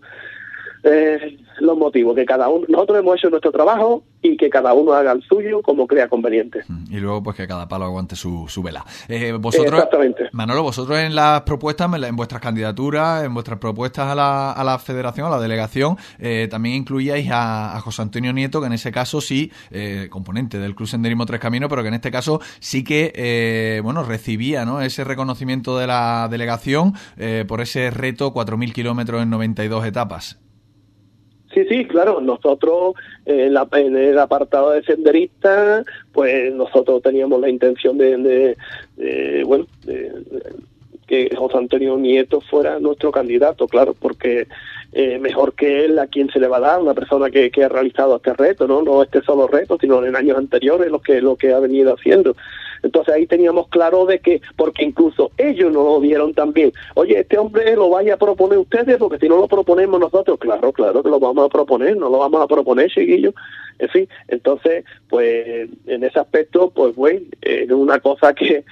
eh, 0.87 1.39
los 1.61 1.77
motivos 1.77 2.15
de 2.17 2.25
cada 2.25 2.49
uno. 2.49 2.67
Nosotros 2.69 2.99
hemos 2.99 3.17
hecho 3.17 3.31
nuestro 3.31 3.53
trabajo 3.53 4.05
y 4.23 4.37
que 4.37 4.51
cada 4.51 4.73
uno 4.73 4.93
haga 4.93 5.13
el 5.13 5.23
suyo 5.23 5.63
como 5.63 5.87
crea 5.87 6.09
conveniente. 6.09 6.63
Mm, 6.67 6.85
y 6.91 6.97
luego, 6.99 7.23
pues 7.23 7.37
que 7.37 7.47
cada 7.47 7.69
palo 7.69 7.85
aguante 7.85 8.17
su, 8.17 8.47
su 8.49 8.63
vela. 8.63 8.85
Eh, 9.09 9.33
vosotros, 9.33 9.75
Exactamente. 9.75 10.29
Manolo, 10.33 10.63
vosotros 10.63 10.99
en 10.99 11.15
las 11.15 11.43
propuestas, 11.43 11.91
en 12.03 12.17
vuestras 12.17 12.41
candidaturas, 12.41 13.25
en 13.25 13.35
vuestras 13.35 13.59
propuestas 13.59 14.09
a 14.09 14.15
la, 14.15 14.53
a 14.53 14.65
la 14.65 14.79
federación, 14.79 15.27
a 15.27 15.31
la 15.31 15.41
delegación, 15.41 15.97
eh, 16.19 16.49
también 16.51 16.77
incluíais 16.77 17.29
a, 17.31 17.81
José 17.81 18.03
Antonio 18.03 18.33
Nieto, 18.33 18.61
que 18.61 18.67
en 18.67 18.73
ese 18.73 18.91
caso 18.91 19.21
sí, 19.21 19.53
eh, 19.71 20.09
componente 20.11 20.59
del 20.59 20.75
Club 20.75 20.89
Senderismo 20.89 21.27
Tres 21.27 21.41
Caminos, 21.41 21.69
pero 21.69 21.83
que 21.83 21.89
en 21.89 21.95
este 21.95 22.11
caso 22.11 22.41
sí 22.59 22.83
que, 22.83 23.81
bueno, 23.83 24.03
recibía 24.03 24.65
¿no? 24.65 24.81
ese 24.81 25.05
reconocimiento 25.05 25.79
de 25.79 25.87
la 25.87 26.29
delegación 26.31 26.95
por 27.47 27.61
ese 27.61 27.91
reto 27.91 28.33
4.000 28.33 28.73
kilómetros 28.73 29.23
en 29.23 29.31
92 29.31 29.87
etapas. 29.87 30.39
Sí, 31.57 31.65
sí, 31.71 31.85
claro. 31.87 32.21
Nosotros 32.21 32.97
en, 33.25 33.97
el 33.97 34.19
apartado 34.19 34.73
de 34.73 34.83
senderista, 34.83 35.83
pues 36.13 36.53
nosotros 36.53 37.01
teníamos 37.01 37.41
la 37.41 37.49
intención 37.49 37.97
de, 37.97 38.55
bueno, 39.47 39.67
que 41.07 41.35
José 41.35 41.57
Antonio 41.57 41.97
Nieto 41.97 42.43
fuera 42.43 42.79
nuestro 42.79 43.11
candidato, 43.11 43.69
claro, 43.69 43.95
porque 43.99 44.49
eh, 44.93 45.19
mejor 45.19 45.55
que 45.55 45.87
él 45.87 45.99
a 45.99 46.09
quien 46.09 46.29
se 46.29 46.41
le 46.41 46.47
va 46.47 46.59
a 46.59 46.61
dar, 46.61 46.83
una 46.83 46.93
persona 46.93 47.31
que, 47.31 47.51
que 47.51 47.65
ha 47.65 47.71
realizado 47.71 48.17
este 48.17 48.35
reto, 48.35 48.69
¿no? 48.69 48.83
No 48.83 49.03
este 49.03 49.23
solo 49.23 49.47
reto, 49.47 49.79
sino 49.81 50.05
en 50.05 50.15
años 50.15 50.37
anteriores 50.37 50.91
lo 50.91 51.01
que, 51.01 51.23
lo 51.23 51.37
que 51.37 51.55
ha 51.55 51.59
venido 51.59 51.95
haciendo. 51.95 52.37
Entonces 52.87 53.15
ahí 53.15 53.27
teníamos 53.27 53.69
claro 53.69 54.07
de 54.07 54.21
que, 54.21 54.41
porque 54.57 54.85
incluso 54.85 55.31
ellos 55.37 55.73
no 55.73 55.85
lo 55.85 56.01
vieron 56.01 56.33
también, 56.35 56.73
oye, 56.95 57.21
este 57.21 57.39
hombre 57.39 57.77
lo 57.77 57.91
vaya 57.91 58.15
a 58.15 58.19
proponer 58.19 58.59
ustedes, 58.59 58.97
porque 58.97 59.19
si 59.19 59.29
no 59.29 59.37
lo 59.37 59.49
proponemos 59.49 60.01
nosotros, 60.01 60.39
claro, 60.39 60.73
claro 60.73 61.03
que 61.03 61.11
lo 61.11 61.21
vamos 61.21 61.47
a 61.47 61.49
proponer, 61.49 61.97
no 61.97 62.09
lo 62.09 62.19
vamos 62.19 62.43
a 62.43 62.47
proponer, 62.47 62.91
chiquillos. 62.91 63.35
En 63.79 63.89
fin, 63.91 64.09
entonces, 64.29 64.85
pues 65.09 65.69
en 65.87 66.05
ese 66.05 66.19
aspecto, 66.19 66.71
pues 66.71 66.97
bueno, 66.97 67.21
es 67.43 67.71
una 67.71 68.01
cosa 68.01 68.33
que 68.33 68.65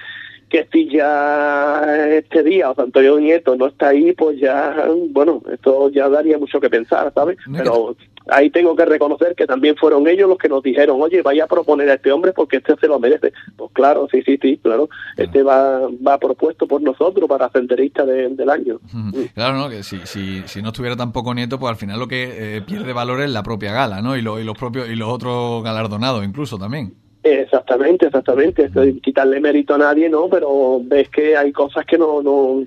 que 0.55 0.68
si 0.70 0.88
ya 0.88 1.83
este 2.11 2.44
día 2.44 2.70
o 2.70 2.81
Antonio 2.81 3.18
Nieto 3.18 3.57
no 3.57 3.66
está 3.66 3.88
ahí, 3.88 4.12
pues 4.12 4.38
ya, 4.38 4.87
bueno, 5.11 5.42
esto 5.53 5.90
ya 5.90 6.09
daría 6.09 6.38
mucho 6.38 6.61
que 6.61 6.70
pensar, 6.70 7.12
¿sabes? 7.12 7.38
Pero 7.53 7.96
ahí 8.28 8.50
tengo 8.50 8.74
que 8.76 8.84
reconocer 8.84 9.34
que 9.34 9.46
también 9.46 9.76
fueron 9.76 10.06
ellos 10.08 10.28
los 10.28 10.38
que 10.38 10.48
nos 10.48 10.62
dijeron, 10.62 11.00
oye, 11.00 11.22
vaya 11.22 11.44
a 11.44 11.48
proponer 11.48 11.90
a 11.90 11.94
este 11.94 12.12
hombre 12.12 12.32
porque 12.32 12.58
este 12.58 12.74
se 12.76 12.87
lo 12.87 12.98
merece. 12.98 13.32
Pues 13.56 13.70
claro, 13.72 14.08
sí, 14.10 14.22
sí, 14.22 14.38
sí, 14.40 14.58
claro. 14.62 14.88
Este 15.16 15.42
va, 15.42 15.88
va 16.06 16.18
propuesto 16.18 16.66
por 16.66 16.82
nosotros 16.82 17.28
para 17.28 17.50
senderista 17.50 18.04
del 18.04 18.50
año. 18.50 18.80
Claro, 19.34 19.56
¿no? 19.56 19.68
Que 19.68 19.82
si, 19.82 19.98
si, 20.04 20.42
si 20.46 20.62
no 20.62 20.68
estuviera 20.68 20.96
tampoco 20.96 21.34
Nieto, 21.34 21.58
pues 21.58 21.70
al 21.70 21.76
final 21.76 21.98
lo 21.98 22.08
que 22.08 22.56
eh, 22.56 22.62
pierde 22.62 22.92
valor 22.92 23.20
es 23.20 23.30
la 23.30 23.42
propia 23.42 23.72
gala, 23.72 24.02
¿no? 24.02 24.16
Y, 24.16 24.22
lo, 24.22 24.40
y 24.40 24.44
los 24.44 24.56
propios 24.56 24.88
y 24.88 24.96
los 24.96 25.08
otros 25.08 25.62
galardonados 25.62 26.24
incluso 26.24 26.58
también. 26.58 26.94
Exactamente, 27.22 28.06
exactamente. 28.06 28.70
quitarle 29.02 29.40
mérito 29.40 29.74
a 29.74 29.78
nadie, 29.78 30.10
¿no? 30.10 30.28
Pero 30.28 30.80
ves 30.84 31.08
que 31.08 31.34
hay 31.37 31.52
cosas 31.52 31.87
que 31.87 31.96
no, 31.96 32.22
no 32.22 32.66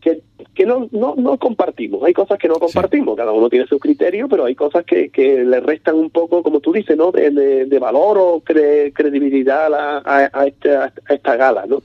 que, 0.00 0.22
que 0.54 0.66
no, 0.66 0.88
no, 0.92 1.14
no 1.16 1.38
compartimos. 1.38 2.02
Hay 2.04 2.12
cosas 2.12 2.38
que 2.38 2.48
no 2.48 2.54
compartimos. 2.54 3.16
Cada 3.16 3.32
uno 3.32 3.48
tiene 3.48 3.66
su 3.66 3.78
criterio, 3.78 4.28
pero 4.28 4.44
hay 4.44 4.54
cosas 4.54 4.84
que, 4.84 5.10
que 5.10 5.44
le 5.44 5.60
restan 5.60 5.96
un 5.96 6.10
poco, 6.10 6.42
como 6.42 6.60
tú 6.60 6.72
dices, 6.72 6.96
¿no? 6.96 7.12
De, 7.12 7.30
de, 7.30 7.78
valor 7.78 8.18
o 8.18 8.42
credibilidad 8.42 9.72
a, 9.72 10.30
a, 10.32 10.46
esta, 10.46 10.92
a 11.08 11.14
esta 11.14 11.36
gala, 11.36 11.64
¿no? 11.66 11.82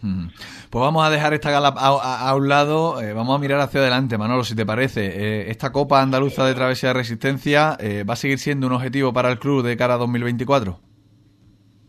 Pues 0.70 0.82
vamos 0.82 1.06
a 1.06 1.10
dejar 1.10 1.34
esta 1.34 1.52
gala 1.52 1.74
a, 1.78 2.30
a 2.30 2.36
un 2.36 2.50
lado, 2.50 3.02
eh, 3.02 3.14
vamos 3.14 3.36
a 3.36 3.40
mirar 3.40 3.62
hacia 3.62 3.80
adelante, 3.80 4.18
Manolo, 4.18 4.44
si 4.44 4.56
te 4.56 4.66
parece. 4.66 5.06
Eh, 5.06 5.50
esta 5.50 5.72
Copa 5.72 6.02
Andaluza 6.02 6.46
de 6.46 6.54
Travesía 6.54 6.90
de 6.90 6.96
Resistencia 6.96 7.78
eh, 7.80 8.04
va 8.04 8.14
a 8.14 8.18
seguir 8.18 8.40
siendo 8.40 8.68
un 8.68 8.74
objetivo 8.74 9.14
para 9.14 9.32
el 9.32 9.40
club 9.40 9.64
de 9.64 9.78
cara 9.78 9.94
a 9.94 9.98
2024. 9.98 10.78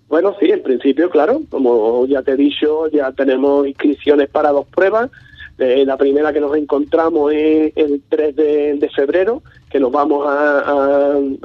Bueno, 0.09 0.37
sí, 0.39 0.51
en 0.51 0.63
principio, 0.63 1.11
claro, 1.11 1.43
como 1.51 2.07
ya 2.07 2.23
te 2.23 2.33
he 2.33 2.37
dicho, 2.37 2.89
ya 2.89 3.11
tenemos 3.11 3.67
inscripciones 3.67 4.29
para 4.29 4.51
dos 4.51 4.67
pruebas. 4.69 5.11
Eh, 5.59 5.85
la 5.87 5.97
primera 5.97 6.33
que 6.33 6.41
nos 6.41 6.55
encontramos 6.57 7.33
es 7.33 7.73
el 7.77 8.03
3 8.09 8.37
de, 8.37 8.91
febrero, 8.95 9.43
que 9.71 9.81
nos 9.81 9.91
vamos 9.91 10.27
a, 10.27 10.59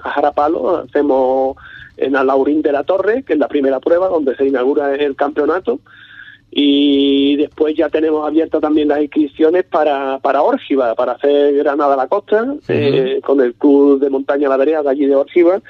a, 0.04 0.10
Jarapalo, 0.10 0.78
hacemos 0.78 1.56
en 1.98 2.16
Alaurín 2.16 2.62
de 2.62 2.72
la 2.72 2.84
Torre, 2.84 3.24
que 3.24 3.34
es 3.34 3.40
la 3.40 3.48
primera 3.48 3.80
prueba 3.80 4.10
donde 4.10 4.36
se 4.36 4.48
inaugura 4.48 4.96
el 4.96 5.16
campeonato. 5.16 5.80
Y 6.54 7.38
después 7.38 7.76
ya 7.78 7.88
tenemos 7.88 8.28
abiertas 8.28 8.60
también 8.60 8.90
las 8.90 9.02
inscripciones 9.02 9.64
para, 9.64 10.20
para 10.20 10.42
Órgiva, 10.42 10.94
para 10.96 11.14
hacer 11.14 11.56
Granada 11.56 11.94
a 11.94 11.98
la 11.98 12.08
Costa, 12.08 12.56
eh, 12.68 13.22
con 13.24 13.40
el 13.40 13.54
Club 13.54 14.02
de 14.02 14.10
Montaña 14.10 14.50
La 14.50 14.58
Vereda 14.58 14.84
de 14.84 14.90
allí 14.90 15.06
de 15.06 15.16
Órgiva 15.16 15.62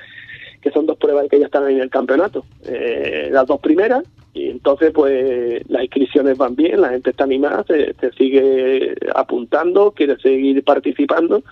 que 0.62 0.72
son 0.72 0.86
dos 0.86 0.98
pruebas 0.98 1.28
que 1.30 1.40
ya 1.40 1.46
están 1.46 1.70
en 1.70 1.80
el 1.80 1.90
campeonato. 1.90 2.46
Eh, 2.64 3.30
las 3.32 3.48
dos 3.48 3.60
primeras, 3.60 4.04
y 4.34 4.50
entonces 4.50 4.92
pues 4.94 5.62
las 5.70 5.84
inscripciones 5.84 6.38
van 6.38 6.56
bien, 6.56 6.82
la 6.82 6.90
gente 6.90 7.10
está 7.10 7.26
animada, 7.26 7.66
se, 7.68 7.94
sigue 8.18 8.96
apuntando, 9.14 9.92
quiere 9.92 10.18
seguir 10.18 10.64
participando. 10.64 11.44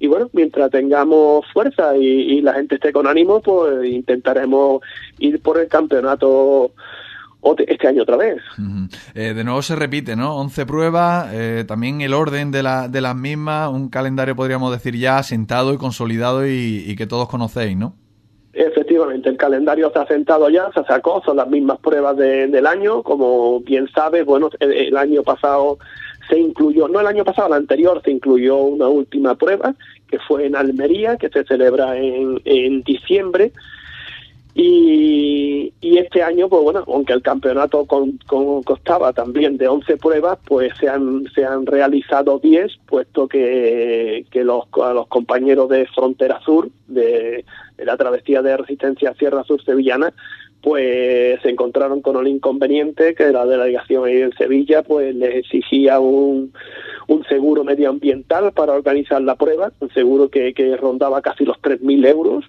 Y 0.00 0.06
bueno, 0.06 0.30
mientras 0.32 0.70
tengamos 0.70 1.44
fuerza 1.52 1.96
y, 1.96 2.40
la 2.40 2.54
gente 2.54 2.76
esté 2.76 2.92
con 2.92 3.06
ánimo, 3.06 3.40
pues 3.40 3.84
intentaremos 3.90 4.80
ir 5.18 5.40
por 5.40 5.58
el 5.58 5.68
campeonato 5.68 6.70
este 7.66 7.88
año 7.88 8.02
otra 8.02 8.16
vez. 8.16 8.36
Eh, 9.14 9.32
de 9.34 9.42
nuevo 9.44 9.62
se 9.62 9.74
repite, 9.74 10.14
¿no? 10.14 10.36
11 10.36 10.66
pruebas, 10.66 11.30
eh, 11.32 11.64
también 11.66 12.00
el 12.02 12.14
orden 12.14 12.52
de, 12.52 12.62
la, 12.62 12.88
de 12.88 13.00
las 13.00 13.16
mismas, 13.16 13.70
un 13.70 13.88
calendario 13.88 14.36
podríamos 14.36 14.70
decir 14.70 14.94
ya 14.96 15.18
asentado 15.18 15.72
y 15.72 15.78
consolidado 15.78 16.46
y 16.46 16.94
que 16.94 17.06
todos 17.06 17.28
conocéis, 17.28 17.76
¿no? 17.76 17.94
Efectivamente, 18.58 19.28
el 19.28 19.36
calendario 19.36 19.88
se 19.92 20.00
ha 20.00 20.06
sentado 20.08 20.50
ya, 20.50 20.68
se 20.72 20.82
sacó, 20.82 21.22
son 21.24 21.36
las 21.36 21.48
mismas 21.48 21.78
pruebas 21.78 22.16
del 22.16 22.66
año, 22.66 23.04
como 23.04 23.60
bien 23.60 23.88
sabes, 23.94 24.26
bueno, 24.26 24.50
el, 24.58 24.96
año 24.96 25.22
pasado 25.22 25.78
se 26.28 26.40
incluyó, 26.40 26.88
no 26.88 26.98
el 26.98 27.06
año 27.06 27.24
pasado, 27.24 27.46
el 27.46 27.52
anterior 27.54 28.02
se 28.04 28.10
incluyó 28.10 28.56
una 28.56 28.88
última 28.88 29.36
prueba, 29.36 29.76
que 30.10 30.18
fue 30.18 30.46
en 30.46 30.56
Almería, 30.56 31.16
que 31.16 31.28
se 31.28 31.44
celebra 31.44 31.96
en, 31.98 32.40
en 32.44 32.82
diciembre, 32.82 33.52
y, 34.60 35.72
y, 35.80 35.98
este 35.98 36.20
año, 36.20 36.48
pues 36.48 36.64
bueno, 36.64 36.82
aunque 36.88 37.12
el 37.12 37.22
campeonato 37.22 37.86
con, 37.86 38.18
costaba 38.64 39.12
también 39.12 39.56
de 39.56 39.68
11 39.68 39.98
pruebas, 39.98 40.36
pues 40.44 40.72
se 40.80 40.88
han, 40.88 41.26
se 41.32 41.44
han 41.44 41.64
realizado 41.64 42.40
10, 42.40 42.78
puesto 42.88 43.28
que, 43.28 44.26
los, 44.34 44.64
los 44.74 45.06
compañeros 45.06 45.68
de 45.68 45.86
Frontera 45.86 46.40
Sur, 46.44 46.70
de, 46.88 47.44
la 47.78 47.96
travesía 47.96 48.42
de 48.42 48.56
resistencia 48.56 49.14
Sierra 49.14 49.44
Sur 49.44 49.62
Sevillana, 49.62 50.12
pues 50.60 51.40
se 51.40 51.50
encontraron 51.50 52.02
con 52.02 52.16
un 52.16 52.26
inconveniente 52.26 53.14
que 53.14 53.30
la 53.30 53.46
delegación 53.46 54.08
en 54.08 54.32
Sevilla 54.32 54.82
pues 54.82 55.14
les 55.14 55.36
exigía 55.36 56.00
un, 56.00 56.52
un 57.06 57.24
seguro 57.26 57.62
medioambiental 57.62 58.50
para 58.50 58.72
organizar 58.72 59.22
la 59.22 59.36
prueba, 59.36 59.70
un 59.78 59.90
seguro 59.90 60.28
que, 60.28 60.52
que 60.52 60.76
rondaba 60.76 61.22
casi 61.22 61.44
los 61.44 61.58
3.000 61.62 62.08
euros 62.08 62.44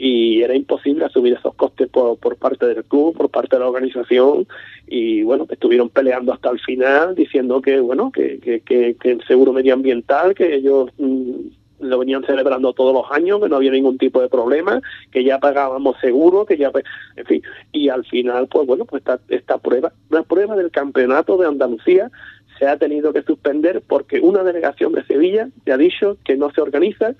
y 0.00 0.42
era 0.42 0.54
imposible 0.54 1.04
asumir 1.04 1.32
esos 1.34 1.54
costes 1.56 1.88
por, 1.88 2.16
por 2.18 2.36
parte 2.36 2.66
del 2.66 2.84
club, 2.84 3.16
por 3.16 3.28
parte 3.30 3.56
de 3.56 3.60
la 3.60 3.68
organización. 3.68 4.46
Y 4.86 5.24
bueno, 5.24 5.46
estuvieron 5.50 5.90
peleando 5.90 6.32
hasta 6.32 6.50
el 6.50 6.60
final 6.60 7.16
diciendo 7.16 7.60
que 7.60 7.80
bueno, 7.80 8.12
que, 8.12 8.38
que, 8.38 8.60
que, 8.60 9.10
el 9.10 9.24
seguro 9.26 9.52
medioambiental, 9.52 10.36
que 10.36 10.54
ellos 10.54 10.90
mm, 10.98 11.32
lo 11.80 11.98
venían 11.98 12.24
celebrando 12.24 12.72
todos 12.72 12.94
los 12.94 13.10
años, 13.10 13.40
que 13.42 13.48
no 13.48 13.56
había 13.56 13.72
ningún 13.72 13.98
tipo 13.98 14.20
de 14.20 14.28
problema, 14.28 14.80
que 15.10 15.24
ya 15.24 15.40
pagábamos 15.40 15.96
seguro, 16.00 16.46
que 16.46 16.56
ya, 16.56 16.70
en 17.16 17.26
fin, 17.26 17.42
y 17.72 17.88
al 17.88 18.04
final, 18.04 18.46
pues 18.46 18.68
bueno, 18.68 18.84
pues 18.84 19.00
esta, 19.00 19.18
esta 19.28 19.58
prueba, 19.58 19.92
una 20.10 20.22
prueba 20.22 20.54
del 20.54 20.70
campeonato 20.70 21.36
de 21.36 21.48
Andalucía 21.48 22.08
se 22.56 22.66
ha 22.66 22.76
tenido 22.76 23.12
que 23.12 23.22
suspender 23.22 23.82
porque 23.86 24.20
una 24.20 24.44
delegación 24.44 24.92
de 24.92 25.04
Sevilla 25.04 25.48
se 25.64 25.72
ha 25.72 25.76
dicho 25.76 26.18
que 26.24 26.36
no 26.36 26.50
se 26.50 26.60
organiza 26.60 27.14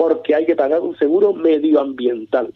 porque 0.00 0.34
hay 0.34 0.46
que 0.46 0.56
pagar 0.56 0.80
un 0.80 0.96
seguro 0.96 1.34
medioambiental. 1.34 2.50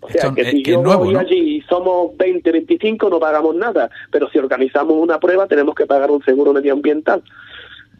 O 0.00 0.08
sea, 0.08 0.32
que 0.34 0.50
si 0.50 0.64
yo 0.64 0.82
voy 0.82 1.14
allí 1.14 1.58
y 1.58 1.60
somos 1.60 2.16
20, 2.16 2.50
25 2.50 3.08
no 3.08 3.20
pagamos 3.20 3.54
nada, 3.54 3.88
pero 4.10 4.28
si 4.30 4.38
organizamos 4.38 4.96
una 4.96 5.20
prueba 5.20 5.46
tenemos 5.46 5.76
que 5.76 5.86
pagar 5.86 6.10
un 6.10 6.24
seguro 6.24 6.52
medioambiental. 6.52 7.22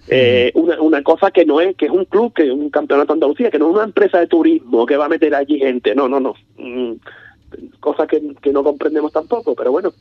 Eh, 0.09 0.51
una, 0.55 0.81
una 0.81 1.01
cosa 1.05 1.31
que 1.31 1.45
no 1.45 1.61
es, 1.61 1.77
que 1.77 1.87
es 1.87 1.93
un 1.93 2.07
club, 2.07 2.33
que 2.35 2.47
es 2.47 2.51
un 2.51 2.71
campeonato 2.71 3.13
de 3.13 3.19
Andalucía, 3.19 3.53
que 3.53 3.61
no 3.61 3.69
es 3.69 3.77
una 3.77 3.85
empresa 3.85 4.19
de 4.19 4.27
turismo 4.27 4.85
que 4.85 4.97
va 4.97 5.05
a 5.05 5.09
meter 5.09 5.33
allí 5.33 5.61
gente, 5.61 5.95
no, 5.95 6.09
no, 6.09 6.19
no. 6.19 6.35
Mm, 6.57 6.95
cosa 7.79 8.05
que, 8.09 8.21
que 8.43 8.53
no 8.53 8.65
comprendemos 8.65 9.13
tampoco, 9.13 9.55
pero 9.55 9.71
bueno, 9.71 9.93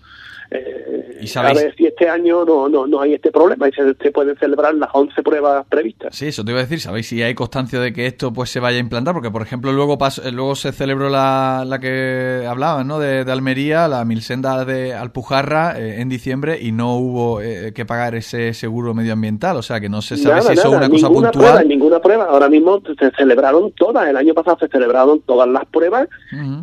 eh, 0.50 1.08
a 1.36 1.54
ver 1.54 1.76
si 1.76 1.86
este 1.86 2.08
año 2.08 2.46
no, 2.46 2.70
no, 2.70 2.88
no 2.88 3.02
hay 3.02 3.14
este 3.14 3.32
problema 3.32 3.68
y 3.68 3.72
se, 3.72 4.12
pueden 4.12 4.38
celebrar 4.38 4.74
las 4.76 4.90
11 4.94 5.22
pruebas 5.24 5.66
previstas. 5.68 6.16
Sí, 6.16 6.28
eso 6.28 6.44
te 6.46 6.52
iba 6.52 6.60
a 6.60 6.64
decir. 6.64 6.80
¿Sabéis 6.80 7.08
si 7.08 7.22
hay 7.22 7.34
constancia 7.34 7.80
de 7.80 7.92
que 7.92 8.06
esto 8.06 8.32
pues 8.32 8.50
se 8.50 8.60
vaya 8.60 8.78
a 8.78 8.80
implantar? 8.80 9.14
Porque, 9.14 9.32
por 9.32 9.42
ejemplo, 9.42 9.72
luego 9.74 9.98
eh, 9.98 10.32
luego 10.32 10.56
se 10.56 10.72
celebró 10.72 11.10
la, 11.10 11.64
la 11.66 11.80
que 11.80 12.46
hablaban, 12.48 12.88
¿no? 12.88 13.00
De, 13.00 13.26
Almería, 13.28 13.88
la 13.88 14.06
Milsenda 14.06 14.64
de 14.64 14.94
Alpujarra 14.94 15.80
eh, 15.80 16.02
en 16.02 16.10
diciembre 16.10 16.60
y 16.62 16.72
no 16.72 16.98
hubo 16.98 17.40
que 17.40 17.86
pagar 17.86 18.16
ese 18.16 18.54
seguro 18.54 18.94
medioambiental. 18.94 19.58
O 19.58 19.62
sea, 19.62 19.80
que 19.80 19.90
no 19.90 20.02
se 20.02 20.18
sabe 20.18 20.42
si 20.42 20.54
eso 20.54 20.70
es 20.70 20.78
una 20.78 20.90
cosa 20.90 21.08
puntual. 21.08 21.32
Prueba, 21.32 21.64
ninguna 21.64 22.00
prueba. 22.00 22.26
Ahora 22.26 22.50
mismo 22.50 22.82
se 23.00 23.12
celebraron 23.12 23.72
todas. 23.72 24.08
El 24.08 24.18
año 24.18 24.34
pasado 24.34 24.58
se 24.60 24.68
celebraron 24.68 25.22
todas 25.22 25.48
las 25.50 25.66
pruebas 25.66 26.08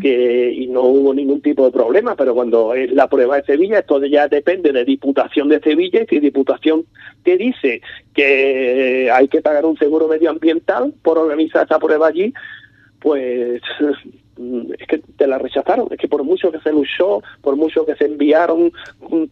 que, 0.01 0.53
y 0.53 0.67
no 0.69 0.83
hubo 0.83 1.15
ningún 1.15 1.41
tipo 1.41 1.65
de 1.65 1.71
problema. 1.71 2.15
Pero 2.17 2.35
cuando 2.35 2.75
es 2.75 2.91
la 2.93 3.09
prueba 3.09 3.37
de 3.37 3.45
Sevilla 3.45 3.74
esto 3.79 4.05
ya 4.05 4.29
depende 4.29 4.73
de 4.73 4.85
Diputación 4.85 5.49
de 5.49 5.61
Sevilla 5.61 6.03
y 6.03 6.07
si 6.07 6.21
Diputación 6.21 6.85
te 7.23 7.37
dice 7.37 7.81
que 8.15 9.11
hay 9.13 9.29
que 9.29 9.41
pagar 9.41 9.65
un 9.65 9.77
seguro 9.77 10.09
medioambiental 10.09 10.95
por 11.03 11.19
organizar 11.19 11.63
esta 11.63 11.79
prueba 11.79 12.09
allí, 12.09 12.33
pues 13.01 13.61
es 14.37 14.87
que 14.87 14.99
te 14.99 15.27
la 15.27 15.39
rechazaron, 15.39 15.89
es 15.91 15.99
que 15.99 16.09
por 16.09 16.25
mucho 16.25 16.51
que 16.51 16.61
se 16.61 16.73
luchó, 16.73 17.23
por 17.41 17.57
mucho 17.57 17.85
que 17.87 17.95
se 17.95 18.07
enviaron 18.07 18.73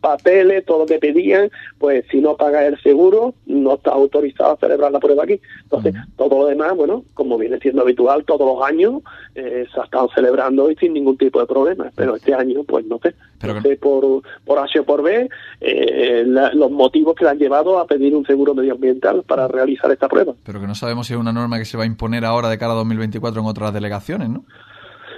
papeles, 0.00 0.64
todo 0.64 0.80
lo 0.80 0.86
que 0.86 0.98
pedían, 0.98 1.50
pues 1.78 2.04
si 2.10 2.20
no 2.20 2.36
pagas 2.36 2.64
el 2.64 2.80
seguro, 2.80 3.34
no 3.46 3.74
estás 3.74 3.94
autorizado 3.94 4.52
a 4.52 4.56
celebrar 4.56 4.92
la 4.92 5.00
prueba 5.00 5.24
aquí. 5.24 5.40
Entonces, 5.64 5.94
todo 6.16 6.42
lo 6.42 6.46
demás, 6.46 6.76
bueno, 6.76 7.04
como 7.14 7.38
viene 7.38 7.58
siendo 7.58 7.82
habitual, 7.82 8.24
todos 8.24 8.56
los 8.56 8.66
años 8.66 9.02
eh, 9.34 9.66
se 9.72 9.80
ha 9.80 9.84
estado 9.84 10.08
celebrando 10.14 10.70
y 10.70 10.76
sin 10.76 10.92
ningún 10.94 11.16
tipo 11.16 11.40
de 11.40 11.46
problema, 11.46 11.90
pero 11.94 12.16
este 12.16 12.34
año, 12.34 12.62
pues 12.64 12.84
no 12.86 12.98
sé, 12.98 13.14
pero 13.40 13.54
no 13.54 13.62
sé 13.62 13.76
por, 13.76 14.22
por 14.44 14.58
H 14.58 14.78
o 14.80 14.84
por 14.84 15.02
B, 15.02 15.28
eh, 15.60 16.24
los 16.24 16.70
motivos 16.70 17.14
que 17.16 17.24
le 17.24 17.30
han 17.30 17.38
llevado 17.38 17.78
a 17.78 17.86
pedir 17.86 18.14
un 18.14 18.24
seguro 18.24 18.54
medioambiental 18.54 19.22
para 19.24 19.48
realizar 19.48 19.90
esta 19.90 20.08
prueba. 20.08 20.34
Pero 20.44 20.60
que 20.60 20.66
no 20.66 20.74
sabemos 20.74 21.06
si 21.06 21.14
es 21.14 21.18
una 21.18 21.32
norma 21.32 21.58
que 21.58 21.64
se 21.64 21.76
va 21.76 21.84
a 21.84 21.86
imponer 21.86 22.24
ahora 22.24 22.48
de 22.48 22.58
cara 22.58 22.72
a 22.72 22.76
2024 22.76 23.40
en 23.40 23.46
otras 23.46 23.74
delegaciones, 23.74 24.28
¿no? 24.28 24.44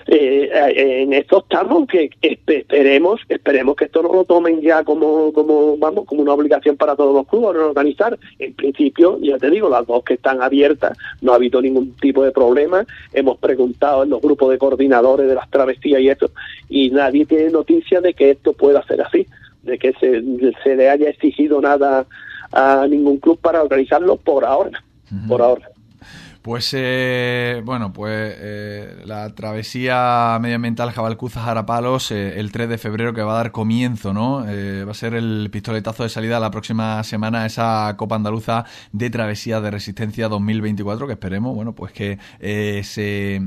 Eh, 0.06 0.50
eh, 0.52 1.02
en 1.02 1.14
esto 1.14 1.38
estamos 1.38 1.88
que 1.88 2.10
esperemos 2.22 3.20
esperemos 3.26 3.74
que 3.74 3.86
esto 3.86 4.02
no 4.02 4.12
lo 4.12 4.24
tomen 4.24 4.60
ya 4.60 4.84
como 4.84 5.32
como 5.32 5.78
vamos 5.78 6.04
como 6.04 6.20
una 6.20 6.34
obligación 6.34 6.76
para 6.76 6.94
todos 6.94 7.14
los 7.14 7.26
clubes 7.26 7.56
organizar. 7.56 8.18
En 8.38 8.52
principio 8.52 9.18
ya 9.22 9.38
te 9.38 9.50
digo 9.50 9.68
las 9.68 9.86
dos 9.86 10.04
que 10.04 10.14
están 10.14 10.42
abiertas 10.42 10.98
no 11.22 11.32
ha 11.32 11.36
habido 11.36 11.62
ningún 11.62 11.92
tipo 11.96 12.22
de 12.22 12.32
problema. 12.32 12.84
Hemos 13.14 13.38
preguntado 13.38 14.02
en 14.02 14.10
los 14.10 14.20
grupos 14.20 14.50
de 14.50 14.58
coordinadores 14.58 15.26
de 15.26 15.34
las 15.34 15.48
travesías 15.50 16.00
y 16.00 16.08
esto 16.08 16.30
y 16.68 16.90
nadie 16.90 17.24
tiene 17.24 17.50
noticia 17.50 18.02
de 18.02 18.12
que 18.12 18.30
esto 18.32 18.52
pueda 18.52 18.84
ser 18.86 19.00
así 19.00 19.26
de 19.62 19.78
que 19.78 19.94
se, 19.94 20.22
se 20.62 20.76
le 20.76 20.90
haya 20.90 21.08
exigido 21.08 21.62
nada 21.62 22.04
a 22.52 22.86
ningún 22.86 23.16
club 23.16 23.38
para 23.40 23.62
organizarlo 23.62 24.16
por 24.16 24.44
ahora 24.44 24.84
por 25.28 25.40
ahora 25.40 25.70
pues 26.44 26.74
eh, 26.76 27.62
bueno, 27.64 27.94
pues 27.94 28.36
eh, 28.38 29.02
la 29.06 29.34
travesía 29.34 30.38
medioambiental 30.42 30.90
Jabalcuza 30.90 31.40
Jarapalos 31.40 32.10
eh, 32.10 32.38
el 32.38 32.52
3 32.52 32.68
de 32.68 32.76
febrero 32.76 33.14
que 33.14 33.22
va 33.22 33.32
a 33.32 33.36
dar 33.36 33.50
comienzo, 33.50 34.12
¿no? 34.12 34.44
va 34.44 34.90
a 34.90 34.94
ser 34.94 35.14
el 35.14 35.48
pistoletazo 35.50 36.02
de 36.02 36.10
salida 36.10 36.38
la 36.40 36.50
próxima 36.50 37.02
semana 37.02 37.44
a 37.44 37.46
esa 37.46 37.94
Copa 37.96 38.16
Andaluza 38.16 38.66
de 38.92 39.08
Travesía 39.08 39.62
de 39.62 39.70
Resistencia 39.70 40.28
2024 40.28 41.06
que 41.06 41.14
esperemos, 41.14 41.54
bueno, 41.54 41.74
pues 41.74 41.92
que 41.92 42.18
se, 42.38 43.40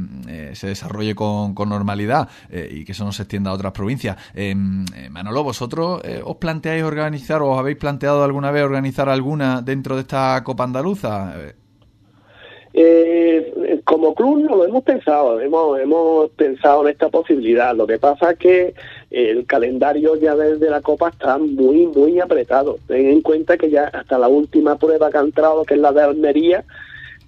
se, 0.53 0.67
desarrolle 0.67 1.13
con, 1.13 1.53
con 1.53 1.69
normalidad 1.69 2.29
y 2.49 2.83
que 2.83 2.93
eso 2.93 3.05
no 3.05 3.11
se 3.11 3.23
extienda 3.23 3.51
a 3.51 3.53
otras 3.53 3.73
provincias. 3.73 4.17
Manolo, 5.11 5.43
vosotros 5.43 6.01
os 6.23 6.37
planteáis 6.37 6.83
organizar 6.83 7.43
o 7.43 7.51
os 7.51 7.59
habéis 7.59 7.77
planteado 7.77 8.23
alguna 8.23 8.49
vez 8.49 8.63
organizar 8.63 9.07
alguna 9.07 9.61
dentro 9.61 9.93
de 9.93 10.01
esta 10.01 10.43
Copa 10.43 10.63
Andaluza? 10.63 11.35
Eh, 12.79 13.81
como 13.85 14.13
club 14.13 14.43
no 14.43 14.55
lo 14.55 14.65
hemos 14.65 14.83
pensado, 14.83 15.41
hemos, 15.41 15.79
hemos 15.79 16.29
pensado 16.29 16.83
en 16.83 16.89
esta 16.89 17.09
posibilidad. 17.09 17.75
Lo 17.75 17.87
que 17.87 17.97
pasa 17.97 18.33
es 18.33 18.37
que 18.37 18.75
el 19.09 19.47
calendario 19.47 20.15
ya 20.15 20.35
desde 20.35 20.69
la 20.69 20.81
Copa 20.81 21.09
está 21.09 21.39
muy, 21.39 21.87
muy 21.87 22.19
apretado. 22.19 22.77
Ten 22.85 23.07
en 23.07 23.21
cuenta 23.21 23.57
que 23.57 23.71
ya 23.71 23.85
hasta 23.85 24.19
la 24.19 24.27
última 24.27 24.77
prueba 24.77 25.09
que 25.09 25.17
ha 25.17 25.21
entrado, 25.21 25.65
que 25.65 25.73
es 25.73 25.79
la 25.79 25.91
de 25.91 26.03
Almería, 26.03 26.65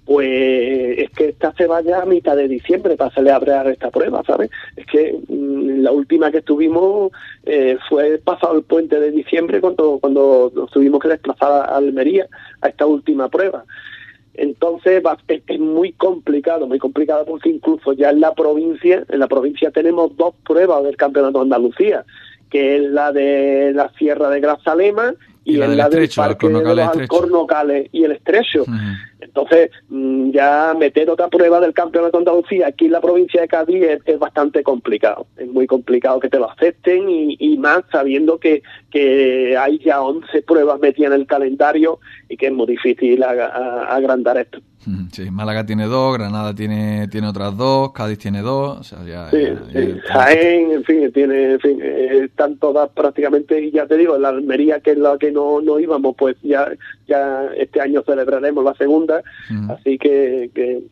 pues 0.04 0.98
es 0.98 1.10
que 1.10 1.30
esta 1.30 1.52
se 1.54 1.66
vaya 1.66 2.02
a 2.02 2.06
mitad 2.06 2.36
de 2.36 2.46
diciembre 2.46 2.96
para 2.96 3.10
celebrar 3.10 3.66
esta 3.66 3.90
prueba, 3.90 4.22
¿sabes? 4.24 4.50
Es 4.76 4.86
que 4.86 5.18
mm, 5.28 5.82
la 5.82 5.90
última 5.90 6.30
que 6.30 6.38
estuvimos 6.38 7.10
eh, 7.44 7.76
fue 7.88 8.18
pasado 8.18 8.56
el 8.56 8.62
puente 8.62 9.00
de 9.00 9.10
diciembre 9.10 9.60
cuando, 9.60 9.98
cuando 10.00 10.52
nos 10.54 10.70
tuvimos 10.70 11.00
que 11.00 11.08
desplazar 11.08 11.50
a 11.50 11.76
Almería 11.76 12.28
a 12.60 12.68
esta 12.68 12.86
última 12.86 13.28
prueba. 13.28 13.64
Entonces 14.34 15.02
es, 15.28 15.60
muy 15.60 15.92
complicado, 15.92 16.66
muy 16.66 16.78
complicado 16.78 17.24
porque 17.26 17.50
incluso 17.50 17.92
ya 17.92 18.10
en 18.10 18.20
la 18.20 18.34
provincia, 18.34 19.04
en 19.08 19.18
la 19.18 19.28
provincia 19.28 19.70
tenemos 19.70 20.16
dos 20.16 20.34
pruebas 20.46 20.84
del 20.84 20.96
Campeonato 20.96 21.38
de 21.38 21.44
Andalucía, 21.44 22.04
que 22.48 22.76
es 22.76 22.82
la 22.82 23.12
de 23.12 23.72
la 23.74 23.90
Sierra 23.98 24.30
de 24.30 24.40
Grazalema 24.40 25.14
y, 25.44 25.56
la, 25.56 25.68
la 25.68 25.88
del 25.88 26.08
Parque 26.14 26.48
de 26.48 26.62
los 26.62 26.78
Alcornocales 26.78 27.88
y 27.92 28.04
el 28.04 28.12
Estrecho. 28.12 28.64
Entonces, 29.20 29.70
mm, 29.88 30.30
ya 30.30 30.74
meter 30.78 31.08
otra 31.10 31.28
prueba 31.28 31.60
del 31.60 31.74
campeonato 31.74 32.18
de 32.18 32.22
Andalucía 32.22 32.68
aquí 32.68 32.86
en 32.86 32.92
la 32.92 33.00
provincia 33.00 33.40
de 33.40 33.48
Cádiz 33.48 34.00
es, 34.04 34.18
bastante 34.18 34.62
complicado. 34.62 35.26
Es 35.36 35.48
muy 35.48 35.66
complicado 35.66 36.20
que 36.20 36.28
te 36.28 36.38
lo 36.38 36.50
acepten 36.50 37.06
y, 37.08 37.58
más 37.58 37.82
sabiendo 37.90 38.38
que, 38.38 38.62
que 38.90 39.56
hay 39.56 39.78
ya 39.78 40.02
11 40.02 40.42
pruebas 40.42 40.80
metidas 40.80 41.12
en 41.12 41.20
el 41.20 41.26
calendario 41.26 42.00
y 42.28 42.36
que 42.36 42.46
es 42.46 42.52
muy 42.52 42.66
difícil 42.66 43.22
agrandar 43.22 44.38
esto. 44.38 44.60
Sí, 45.12 45.30
Málaga 45.30 45.66
tiene 45.66 45.84
dos, 45.84 46.16
Granada 46.16 46.54
tiene 46.54 47.06
tiene 47.08 47.28
otras 47.28 47.54
dos, 47.54 47.92
Cádiz 47.92 48.18
tiene 48.18 48.40
dos, 48.40 48.78
o 48.78 48.82
sea, 48.82 49.04
ya, 49.04 49.28
sí, 49.30 49.46
Jaén, 50.06 50.70
en 50.70 50.84
fin, 50.84 51.12
tiene, 51.12 51.52
en 51.52 51.60
fin, 51.60 51.78
eh, 51.82 52.22
están 52.24 52.56
todas 52.56 52.88
prácticamente, 52.90 53.60
y 53.60 53.72
ya 53.72 53.86
te 53.86 53.98
digo, 53.98 54.16
la 54.16 54.30
Almería, 54.30 54.80
que 54.80 54.92
es 54.92 54.98
la 54.98 55.18
que 55.18 55.32
no, 55.32 55.60
no 55.60 55.78
íbamos, 55.78 56.16
pues 56.16 56.36
ya, 56.42 56.66
ya 57.06 57.50
este 57.58 57.82
año 57.82 58.02
celebraremos 58.06 58.64
la 58.64 58.74
segunda, 58.74 59.22
así 59.68 59.98
que, 59.98 60.50
que 60.54 60.82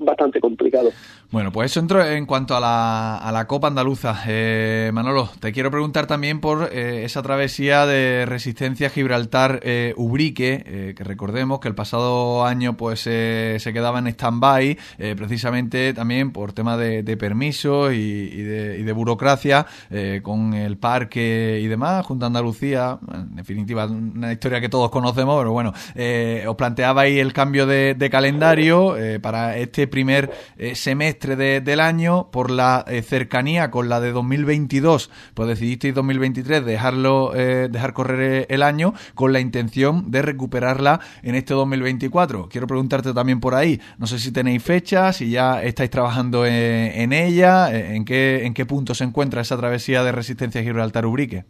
bastante 0.00 0.40
complicado. 0.40 0.90
Bueno, 1.30 1.52
pues 1.52 1.70
eso 1.70 1.80
entró 1.80 2.02
en 2.02 2.24
cuanto 2.24 2.56
a 2.56 2.60
la, 2.60 3.18
a 3.18 3.30
la 3.32 3.46
Copa 3.46 3.68
Andaluza. 3.68 4.22
Eh, 4.26 4.90
Manolo, 4.94 5.28
te 5.40 5.52
quiero 5.52 5.70
preguntar 5.70 6.06
también 6.06 6.40
por 6.40 6.70
eh, 6.72 7.04
esa 7.04 7.20
travesía 7.20 7.84
de 7.84 8.24
resistencia 8.24 8.88
Gibraltar-Ubrique, 8.88 10.64
eh, 10.64 10.94
que 10.96 11.04
recordemos 11.04 11.60
que 11.60 11.68
el 11.68 11.74
pasado 11.74 12.46
año 12.46 12.78
pues 12.78 13.00
se 13.00 13.70
quedaba 13.74 13.98
en 13.98 14.06
stand-by, 14.06 14.78
precisamente 15.16 15.92
también 15.92 16.32
por 16.32 16.54
tema 16.54 16.78
de, 16.78 17.16
permisos 17.18 17.92
y, 17.92 18.42
de, 18.42 18.78
y, 18.78 18.82
de, 18.82 18.92
burocracia 18.92 19.66
con 20.22 20.54
el 20.54 20.78
parque 20.78 21.60
y 21.62 21.66
demás, 21.66 22.06
junto 22.06 22.24
a 22.24 22.28
Andalucía. 22.28 22.98
En 23.12 23.36
definitiva, 23.36 23.86
una 23.86 24.32
historia 24.32 24.60
que 24.60 24.68
todos 24.68 24.90
conocemos, 24.90 25.38
pero 25.38 25.52
bueno, 25.52 25.74
os 26.48 26.56
planteabais 26.56 27.18
el 27.18 27.32
cambio 27.34 27.66
de, 27.66 27.94
de 27.94 28.10
calendario 28.10 28.96
para 29.20 29.37
este 29.56 29.86
primer 29.86 30.30
eh, 30.56 30.74
semestre 30.74 31.36
del 31.60 31.80
año, 31.80 32.30
por 32.30 32.50
la 32.50 32.84
eh, 32.88 33.02
cercanía 33.02 33.70
con 33.70 33.88
la 33.88 34.00
de 34.00 34.12
2022, 34.12 35.10
pues 35.34 35.48
decidisteis 35.48 35.94
2023 35.94 36.64
dejarlo, 36.64 37.32
eh, 37.34 37.68
dejar 37.70 37.92
correr 37.92 38.46
el 38.48 38.62
año 38.62 38.94
con 39.14 39.32
la 39.32 39.40
intención 39.40 40.10
de 40.10 40.22
recuperarla 40.22 41.00
en 41.22 41.34
este 41.34 41.54
2024. 41.54 42.48
Quiero 42.48 42.66
preguntarte 42.66 43.12
también 43.12 43.40
por 43.40 43.54
ahí, 43.54 43.80
no 43.98 44.06
sé 44.06 44.18
si 44.18 44.32
tenéis 44.32 44.62
fechas, 44.62 45.16
si 45.16 45.30
ya 45.30 45.62
estáis 45.62 45.90
trabajando 45.90 46.44
en, 46.46 47.12
ella, 47.12 47.74
en 47.74 48.04
qué, 48.04 48.44
en 48.44 48.54
qué 48.54 48.66
punto 48.66 48.94
se 48.94 49.04
encuentra 49.04 49.40
esa 49.40 49.56
travesía 49.56 50.02
de 50.02 50.12
resistencia 50.12 50.62
Gibraltar-Ubrique. 50.62 51.44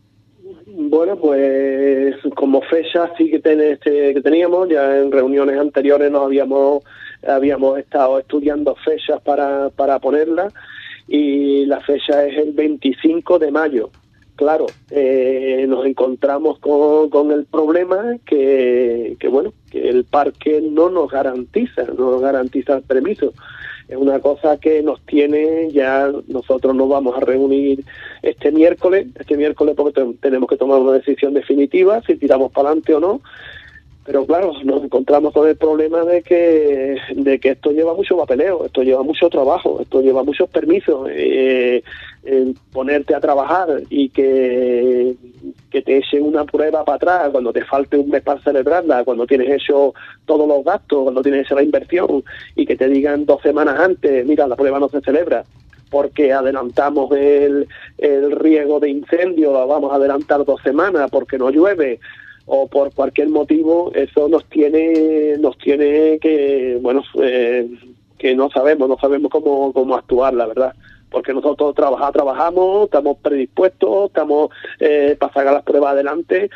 Bueno, 0.91 1.17
pues 1.17 2.15
como 2.35 2.63
fecha 2.63 3.11
sí 3.17 3.31
que, 3.31 3.37
este, 3.37 4.15
que 4.15 4.21
teníamos, 4.21 4.69
ya 4.69 4.99
en 4.99 5.13
reuniones 5.13 5.59
anteriores 5.59 6.11
nos 6.11 6.25
habíamos 6.25 6.83
habíamos 7.27 7.79
estado 7.79 8.19
estudiando 8.19 8.75
fechas 8.77 9.21
para, 9.23 9.71
para 9.71 9.99
ponerla 9.99 10.49
y 11.07 11.65
la 11.67 11.81
fecha 11.81 12.27
es 12.27 12.37
el 12.39 12.53
25 12.53 13.39
de 13.39 13.51
mayo. 13.51 13.91
Claro, 14.37 14.67
eh, 14.91 15.67
nos 15.69 15.85
encontramos 15.85 16.61
con, 16.61 17.11
con 17.11 17.33
el 17.33 17.45
problema 17.47 18.19
que, 18.25 19.17
que, 19.19 19.27
bueno, 19.27 19.53
que 19.69 19.89
el 19.89 20.05
parque 20.05 20.61
no 20.63 20.91
nos 20.91 21.11
garantiza, 21.11 21.83
no 21.97 22.13
nos 22.13 22.23
garantiza 22.23 22.77
el 22.77 22.83
permiso. 22.83 23.33
Es 23.89 23.97
una 23.97 24.21
cosa 24.21 24.59
que 24.59 24.83
nos 24.83 25.01
tiene, 25.07 25.73
ya 25.73 26.13
nosotros 26.29 26.77
nos 26.77 26.89
vamos 26.89 27.17
a 27.17 27.21
reunir 27.21 27.83
este 28.23 28.53
miércoles, 28.53 29.07
este 29.19 29.37
miércoles 29.37 29.75
porque 29.77 30.05
tenemos 30.21 30.49
que 30.49 30.59
tomar 30.59 30.79
una 30.79 30.93
decisión 30.93 31.35
definitiva, 31.35 32.03
si 32.07 32.15
tiramos 32.17 32.53
para 32.53 32.69
adelante 32.69 32.95
o 32.95 33.01
no, 33.01 33.23
pero 34.09 34.25
claro, 34.25 34.55
nos 34.65 34.85
encontramos 34.85 35.35
con 35.35 35.47
el 35.47 35.55
problema 35.59 36.03
de 36.03 36.23
que, 36.23 36.97
de 37.15 37.39
que 37.39 37.51
esto 37.51 37.73
lleva 37.73 37.93
mucho 37.93 38.17
papeleo, 38.17 38.65
esto 38.65 38.83
lleva 38.83 39.03
mucho 39.03 39.29
trabajo, 39.29 39.83
esto 39.83 40.01
lleva 40.01 40.25
muchos 40.25 40.49
permisos. 40.49 41.11
Eh, 41.13 41.83
ponerte 42.73 43.15
a 43.15 43.21
trabajar 43.21 43.69
y 43.91 44.09
que, 44.09 45.15
que 45.71 45.83
te 45.83 45.99
echen 45.99 46.23
una 46.23 46.47
prueba 46.47 46.87
para 46.87 46.97
atrás 46.97 47.29
cuando 47.33 47.53
te 47.53 47.67
falte 47.67 47.99
un 47.99 48.09
mes 48.09 48.23
para 48.23 48.41
celebrarla, 48.41 49.05
cuando 49.05 49.27
tienes 49.27 49.51
hecho 49.51 49.93
todos 50.25 50.49
los 50.49 50.65
gastos, 50.65 51.03
cuando 51.03 51.21
tienes 51.21 51.45
hecha 51.45 51.57
la 51.57 51.63
inversión 51.63 52.25
y 52.57 52.65
que 52.65 52.77
te 52.77 52.89
digan 52.89 53.27
dos 53.27 53.43
semanas 53.43 53.79
antes, 53.79 54.25
mira, 54.25 54.49
la 54.49 54.57
prueba 54.57 54.81
no 54.81 54.89
se 54.89 55.03
celebra 55.03 55.45
porque 55.91 56.33
adelantamos 56.33 57.13
el, 57.13 57.69
el 57.99 58.33
riego 58.33 58.81
de 58.81 58.89
incendio, 58.89 59.53
la 59.53 59.67
vamos 59.67 59.93
a 59.93 59.97
adelantar 59.97 60.47
dos 60.47 60.63
semanas 60.63 61.11
porque 61.11 61.37
no 61.37 61.51
llueve, 61.51 62.01
o 62.49 62.67
por 62.67 62.93
cualquier 62.95 63.29
motivo 63.29 63.93
eso 63.95 64.29
nos 64.29 64.45
tiene 64.47 65.37
nos 65.39 65.57
tiene 65.59 66.19
que 66.19 66.79
bueno 66.81 67.03
eh, 67.23 67.69
que 68.19 68.35
no 68.35 68.51
sabemos 68.51 68.89
no 68.89 68.99
sabemos 68.99 69.31
cómo, 69.31 69.73
cómo 69.73 69.95
actuar 69.95 70.35
la 70.35 70.47
verdad. 70.47 70.75
Porque 71.11 71.33
nosotros 71.33 71.75
trabajar 71.75 72.13
trabajamos 72.13 72.85
estamos 72.85 73.19
predispuestos 73.19 74.09
estamos 74.09 74.51
eh, 74.81 75.17
para 75.19 75.33
sacar 75.33 75.53
las 75.55 75.63
pruebas 75.63 75.93
adelante 75.93 76.51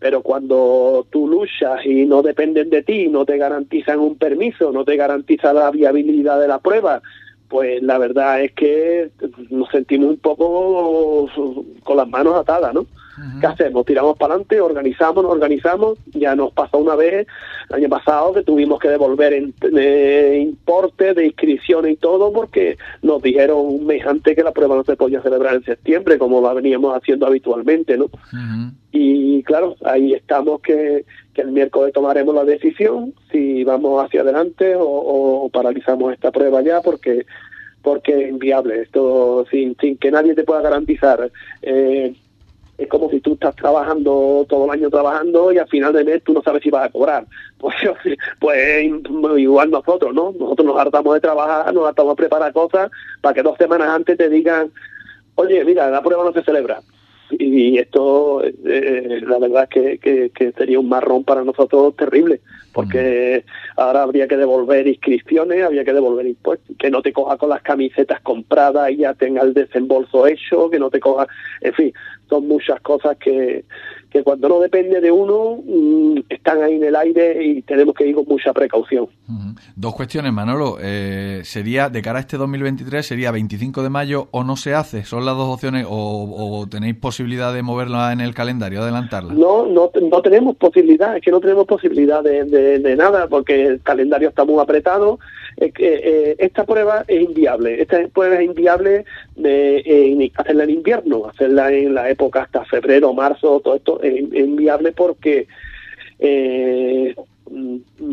pero 0.00 0.22
cuando 0.22 1.06
tú 1.10 1.26
luchas 1.26 1.84
y 1.84 2.04
no 2.04 2.22
dependen 2.22 2.70
de 2.70 2.82
ti 2.82 3.08
no 3.08 3.24
te 3.24 3.38
garantizan 3.38 4.00
un 4.00 4.16
permiso 4.16 4.72
no 4.72 4.84
te 4.84 4.96
garantiza 4.96 5.52
la 5.52 5.70
viabilidad 5.70 6.40
de 6.40 6.48
la 6.48 6.58
prueba 6.58 7.00
pues 7.48 7.82
la 7.82 7.98
verdad 7.98 8.42
es 8.42 8.52
que 8.52 9.10
nos 9.50 9.68
sentimos 9.70 10.10
un 10.10 10.18
poco 10.18 11.28
con 11.82 11.96
las 11.96 12.08
manos 12.08 12.34
atadas 12.34 12.74
no 12.74 12.86
¿Qué 13.40 13.46
hacemos? 13.46 13.86
Tiramos 13.86 14.16
para 14.16 14.34
adelante, 14.34 14.60
organizamos, 14.60 15.22
nos 15.22 15.32
organizamos. 15.32 15.98
Ya 16.12 16.34
nos 16.34 16.52
pasó 16.52 16.78
una 16.78 16.94
vez, 16.94 17.26
el 17.68 17.76
año 17.76 17.88
pasado, 17.88 18.32
que 18.32 18.42
tuvimos 18.42 18.78
que 18.78 18.88
devolver 18.88 19.32
en, 19.32 19.54
eh, 19.76 20.38
importe 20.42 21.14
de 21.14 21.26
inscripciones 21.26 21.92
y 21.92 21.96
todo 21.96 22.32
porque 22.32 22.76
nos 23.02 23.22
dijeron 23.22 23.58
un 23.60 23.86
mes 23.86 24.06
antes 24.06 24.34
que 24.34 24.42
la 24.42 24.52
prueba 24.52 24.76
no 24.76 24.84
se 24.84 24.96
podía 24.96 25.22
celebrar 25.22 25.54
en 25.54 25.64
septiembre, 25.64 26.18
como 26.18 26.40
la 26.40 26.52
veníamos 26.52 26.96
haciendo 26.96 27.26
habitualmente, 27.26 27.96
¿no? 27.96 28.06
Y 28.90 29.42
claro, 29.42 29.76
ahí 29.84 30.14
estamos 30.14 30.60
que, 30.60 31.04
que 31.38 31.42
el 31.42 31.52
miércoles 31.52 31.92
tomaremos 31.92 32.34
la 32.34 32.44
decisión 32.44 33.14
si 33.30 33.62
vamos 33.62 34.04
hacia 34.04 34.22
adelante 34.22 34.74
o, 34.76 35.48
paralizamos 35.52 36.12
esta 36.12 36.32
prueba 36.32 36.62
ya 36.62 36.80
porque 36.80 37.26
porque 37.80 38.24
es 38.24 38.30
inviable 38.30 38.82
esto 38.82 39.46
sin, 39.50 39.76
sin 39.80 39.96
que 39.98 40.10
nadie 40.10 40.34
te 40.34 40.42
pueda 40.42 40.60
garantizar 40.62 41.30
eh, 41.62 42.12
es 42.78 42.88
como 42.88 43.10
si 43.10 43.20
tú 43.20 43.34
estás 43.34 43.56
trabajando 43.56 44.46
todo 44.48 44.64
el 44.66 44.70
año 44.70 44.88
trabajando 44.88 45.52
y 45.52 45.58
al 45.58 45.66
final 45.66 45.92
de 45.92 46.04
mes 46.04 46.22
tú 46.22 46.32
no 46.32 46.42
sabes 46.42 46.62
si 46.62 46.70
vas 46.70 46.86
a 46.86 46.90
cobrar. 46.90 47.26
Pues, 47.58 47.74
pues 48.38 48.86
igual 49.36 49.72
nosotros, 49.72 50.14
¿no? 50.14 50.32
Nosotros 50.38 50.64
nos 50.64 50.78
hartamos 50.78 51.12
de 51.14 51.20
trabajar, 51.20 51.74
nos 51.74 51.88
hartamos 51.88 52.12
de 52.12 52.22
preparar 52.22 52.52
cosas 52.52 52.88
para 53.20 53.34
que 53.34 53.42
dos 53.42 53.58
semanas 53.58 53.88
antes 53.88 54.16
te 54.16 54.28
digan, 54.28 54.70
oye, 55.34 55.64
mira, 55.64 55.90
la 55.90 56.00
prueba 56.00 56.22
no 56.22 56.32
se 56.32 56.44
celebra. 56.44 56.80
Y 57.30 57.78
esto, 57.78 58.42
eh, 58.44 59.20
la 59.26 59.38
verdad 59.38 59.68
es 59.70 60.00
que, 60.00 60.30
que, 60.30 60.52
sería 60.52 60.80
un 60.80 60.88
marrón 60.88 61.24
para 61.24 61.44
nosotros 61.44 61.94
terrible, 61.96 62.40
porque 62.72 63.44
ahora 63.76 64.02
habría 64.02 64.26
que 64.26 64.36
devolver 64.36 64.86
inscripciones, 64.86 65.62
habría 65.62 65.84
que 65.84 65.92
devolver 65.92 66.26
impuestos, 66.26 66.74
que 66.78 66.90
no 66.90 67.02
te 67.02 67.12
coja 67.12 67.36
con 67.36 67.50
las 67.50 67.62
camisetas 67.62 68.20
compradas 68.20 68.90
y 68.90 68.98
ya 68.98 69.14
tenga 69.14 69.42
el 69.42 69.52
desembolso 69.52 70.26
hecho, 70.26 70.70
que 70.70 70.78
no 70.78 70.88
te 70.88 71.00
coja, 71.00 71.26
en 71.60 71.74
fin, 71.74 71.92
son 72.28 72.48
muchas 72.48 72.80
cosas 72.80 73.16
que, 73.18 73.64
que 74.10 74.22
cuando 74.22 74.48
no 74.48 74.60
depende 74.60 75.00
de 75.00 75.10
uno 75.10 75.62
mm, 75.64 76.20
están 76.28 76.62
ahí 76.62 76.76
en 76.76 76.84
el 76.84 76.96
aire 76.96 77.44
y 77.44 77.62
tenemos 77.62 77.94
que 77.94 78.06
ir 78.06 78.14
con 78.14 78.24
mucha 78.26 78.52
precaución. 78.52 79.08
Dos 79.76 79.94
cuestiones, 79.94 80.32
Manolo. 80.32 80.78
Eh, 80.80 81.42
¿Sería, 81.44 81.88
de 81.88 82.00
cara 82.02 82.18
a 82.18 82.20
este 82.20 82.36
2023, 82.36 83.04
sería 83.06 83.30
25 83.30 83.82
de 83.82 83.90
mayo 83.90 84.28
o 84.30 84.44
no 84.44 84.56
se 84.56 84.74
hace? 84.74 85.04
¿Son 85.04 85.24
las 85.24 85.36
dos 85.36 85.52
opciones 85.52 85.86
o, 85.88 86.66
tenéis 86.70 86.96
posibilidad 86.96 87.52
de 87.52 87.62
moverla 87.62 88.12
en 88.12 88.20
el 88.20 88.34
calendario, 88.34 88.82
adelantarla? 88.82 89.34
No, 89.34 89.66
no, 89.66 89.90
no 90.00 90.22
tenemos 90.22 90.56
posibilidad, 90.56 91.16
es 91.16 91.22
que 91.22 91.30
no 91.30 91.40
tenemos 91.40 91.66
posibilidad 91.66 92.22
de, 92.22 92.44
de, 92.44 92.96
nada 92.96 93.28
porque 93.28 93.66
el 93.66 93.82
calendario 93.82 94.30
está 94.30 94.44
muy 94.44 94.60
apretado. 94.60 95.18
Que 95.58 95.72
eh, 95.80 96.36
esta 96.38 96.64
prueba 96.64 97.04
es 97.08 97.22
inviable, 97.22 97.82
esta 97.82 98.06
prueba 98.08 98.36
es 98.36 98.46
inviable 98.46 99.04
de, 99.34 100.30
hacerla 100.36 100.64
en 100.64 100.70
invierno, 100.70 101.26
hacerla 101.26 101.72
en 101.72 101.94
la 101.94 102.08
época 102.08 102.42
hasta 102.42 102.64
febrero, 102.64 103.12
marzo, 103.12 103.60
todo 103.60 103.74
esto 103.74 104.00
es, 104.02 104.14
inviable 104.18 104.92
porque 104.92 105.48
eh, 106.20 107.14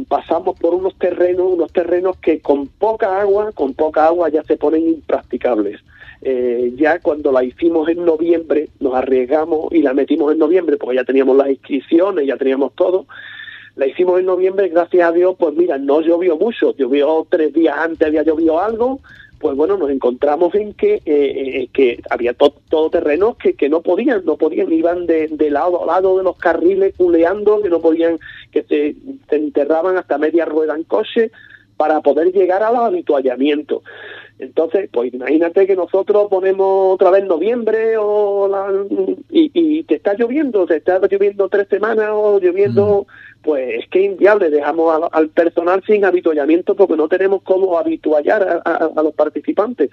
pasamos 0.08 0.58
por 0.60 0.74
unos 0.74 0.96
terrenos, 0.98 1.54
unos 1.54 1.72
terrenos 1.72 2.18
que 2.18 2.40
con 2.40 2.68
poca 2.68 3.22
agua, 3.22 3.52
con 3.52 3.74
poca 3.74 4.08
agua 4.08 4.30
ya 4.30 4.44
se 4.44 4.58
ponen 4.58 4.88
impracticables. 4.88 5.82
Eh, 6.22 6.74
ya 6.76 7.00
cuando 7.00 7.32
la 7.32 7.44
hicimos 7.44 7.88
en 7.90 8.04
noviembre, 8.04 8.70
nos 8.80 8.96
arriesgamos 8.96 9.72
y 9.72 9.84
la 9.84 9.94
metimos 9.94 10.32
en 10.32 10.40
noviembre, 10.40 10.78
porque 10.78 10.96
ya 10.96 11.04
teníamos 11.04 11.38
las 11.38 11.50
inscripciones, 11.50 12.26
ya 12.26 12.38
teníamos 12.38 12.74
todo. 12.74 13.06
La 13.76 13.88
hicimos 13.88 14.20
en 14.20 14.26
noviembre, 14.26 14.70
gracias 14.70 15.08
a 15.08 15.12
Dios, 15.12 15.36
pues 15.38 15.54
mira, 15.54 15.78
no 15.78 16.00
llovió 16.00 16.38
mucho, 16.38 16.76
llovió 16.76 17.28
tres 17.30 17.54
días 17.54 17.76
antes, 17.78 18.08
había 18.08 18.24
llovido 18.24 18.60
algo, 18.60 19.02
pues 19.40 19.58
bueno, 19.58 19.78
nos 19.78 19.90
encontramos 19.90 20.56
en 20.56 20.74
que, 20.74 20.96
eh, 20.96 21.02
eh, 21.06 21.70
que 21.74 22.02
había 22.10 22.34
todo 22.34 22.90
terreno 22.90 23.36
que, 23.36 23.54
que 23.54 23.68
no 23.68 23.82
podían, 23.82 24.24
no 24.26 24.38
podían, 24.38 24.72
iban 24.72 25.06
de, 25.06 25.30
lado 25.52 25.84
a 25.84 25.86
lado 25.86 26.18
de 26.18 26.24
los 26.24 26.38
carriles 26.38 26.94
culeando, 26.96 27.62
que 27.62 27.70
no 27.70 27.82
podían, 27.82 28.18
que 28.52 28.64
se, 28.64 28.96
enterraban 29.30 29.98
hasta 29.98 30.18
media 30.18 30.46
rueda 30.46 30.76
en 30.76 30.84
coche 30.84 31.32
para 31.76 32.00
poder 32.02 32.32
llegar 32.32 32.64
a 32.64 32.72
los 32.72 32.82
habituallamientos. 32.82 33.84
Entonces, 34.38 34.90
pues 34.92 35.14
imagínate 35.14 35.66
que 35.66 35.76
nosotros 35.76 36.28
ponemos 36.30 36.96
otra 36.96 37.10
vez 37.10 37.26
noviembre 37.26 37.96
o 37.98 38.50
y, 39.30 39.50
y, 39.54 39.84
te 39.84 39.96
está 39.96 40.14
lloviendo, 40.14 40.66
te 40.66 40.78
está 40.78 41.00
lloviendo 41.00 41.48
tres 41.48 41.68
semanas 41.70 42.10
o 42.12 42.40
lloviendo 42.40 43.08
pues 43.46 43.84
es 43.84 43.90
que 43.90 44.00
es 44.00 44.12
inviable, 44.12 44.50
dejamos 44.50 45.08
al 45.12 45.30
personal 45.30 45.84
sin 45.86 46.04
habituallamiento 46.04 46.76
porque 46.76 46.98
no 46.98 47.08
tenemos 47.08 47.44
cómo 47.44 47.78
habituallar 47.78 48.62
a, 48.66 49.02
los 49.04 49.14
participantes. 49.14 49.92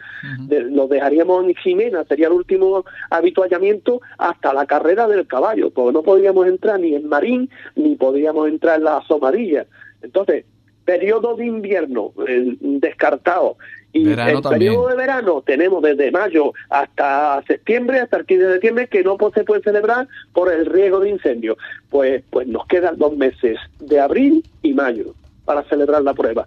los 0.48 0.88
dejaríamos 0.88 1.44
en 1.44 1.54
Jimena, 1.56 2.02
sería 2.04 2.28
el 2.28 2.32
último 2.32 2.84
habituallamiento 3.10 4.00
hasta 4.16 4.54
la 4.54 4.64
carrera 4.64 5.06
del 5.06 5.26
caballo, 5.26 5.70
porque 5.70 5.92
no 5.92 6.02
podríamos 6.02 6.46
entrar 6.46 6.80
ni 6.80 6.94
en 6.94 7.06
Marín 7.06 7.50
ni 7.76 7.94
podríamos 7.94 8.48
entrar 8.48 8.78
en 8.78 8.84
la 8.84 8.96
Asomadilla. 8.96 9.66
Entonces, 10.00 10.46
periodo 10.86 11.36
de 11.36 11.44
invierno 11.44 12.14
descartado 12.60 13.58
y 13.92 14.10
el 14.10 14.42
periodo 14.42 14.88
de 14.88 14.96
verano 14.96 15.42
tenemos 15.42 15.82
desde 15.82 16.10
mayo 16.10 16.52
hasta 16.70 17.42
septiembre, 17.46 18.00
hasta 18.00 18.16
el 18.16 18.26
15 18.26 18.44
de 18.44 18.52
septiembre, 18.54 18.88
que 18.88 19.02
no 19.02 19.18
se 19.34 19.44
puede 19.44 19.62
celebrar 19.62 20.08
por 20.32 20.50
el 20.50 20.64
riesgo 20.64 21.00
de 21.00 21.10
incendio. 21.10 21.58
Pues, 21.90 22.22
pues 22.30 22.46
nos 22.46 22.66
quedan 22.66 22.96
dos 22.96 23.14
meses, 23.16 23.58
de 23.80 24.00
abril 24.00 24.44
y 24.62 24.72
mayo, 24.72 25.14
para 25.44 25.62
celebrar 25.64 26.02
la 26.02 26.14
prueba. 26.14 26.46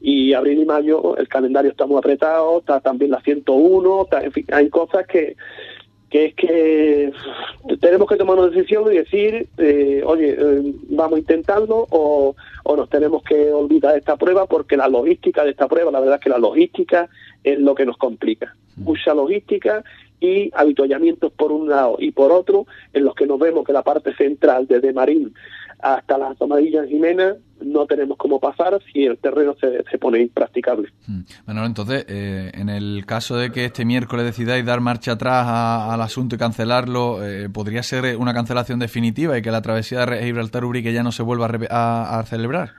Y 0.00 0.34
abril 0.34 0.60
y 0.60 0.64
mayo 0.66 1.16
el 1.16 1.26
calendario 1.26 1.72
está 1.72 1.86
muy 1.86 1.98
apretado, 1.98 2.60
está 2.60 2.78
también 2.80 3.10
la 3.10 3.20
101, 3.22 4.08
en 4.22 4.32
fin, 4.32 4.46
hay 4.52 4.68
cosas 4.68 5.06
que, 5.06 5.36
que 6.14 6.26
es 6.26 6.34
que 6.36 7.12
tenemos 7.80 8.08
que 8.08 8.14
tomar 8.14 8.38
una 8.38 8.46
decisión 8.46 8.84
y 8.92 8.98
decir, 8.98 9.48
eh, 9.58 10.00
oye, 10.06 10.36
eh, 10.38 10.74
vamos 10.90 11.18
intentando 11.18 11.88
o, 11.90 12.36
o 12.62 12.76
nos 12.76 12.88
tenemos 12.88 13.24
que 13.24 13.50
olvidar 13.50 13.94
de 13.94 13.98
esta 13.98 14.16
prueba 14.16 14.46
porque 14.46 14.76
la 14.76 14.86
logística 14.86 15.42
de 15.42 15.50
esta 15.50 15.66
prueba, 15.66 15.90
la 15.90 15.98
verdad 15.98 16.18
es 16.18 16.20
que 16.22 16.30
la 16.30 16.38
logística 16.38 17.08
es 17.42 17.58
lo 17.58 17.74
que 17.74 17.84
nos 17.84 17.96
complica. 17.96 18.54
Mucha 18.76 19.12
logística 19.12 19.82
y 20.20 20.52
habituallamientos 20.54 21.32
por 21.32 21.50
un 21.50 21.68
lado 21.68 21.96
y 21.98 22.12
por 22.12 22.30
otro, 22.30 22.68
en 22.92 23.02
los 23.02 23.16
que 23.16 23.26
nos 23.26 23.40
vemos 23.40 23.66
que 23.66 23.72
la 23.72 23.82
parte 23.82 24.14
central, 24.14 24.68
desde 24.68 24.92
Marín 24.92 25.34
hasta 25.84 26.16
las 26.16 26.38
tomadillas 26.38 26.88
Jimena, 26.88 27.36
no 27.60 27.84
tenemos 27.84 28.16
cómo 28.16 28.40
pasar 28.40 28.80
si 28.90 29.04
el 29.04 29.18
terreno 29.18 29.54
se, 29.60 29.84
se 29.90 29.98
pone 29.98 30.18
impracticable. 30.18 30.88
Bueno, 31.44 31.62
hmm. 31.62 31.66
entonces, 31.66 32.06
eh, 32.08 32.50
en 32.54 32.70
el 32.70 33.04
caso 33.04 33.36
de 33.36 33.52
que 33.52 33.66
este 33.66 33.84
miércoles 33.84 34.24
decidáis 34.24 34.64
dar 34.64 34.80
marcha 34.80 35.12
atrás 35.12 35.46
al 35.46 36.00
asunto 36.00 36.36
y 36.36 36.38
cancelarlo, 36.38 37.22
eh, 37.22 37.50
¿podría 37.50 37.82
ser 37.82 38.16
una 38.16 38.32
cancelación 38.32 38.78
definitiva 38.78 39.36
y 39.36 39.42
que 39.42 39.50
la 39.50 39.60
travesía 39.60 40.06
de 40.06 40.24
Gibraltar-Ubrique 40.24 40.94
ya 40.94 41.02
no 41.02 41.12
se 41.12 41.22
vuelva 41.22 41.50
a, 41.68 42.24
celebrar? 42.26 42.70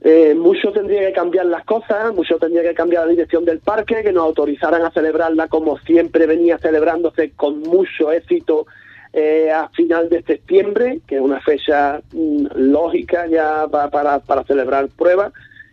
Eh, 0.00 0.36
mucho 0.36 0.70
tendría 0.70 1.08
que 1.08 1.12
cambiar 1.12 1.46
las 1.46 1.64
cosas, 1.64 2.14
mucho 2.14 2.38
tendría 2.38 2.62
que 2.62 2.74
cambiar 2.74 3.06
la 3.06 3.10
dirección 3.10 3.44
del 3.44 3.58
parque, 3.58 4.02
que 4.04 4.12
nos 4.12 4.26
autorizaran 4.26 4.82
a 4.82 4.92
celebrarla 4.92 5.48
como 5.48 5.76
siempre 5.78 6.26
venía 6.26 6.56
celebrándose 6.58 7.32
con 7.32 7.60
mucho 7.62 8.12
éxito 8.12 8.66
eh, 9.12 9.50
a 9.50 9.68
final 9.70 10.08
de 10.08 10.22
septiembre, 10.22 11.00
que 11.06 11.16
es 11.16 11.20
una 11.20 11.40
fecha 11.40 12.00
mm, 12.12 12.46
lógica 12.54 13.26
ya 13.26 13.66
para, 13.68 14.20
para 14.20 14.44
celebrar 14.44 14.88
pruebas, 14.88 15.32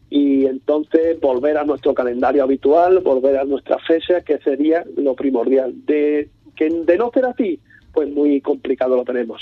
y 0.10 0.46
entonces 0.46 1.20
volver 1.20 1.58
a 1.58 1.64
nuestro 1.64 1.94
calendario 1.94 2.44
habitual, 2.44 3.00
volver 3.00 3.38
a 3.38 3.46
nuestra 3.46 3.78
fecha, 3.80 4.22
que 4.22 4.40
sería 4.40 4.84
lo 4.98 5.14
primordial. 5.14 5.74
De, 5.86 6.30
que 6.56 6.70
de 6.70 6.98
no 6.98 7.12
ser 7.14 7.26
así, 7.26 7.60
pues 7.94 8.10
muy 8.10 8.42
complicado 8.42 8.96
lo 8.96 9.04
tenemos. 9.04 9.42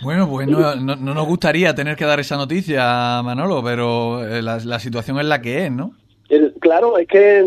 Bueno, 0.00 0.28
pues 0.28 0.48
no, 0.48 0.74
nos 0.76 1.26
gustaría 1.26 1.74
tener 1.74 1.96
que 1.96 2.04
dar 2.06 2.20
esa 2.20 2.36
noticia, 2.36 3.20
Manolo, 3.22 3.62
pero 3.62 4.26
eh, 4.26 4.40
la, 4.40 4.78
situación 4.78 5.18
es 5.18 5.26
la 5.26 5.42
que 5.42 5.66
es, 5.66 5.72
¿no? 5.72 5.92
Claro, 6.62 6.96
es 6.96 7.06
que 7.06 7.38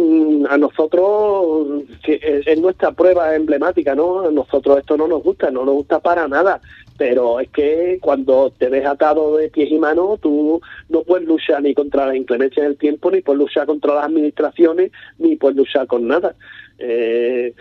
a 0.49 0.57
nosotros 0.57 1.83
es 2.03 2.59
nuestra 2.59 2.91
prueba 2.91 3.35
emblemática, 3.35 3.95
¿no? 3.95 4.27
A 4.27 4.31
nosotros 4.31 4.77
esto 4.77 4.97
no 4.97 5.07
nos 5.07 5.23
gusta, 5.23 5.49
no 5.49 5.65
nos 5.65 5.73
gusta 5.73 5.99
para 5.99 6.27
nada 6.27 6.61
pero 6.97 7.39
es 7.39 7.49
que 7.49 7.99
cuando 8.01 8.51
te 8.51 8.69
ves 8.69 8.85
atado 8.85 9.37
de 9.37 9.49
pies 9.49 9.69
y 9.71 9.77
manos, 9.77 10.19
tú 10.21 10.61
no 10.89 11.03
puedes 11.03 11.27
luchar 11.27 11.61
ni 11.61 11.73
contra 11.73 12.07
la 12.07 12.15
inclemencia 12.15 12.63
del 12.63 12.77
tiempo, 12.77 13.11
ni 13.11 13.21
puedes 13.21 13.39
luchar 13.39 13.65
contra 13.65 13.95
las 13.95 14.05
administraciones, 14.05 14.91
ni 15.17 15.35
puedes 15.35 15.57
luchar 15.57 15.87
con 15.87 16.07
nada. 16.07 16.35
Eh, 16.77 17.53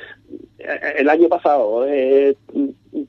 el 0.97 1.09
año 1.09 1.29
pasado 1.29 1.85
eh, 1.87 2.37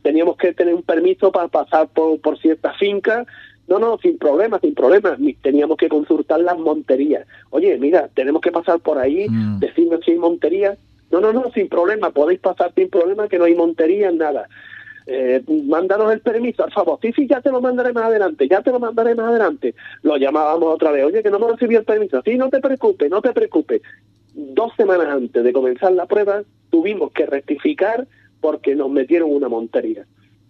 teníamos 0.01 0.37
que 0.37 0.53
tener 0.53 0.73
un 0.73 0.83
permiso 0.83 1.31
para 1.31 1.47
pasar 1.47 1.87
por, 1.89 2.19
por 2.19 2.39
ciertas 2.39 2.75
fincas. 2.77 3.27
No, 3.67 3.79
no, 3.79 3.97
sin 3.97 4.17
problema, 4.17 4.59
sin 4.59 4.75
problema. 4.75 5.17
Teníamos 5.41 5.77
que 5.77 5.89
consultar 5.89 6.39
las 6.39 6.57
monterías. 6.57 7.27
Oye, 7.49 7.77
mira, 7.77 8.09
tenemos 8.13 8.41
que 8.41 8.51
pasar 8.51 8.79
por 8.79 8.99
ahí, 8.99 9.27
mm. 9.27 9.59
decirnos 9.59 10.01
si 10.05 10.11
hay 10.11 10.17
monterías. 10.17 10.77
No, 11.11 11.19
no, 11.19 11.33
no, 11.33 11.51
sin 11.51 11.69
problema, 11.69 12.11
podéis 12.11 12.39
pasar 12.39 12.73
sin 12.75 12.89
problema, 12.89 13.27
que 13.27 13.37
no 13.37 13.45
hay 13.45 13.55
monterías, 13.55 14.13
nada 14.13 14.47
eh, 15.07 15.43
mándanos 15.65 16.11
el 16.11 16.21
permiso, 16.21 16.63
al 16.63 16.71
favor, 16.71 16.97
sí, 17.01 17.11
sí, 17.13 17.27
ya 17.27 17.41
te 17.41 17.51
lo 17.51 17.61
mandaré 17.61 17.93
más 17.93 18.05
adelante, 18.05 18.47
ya 18.47 18.61
te 18.61 18.71
lo 18.71 18.79
mandaré 18.79 19.13
más 19.15 19.29
adelante. 19.29 19.75
Lo 20.01 20.17
llamábamos 20.17 20.73
otra 20.73 20.91
vez, 20.91 21.05
oye, 21.05 21.21
que 21.21 21.29
no 21.29 21.39
me 21.39 21.51
recibió 21.51 21.79
el 21.79 21.85
permiso, 21.85 22.21
sí, 22.23 22.37
no 22.37 22.49
te 22.49 22.59
preocupes, 22.59 23.09
no 23.09 23.21
te 23.21 23.31
preocupes. 23.33 23.81
Dos 24.33 24.73
semanas 24.75 25.07
antes 25.09 25.43
de 25.43 25.53
comenzar 25.53 25.91
la 25.93 26.07
prueba, 26.07 26.41
tuvimos 26.69 27.11
que 27.11 27.25
rectificar 27.25 28.07
porque 28.41 28.75
nos 28.75 28.89
metieron 28.89 29.31
una 29.31 29.47
montería. 29.47 30.05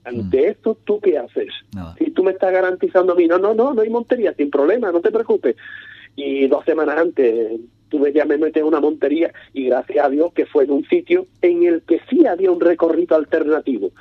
Ante 0.05 0.41
mm. 0.41 0.49
esto, 0.51 0.77
¿tú 0.83 0.99
qué 0.99 1.17
haces? 1.17 1.49
Si 1.97 2.11
tú 2.11 2.23
me 2.23 2.31
estás 2.31 2.51
garantizando 2.51 3.13
a 3.13 3.15
mí, 3.15 3.27
no, 3.27 3.37
no, 3.37 3.53
no, 3.53 3.73
no 3.73 3.81
hay 3.81 3.89
montería, 3.89 4.33
sin 4.33 4.49
problema, 4.49 4.91
no 4.91 5.01
te 5.01 5.11
preocupes. 5.11 5.55
Y 6.15 6.47
dos 6.47 6.63
semanas 6.63 6.97
antes 6.97 7.59
tuve 7.89 8.13
ya 8.13 8.25
me 8.25 8.37
metí 8.37 8.59
en 8.59 8.65
una 8.65 8.79
montería 8.79 9.31
y 9.53 9.65
gracias 9.65 10.05
a 10.05 10.09
Dios 10.09 10.33
que 10.33 10.45
fue 10.45 10.63
en 10.63 10.71
un 10.71 10.85
sitio 10.85 11.27
en 11.41 11.63
el 11.63 11.81
que 11.83 11.99
sí 12.09 12.25
había 12.25 12.51
un 12.51 12.59
recorrido 12.59 13.15
alternativo 13.15 13.91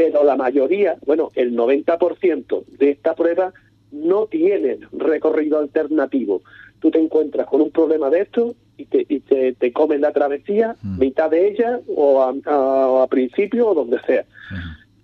pero 0.00 0.24
la 0.24 0.34
mayoría, 0.34 0.96
bueno, 1.04 1.30
el 1.34 1.54
90% 1.54 2.64
de 2.78 2.90
esta 2.90 3.14
prueba 3.14 3.52
no 3.92 4.24
tienen 4.24 4.80
recorrido 4.92 5.58
alternativo. 5.58 6.40
Tú 6.80 6.90
te 6.90 6.98
encuentras 6.98 7.46
con 7.46 7.60
un 7.60 7.70
problema 7.70 8.08
de 8.08 8.22
esto 8.22 8.54
y 8.78 8.86
te, 8.86 9.04
y 9.06 9.20
te, 9.20 9.72
comen 9.74 10.00
la 10.00 10.12
travesía, 10.12 10.74
mm. 10.80 10.98
mitad 10.98 11.28
de 11.28 11.48
ella 11.48 11.80
o 11.94 12.22
a, 12.22 13.06
principio 13.08 13.68
o 13.68 13.74
donde 13.74 14.00
sea. 14.06 14.24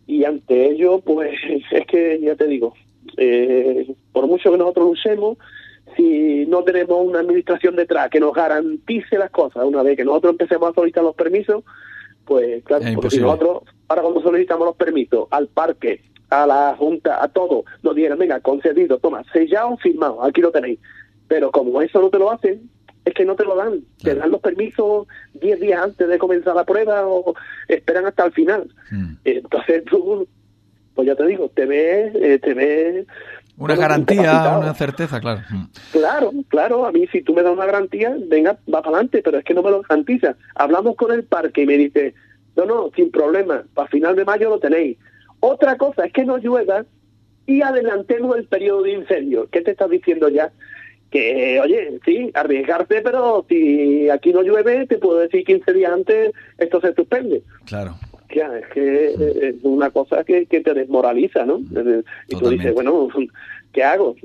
Y 0.07 0.25
ante 0.25 0.71
ello, 0.71 1.01
pues 1.01 1.39
es 1.71 1.87
que 1.87 2.21
ya 2.21 2.37
te 2.37 2.47
digo, 2.47 2.75
eh, 3.17 3.95
por 4.13 4.27
mucho 4.27 4.51
que 4.51 4.59
nosotros 4.59 4.93
usemos, 4.93 5.39
si 5.97 6.47
no 6.47 6.63
tenemos 6.65 7.07
una 7.07 7.21
administración 7.21 7.77
detrás 7.77 8.11
que 8.11 8.21
nos 8.21 8.35
garantice 8.35 9.19
las 9.19 9.31
cosas, 9.31 9.65
una 9.65 9.83
vez 9.83 9.97
que 9.97 10.05
nosotros 10.05 10.33
empecemos 10.33 10.71
a 10.71 10.75
solicitar 10.75 11.05
los 11.05 11.15
permisos, 11.15 11.65
pues 12.25 12.63
claro, 12.65 12.85
porque 12.95 13.11
si 13.11 13.21
nosotros, 13.21 13.63
ahora 13.89 14.03
cuando 14.03 14.21
solicitamos 14.21 14.67
los 14.67 14.77
permisos 14.77 15.29
al 15.31 15.47
parque, 15.49 16.03
a 16.31 16.47
la 16.47 16.75
Junta, 16.77 17.23
a 17.23 17.29
todo, 17.29 17.65
nos 17.83 17.95
dijeron, 17.95 18.19
venga, 18.19 18.41
concedido, 18.41 18.99
toma, 18.99 19.23
sellado, 19.33 19.77
firmado, 19.77 20.23
aquí 20.25 20.41
lo 20.41 20.51
tenéis. 20.51 20.81
Pero 21.29 21.51
como 21.51 21.81
eso 21.81 22.01
no 22.01 22.11
te 22.11 22.19
lo 22.19 22.31
hacen, 22.31 22.69
es 23.07 23.15
que 23.15 23.25
no 23.25 23.37
te 23.37 23.45
lo 23.45 23.57
dan. 23.57 23.81
Te 24.03 24.15
dan 24.15 24.31
los 24.31 24.41
permisos 24.41 25.07
10 25.35 25.61
días 25.61 25.81
antes 25.83 26.07
de 26.07 26.19
comenzar 26.19 26.55
la 26.55 26.65
prueba 26.65 27.07
o 27.07 27.35
esperan 27.69 28.05
hasta 28.05 28.27
el 28.27 28.33
final. 28.33 28.69
Hmm. 28.91 29.15
Entonces 29.25 29.85
tú, 29.85 30.29
pues 30.95 31.07
ya 31.07 31.15
te 31.15 31.27
digo, 31.27 31.49
te 31.55 31.65
ves, 31.65 32.15
eh, 32.17 32.39
te 32.39 32.53
ves 32.53 33.07
una 33.59 33.75
garantía, 33.75 34.59
una 34.59 34.75
certeza, 34.75 35.19
claro. 35.19 35.41
Mm. 35.49 35.65
Claro, 35.93 36.31
claro. 36.49 36.85
A 36.85 36.93
mí, 36.93 37.07
si 37.07 37.23
tú 37.23 37.33
me 37.33 37.43
das 37.43 37.53
una 37.53 37.65
garantía, 37.65 38.15
venga, 38.29 38.59
va 38.73 38.83
para 38.83 38.97
adelante, 38.97 39.23
pero 39.25 39.39
es 39.39 39.45
que 39.45 39.55
no 39.55 39.63
me 39.63 39.71
lo 39.71 39.81
garantiza. 39.81 40.37
Hablamos 40.55 40.95
con 40.97 41.11
el 41.13 41.25
parque 41.25 41.63
y 41.63 41.67
me 41.67 41.79
dice, 41.79 42.15
no, 42.55 42.67
no, 42.67 42.91
sin 42.95 43.11
problema, 43.11 43.65
para 43.73 43.89
final 43.89 44.15
de 44.15 44.27
mayo 44.27 44.51
lo 44.51 44.59
tenéis. 44.59 44.99
Otra 45.41 45.77
cosa 45.79 46.05
es 46.05 46.13
que 46.13 46.27
no 46.27 46.37
llueva 46.37 46.85
y 47.47 47.63
adelantemos 47.63 48.37
el 48.37 48.45
periodo 48.45 48.83
de 48.83 48.93
incendio. 48.93 49.49
¿Qué 49.51 49.63
te 49.63 49.71
estás 49.71 49.89
diciendo 49.89 50.29
ya? 50.29 50.53
Que, 51.17 51.61
oye, 51.61 51.99
sí, 52.05 52.31
arriesgarte, 52.35 53.01
pero 53.03 53.45
si 53.49 54.09
aquí 54.11 54.33
no 54.33 54.43
llueve, 54.43 54.87
te 54.87 54.99
puedo 54.99 55.19
decir 55.19 55.45
15 55.45 55.73
días 55.73 55.93
antes, 55.93 56.33
esto 56.59 56.81
se 56.81 56.95
suspende. 56.95 57.43
Claro 57.65 57.95
es 58.29 58.67
que 58.73 59.49
es 59.49 59.55
una 59.63 59.91
cosa 59.91 60.25
que, 60.25 60.47
que 60.47 60.61
te 60.61 60.75
desmoraliza, 60.75 61.45
¿no? 61.47 61.61
Y 62.29 62.37
tú 62.37 62.49
dices, 62.49 62.75
bueno, 62.75 63.09
¿qué 63.73 63.83
hago? 63.83 64.17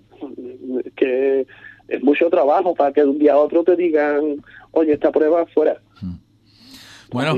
Que 0.96 1.46
es 1.88 2.04
mucho 2.04 2.30
trabajo 2.30 2.74
para 2.76 2.92
que 2.92 3.02
de 3.02 3.08
un 3.08 3.20
día 3.20 3.34
a 3.34 3.38
otro 3.38 3.64
te 3.64 3.76
digan, 3.76 4.38
oye, 4.72 4.94
esta 4.94 5.12
prueba 5.12 5.46
fuera. 5.48 5.78
Bueno, 7.12 7.36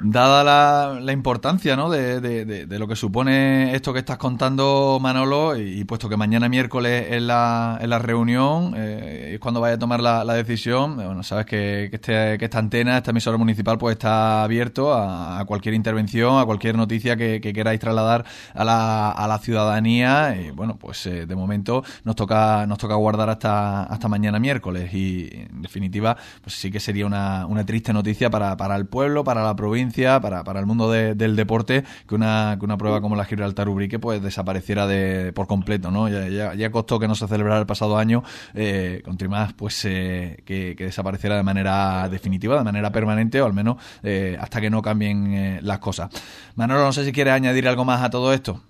dada 0.00 0.98
la, 1.00 1.12
importancia 1.12 1.76
¿no? 1.76 1.88
De, 1.88 2.20
de, 2.20 2.78
lo 2.78 2.88
que 2.88 2.96
supone 2.96 3.74
esto 3.74 3.92
que 3.92 4.00
estás 4.00 4.18
contando, 4.18 4.98
Manolo, 5.00 5.56
y, 5.56 5.84
puesto 5.84 6.08
que 6.08 6.16
mañana 6.16 6.48
miércoles 6.48 7.06
es 7.10 7.22
la, 7.22 7.78
en 7.80 7.90
la 7.90 8.00
reunión, 8.00 8.74
eh, 8.76 9.32
es 9.34 9.40
cuando 9.40 9.60
vaya 9.60 9.76
a 9.76 9.78
tomar 9.78 10.00
la, 10.00 10.24
decisión, 10.34 10.96
bueno, 10.96 11.22
sabes 11.22 11.46
que, 11.46 11.90
este, 11.92 12.38
que 12.38 12.44
esta 12.44 12.58
antena, 12.58 12.96
esta 12.96 13.12
emisora 13.12 13.38
municipal, 13.38 13.78
pues 13.78 13.92
está 13.94 14.42
abierto 14.42 14.92
a, 14.92 15.44
cualquier 15.46 15.74
intervención, 15.74 16.40
a 16.40 16.44
cualquier 16.44 16.76
noticia 16.76 17.16
que, 17.16 17.40
queráis 17.40 17.78
trasladar 17.78 18.24
a 18.52 18.64
la, 18.64 19.10
a 19.10 19.28
la 19.28 19.38
ciudadanía. 19.38 20.36
Y 20.36 20.50
bueno, 20.50 20.76
pues 20.76 21.06
eh, 21.06 21.26
de 21.26 21.36
momento 21.36 21.84
nos 22.02 22.16
toca, 22.16 22.66
nos 22.66 22.78
toca 22.78 22.94
guardar 22.96 23.30
hasta, 23.30 23.84
hasta 23.84 24.08
mañana 24.08 24.40
miércoles. 24.40 24.92
Y 24.92 25.28
en 25.32 25.62
definitiva, 25.62 26.16
pues 26.42 26.56
sí 26.56 26.72
que 26.72 26.80
sería 26.80 27.06
una, 27.06 27.46
una 27.46 27.64
triste 27.64 27.92
noticia 27.92 28.28
para, 28.28 28.56
para 28.56 28.74
el 28.74 28.86
pueblo 28.86 29.03
para 29.24 29.42
la 29.42 29.54
provincia, 29.56 30.20
para, 30.20 30.44
para 30.44 30.60
el 30.60 30.66
mundo 30.66 30.90
del 30.90 31.36
deporte, 31.36 31.84
que 32.08 32.14
una, 32.14 32.56
que 32.58 32.64
una 32.64 32.76
prueba 32.78 33.00
como 33.00 33.16
la 33.16 33.24
Gibraltar 33.24 33.68
Ubrique 33.68 33.98
pues 33.98 34.22
desapareciera 34.22 34.86
de, 34.86 35.32
por 35.32 35.46
completo, 35.46 35.90
¿no? 35.90 36.08
Ya, 36.08 36.70
costó 36.70 36.98
que 36.98 37.06
no 37.06 37.14
se 37.14 37.28
celebrara 37.28 37.60
el 37.60 37.66
pasado 37.66 37.96
año, 37.98 38.22
eh, 38.54 39.02
más 39.28 39.52
pues 39.52 39.84
eh, 39.84 40.38
que, 40.44 40.74
desapareciera 40.74 41.36
de 41.36 41.42
manera 41.42 42.08
definitiva, 42.08 42.58
de 42.58 42.64
manera 42.64 42.90
permanente, 42.90 43.40
o 43.40 43.46
al 43.46 43.52
menos 43.52 43.76
eh, 44.02 44.36
hasta 44.38 44.60
que 44.60 44.70
no 44.70 44.82
cambien 44.82 45.34
eh, 45.34 45.60
las 45.62 45.78
cosas. 45.78 46.10
Manolo, 46.56 46.80
no 46.84 46.92
sé 46.92 47.04
si 47.04 47.12
quieres 47.12 47.34
añadir 47.34 47.68
algo 47.68 47.84
más 47.84 48.02
a 48.02 48.10
todo 48.10 48.32
esto. 48.32 48.60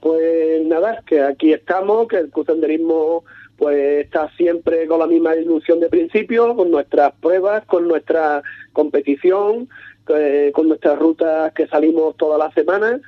Pues 0.00 0.64
nada, 0.66 1.02
que 1.06 1.20
aquí 1.22 1.52
estamos, 1.52 2.08
que 2.08 2.16
el 2.16 2.30
cusenderismo 2.30 3.24
pues 3.60 4.06
está 4.06 4.30
siempre 4.38 4.86
con 4.86 4.98
la 4.98 5.06
misma 5.06 5.36
ilusión 5.36 5.80
de 5.80 5.90
principio, 5.90 6.56
con 6.56 6.70
nuestras 6.70 7.12
pruebas, 7.20 7.66
con 7.66 7.86
nuestra 7.86 8.42
competición, 8.72 9.68
eh, 10.08 10.50
con 10.54 10.68
nuestras 10.68 10.98
rutas 10.98 11.52
que 11.52 11.66
salimos 11.66 12.16
todas 12.16 12.38
las 12.38 12.52
semanas, 12.54 13.00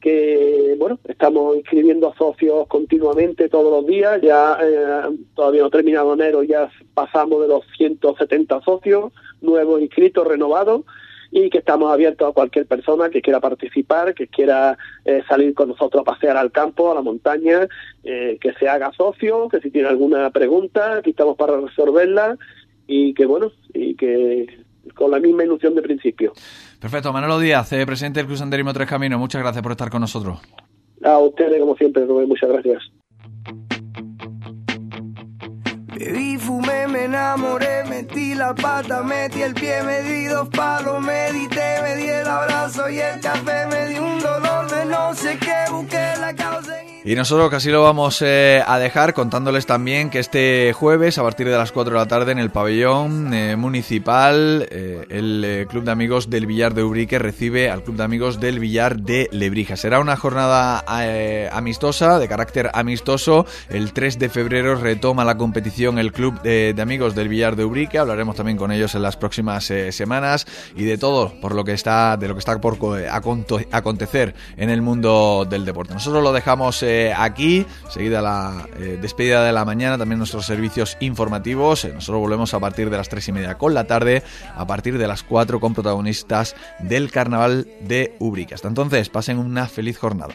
que 0.00 0.76
bueno, 0.78 0.98
estamos 1.08 1.56
inscribiendo 1.56 2.08
a 2.08 2.16
socios 2.16 2.68
continuamente 2.68 3.48
todos 3.48 3.72
los 3.72 3.86
días, 3.86 4.20
ya 4.22 4.56
eh, 4.62 5.16
todavía 5.34 5.62
no 5.62 5.70
terminado 5.70 6.14
enero, 6.14 6.42
ya 6.42 6.70
pasamos 6.94 7.42
de 7.42 7.48
los 7.48 7.64
170 7.76 8.60
socios 8.62 9.12
nuevos 9.40 9.80
inscritos, 9.80 10.26
renovados, 10.26 10.82
y 11.30 11.50
que 11.50 11.58
estamos 11.58 11.92
abiertos 11.92 12.30
a 12.30 12.32
cualquier 12.32 12.66
persona 12.66 13.10
que 13.10 13.20
quiera 13.20 13.40
participar, 13.40 14.14
que 14.14 14.28
quiera 14.28 14.78
eh, 15.04 15.22
salir 15.28 15.54
con 15.54 15.68
nosotros 15.68 16.00
a 16.02 16.04
pasear 16.04 16.36
al 16.36 16.52
campo, 16.52 16.90
a 16.90 16.94
la 16.94 17.02
montaña, 17.02 17.66
eh, 18.04 18.38
que 18.40 18.52
se 18.54 18.68
haga 18.68 18.92
socio, 18.92 19.48
que 19.48 19.60
si 19.60 19.70
tiene 19.70 19.88
alguna 19.88 20.30
pregunta, 20.30 20.98
aquí 20.98 21.10
estamos 21.10 21.36
para 21.36 21.60
resolverla 21.60 22.38
y 22.86 23.12
que 23.14 23.26
bueno, 23.26 23.50
y 23.74 23.96
que 23.96 24.46
con 24.94 25.10
la 25.10 25.18
misma 25.18 25.44
ilusión 25.44 25.74
de 25.74 25.82
principio. 25.82 26.32
Perfecto, 26.80 27.12
Manolo 27.12 27.38
Díaz, 27.38 27.72
eh, 27.72 27.84
presidente 27.86 28.20
del 28.20 28.26
Cruz 28.26 28.42
Anderismo 28.42 28.72
Tres 28.72 28.88
Caminos, 28.88 29.18
muchas 29.18 29.42
gracias 29.42 29.62
por 29.62 29.72
estar 29.72 29.90
con 29.90 30.00
nosotros. 30.00 30.40
A 31.04 31.18
ustedes, 31.18 31.60
como 31.60 31.76
siempre, 31.76 32.04
muchas 32.04 32.50
gracias. 32.50 32.82
Bebí, 35.98 36.36
fumé, 36.36 36.86
me 36.88 37.04
enamoré, 37.04 37.84
metí 37.88 38.34
la 38.34 38.54
pata, 38.54 39.02
metí 39.02 39.40
el 39.40 39.54
pie, 39.54 39.82
me 39.82 40.02
di 40.02 40.26
dos 40.26 40.48
palos, 40.50 41.00
medité, 41.00 41.80
me 41.82 41.96
di 41.96 42.08
el 42.08 42.26
abrazo 42.26 42.90
y 42.90 42.98
el 42.98 43.18
café, 43.20 43.66
me 43.70 43.86
di 43.86 43.98
un 43.98 44.18
dolor 44.18 44.70
de 44.70 44.84
no 44.84 45.14
sé 45.14 45.38
qué, 45.38 45.72
busqué 45.72 46.12
la 46.20 46.34
causa 46.34 46.82
en 46.82 46.85
Y 47.06 47.14
nosotros 47.14 47.50
casi 47.50 47.70
lo 47.70 47.84
vamos 47.84 48.20
eh, 48.20 48.60
a 48.66 48.80
dejar 48.80 49.14
contándoles 49.14 49.64
también 49.64 50.10
que 50.10 50.18
este 50.18 50.72
jueves, 50.72 51.18
a 51.18 51.22
partir 51.22 51.48
de 51.48 51.56
las 51.56 51.70
4 51.70 51.92
de 51.92 52.00
la 52.00 52.08
tarde, 52.08 52.32
en 52.32 52.40
el 52.40 52.50
pabellón 52.50 53.32
eh, 53.32 53.54
municipal, 53.54 54.66
eh, 54.72 55.06
el 55.08 55.68
Club 55.68 55.84
de 55.84 55.92
Amigos 55.92 56.30
del 56.30 56.46
Villar 56.46 56.74
de 56.74 56.82
Ubrique 56.82 57.20
recibe 57.20 57.70
al 57.70 57.84
Club 57.84 57.94
de 57.94 58.02
Amigos 58.02 58.40
del 58.40 58.58
Villar 58.58 58.96
de 58.96 59.28
Lebrija. 59.30 59.76
Será 59.76 60.00
una 60.00 60.16
jornada 60.16 60.84
amistosa, 61.52 62.18
de 62.18 62.26
carácter 62.26 62.72
amistoso. 62.74 63.46
El 63.68 63.92
3 63.92 64.18
de 64.18 64.28
febrero 64.28 64.74
retoma 64.74 65.24
la 65.24 65.36
competición 65.36 66.00
el 66.00 66.10
Club 66.10 66.42
de, 66.42 66.74
Amigos 66.76 67.14
del 67.14 67.28
Villar 67.28 67.54
de 67.54 67.66
Ubrique. 67.66 67.98
Hablaremos 67.98 68.34
también 68.34 68.58
con 68.58 68.72
ellos 68.72 68.96
en 68.96 69.02
las 69.02 69.16
próximas 69.16 69.72
semanas 69.90 70.44
y 70.74 70.82
de 70.82 70.98
todo 70.98 71.32
por 71.40 71.54
lo 71.54 71.62
que 71.62 71.72
está, 71.72 72.16
de 72.16 72.26
lo 72.26 72.34
que 72.34 72.40
está 72.40 72.60
por 72.60 72.78
acontecer 73.70 74.34
en 74.56 74.70
el 74.70 74.82
mundo 74.82 75.46
del 75.48 75.64
deporte. 75.64 75.94
Nosotros 75.94 76.20
lo 76.20 76.32
dejamos 76.32 76.82
aquí, 77.16 77.66
seguida 77.88 78.22
la 78.22 78.68
eh, 78.78 78.98
despedida 79.00 79.44
de 79.44 79.52
la 79.52 79.64
mañana, 79.64 79.98
también 79.98 80.18
nuestros 80.18 80.46
servicios 80.46 80.96
informativos. 81.00 81.84
Eh, 81.84 81.92
nosotros 81.92 82.20
volvemos 82.20 82.54
a 82.54 82.60
partir 82.60 82.90
de 82.90 82.96
las 82.96 83.08
tres 83.08 83.28
y 83.28 83.32
media 83.32 83.58
con 83.58 83.74
la 83.74 83.86
tarde, 83.86 84.22
a 84.54 84.66
partir 84.66 84.98
de 84.98 85.06
las 85.06 85.22
4 85.22 85.60
con 85.60 85.74
protagonistas 85.74 86.56
del 86.80 87.10
carnaval 87.10 87.66
de 87.80 88.16
Ubrique. 88.18 88.54
Hasta 88.54 88.68
entonces, 88.68 89.08
pasen 89.08 89.38
una 89.38 89.66
feliz 89.66 89.98
jornada. 89.98 90.34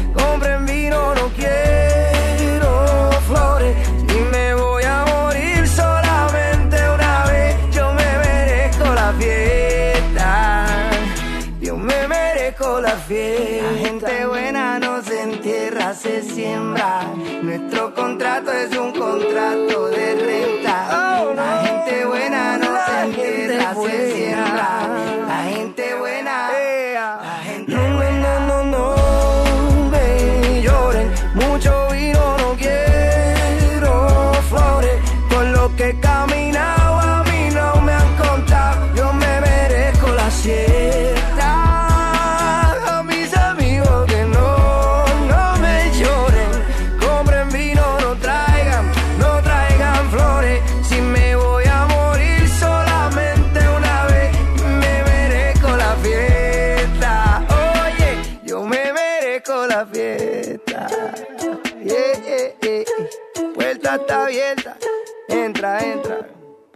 la 12.91 12.97
fiesta. 12.97 13.71
La 13.71 13.77
gente 13.77 14.25
buena 14.25 14.79
no 14.79 15.01
se 15.01 15.21
entierra, 15.21 15.93
se 15.93 16.21
siembra. 16.23 17.03
Nuestro 17.41 17.93
contrato 17.93 18.51
es 18.51 18.77
un 18.77 18.91
contrato 18.91 19.87
de 19.87 20.15
renta. 20.15 21.33
La 21.35 21.61
gente 21.63 21.70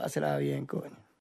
Pásela 0.06 0.38
bien, 0.38 0.68
coño. 0.68 1.05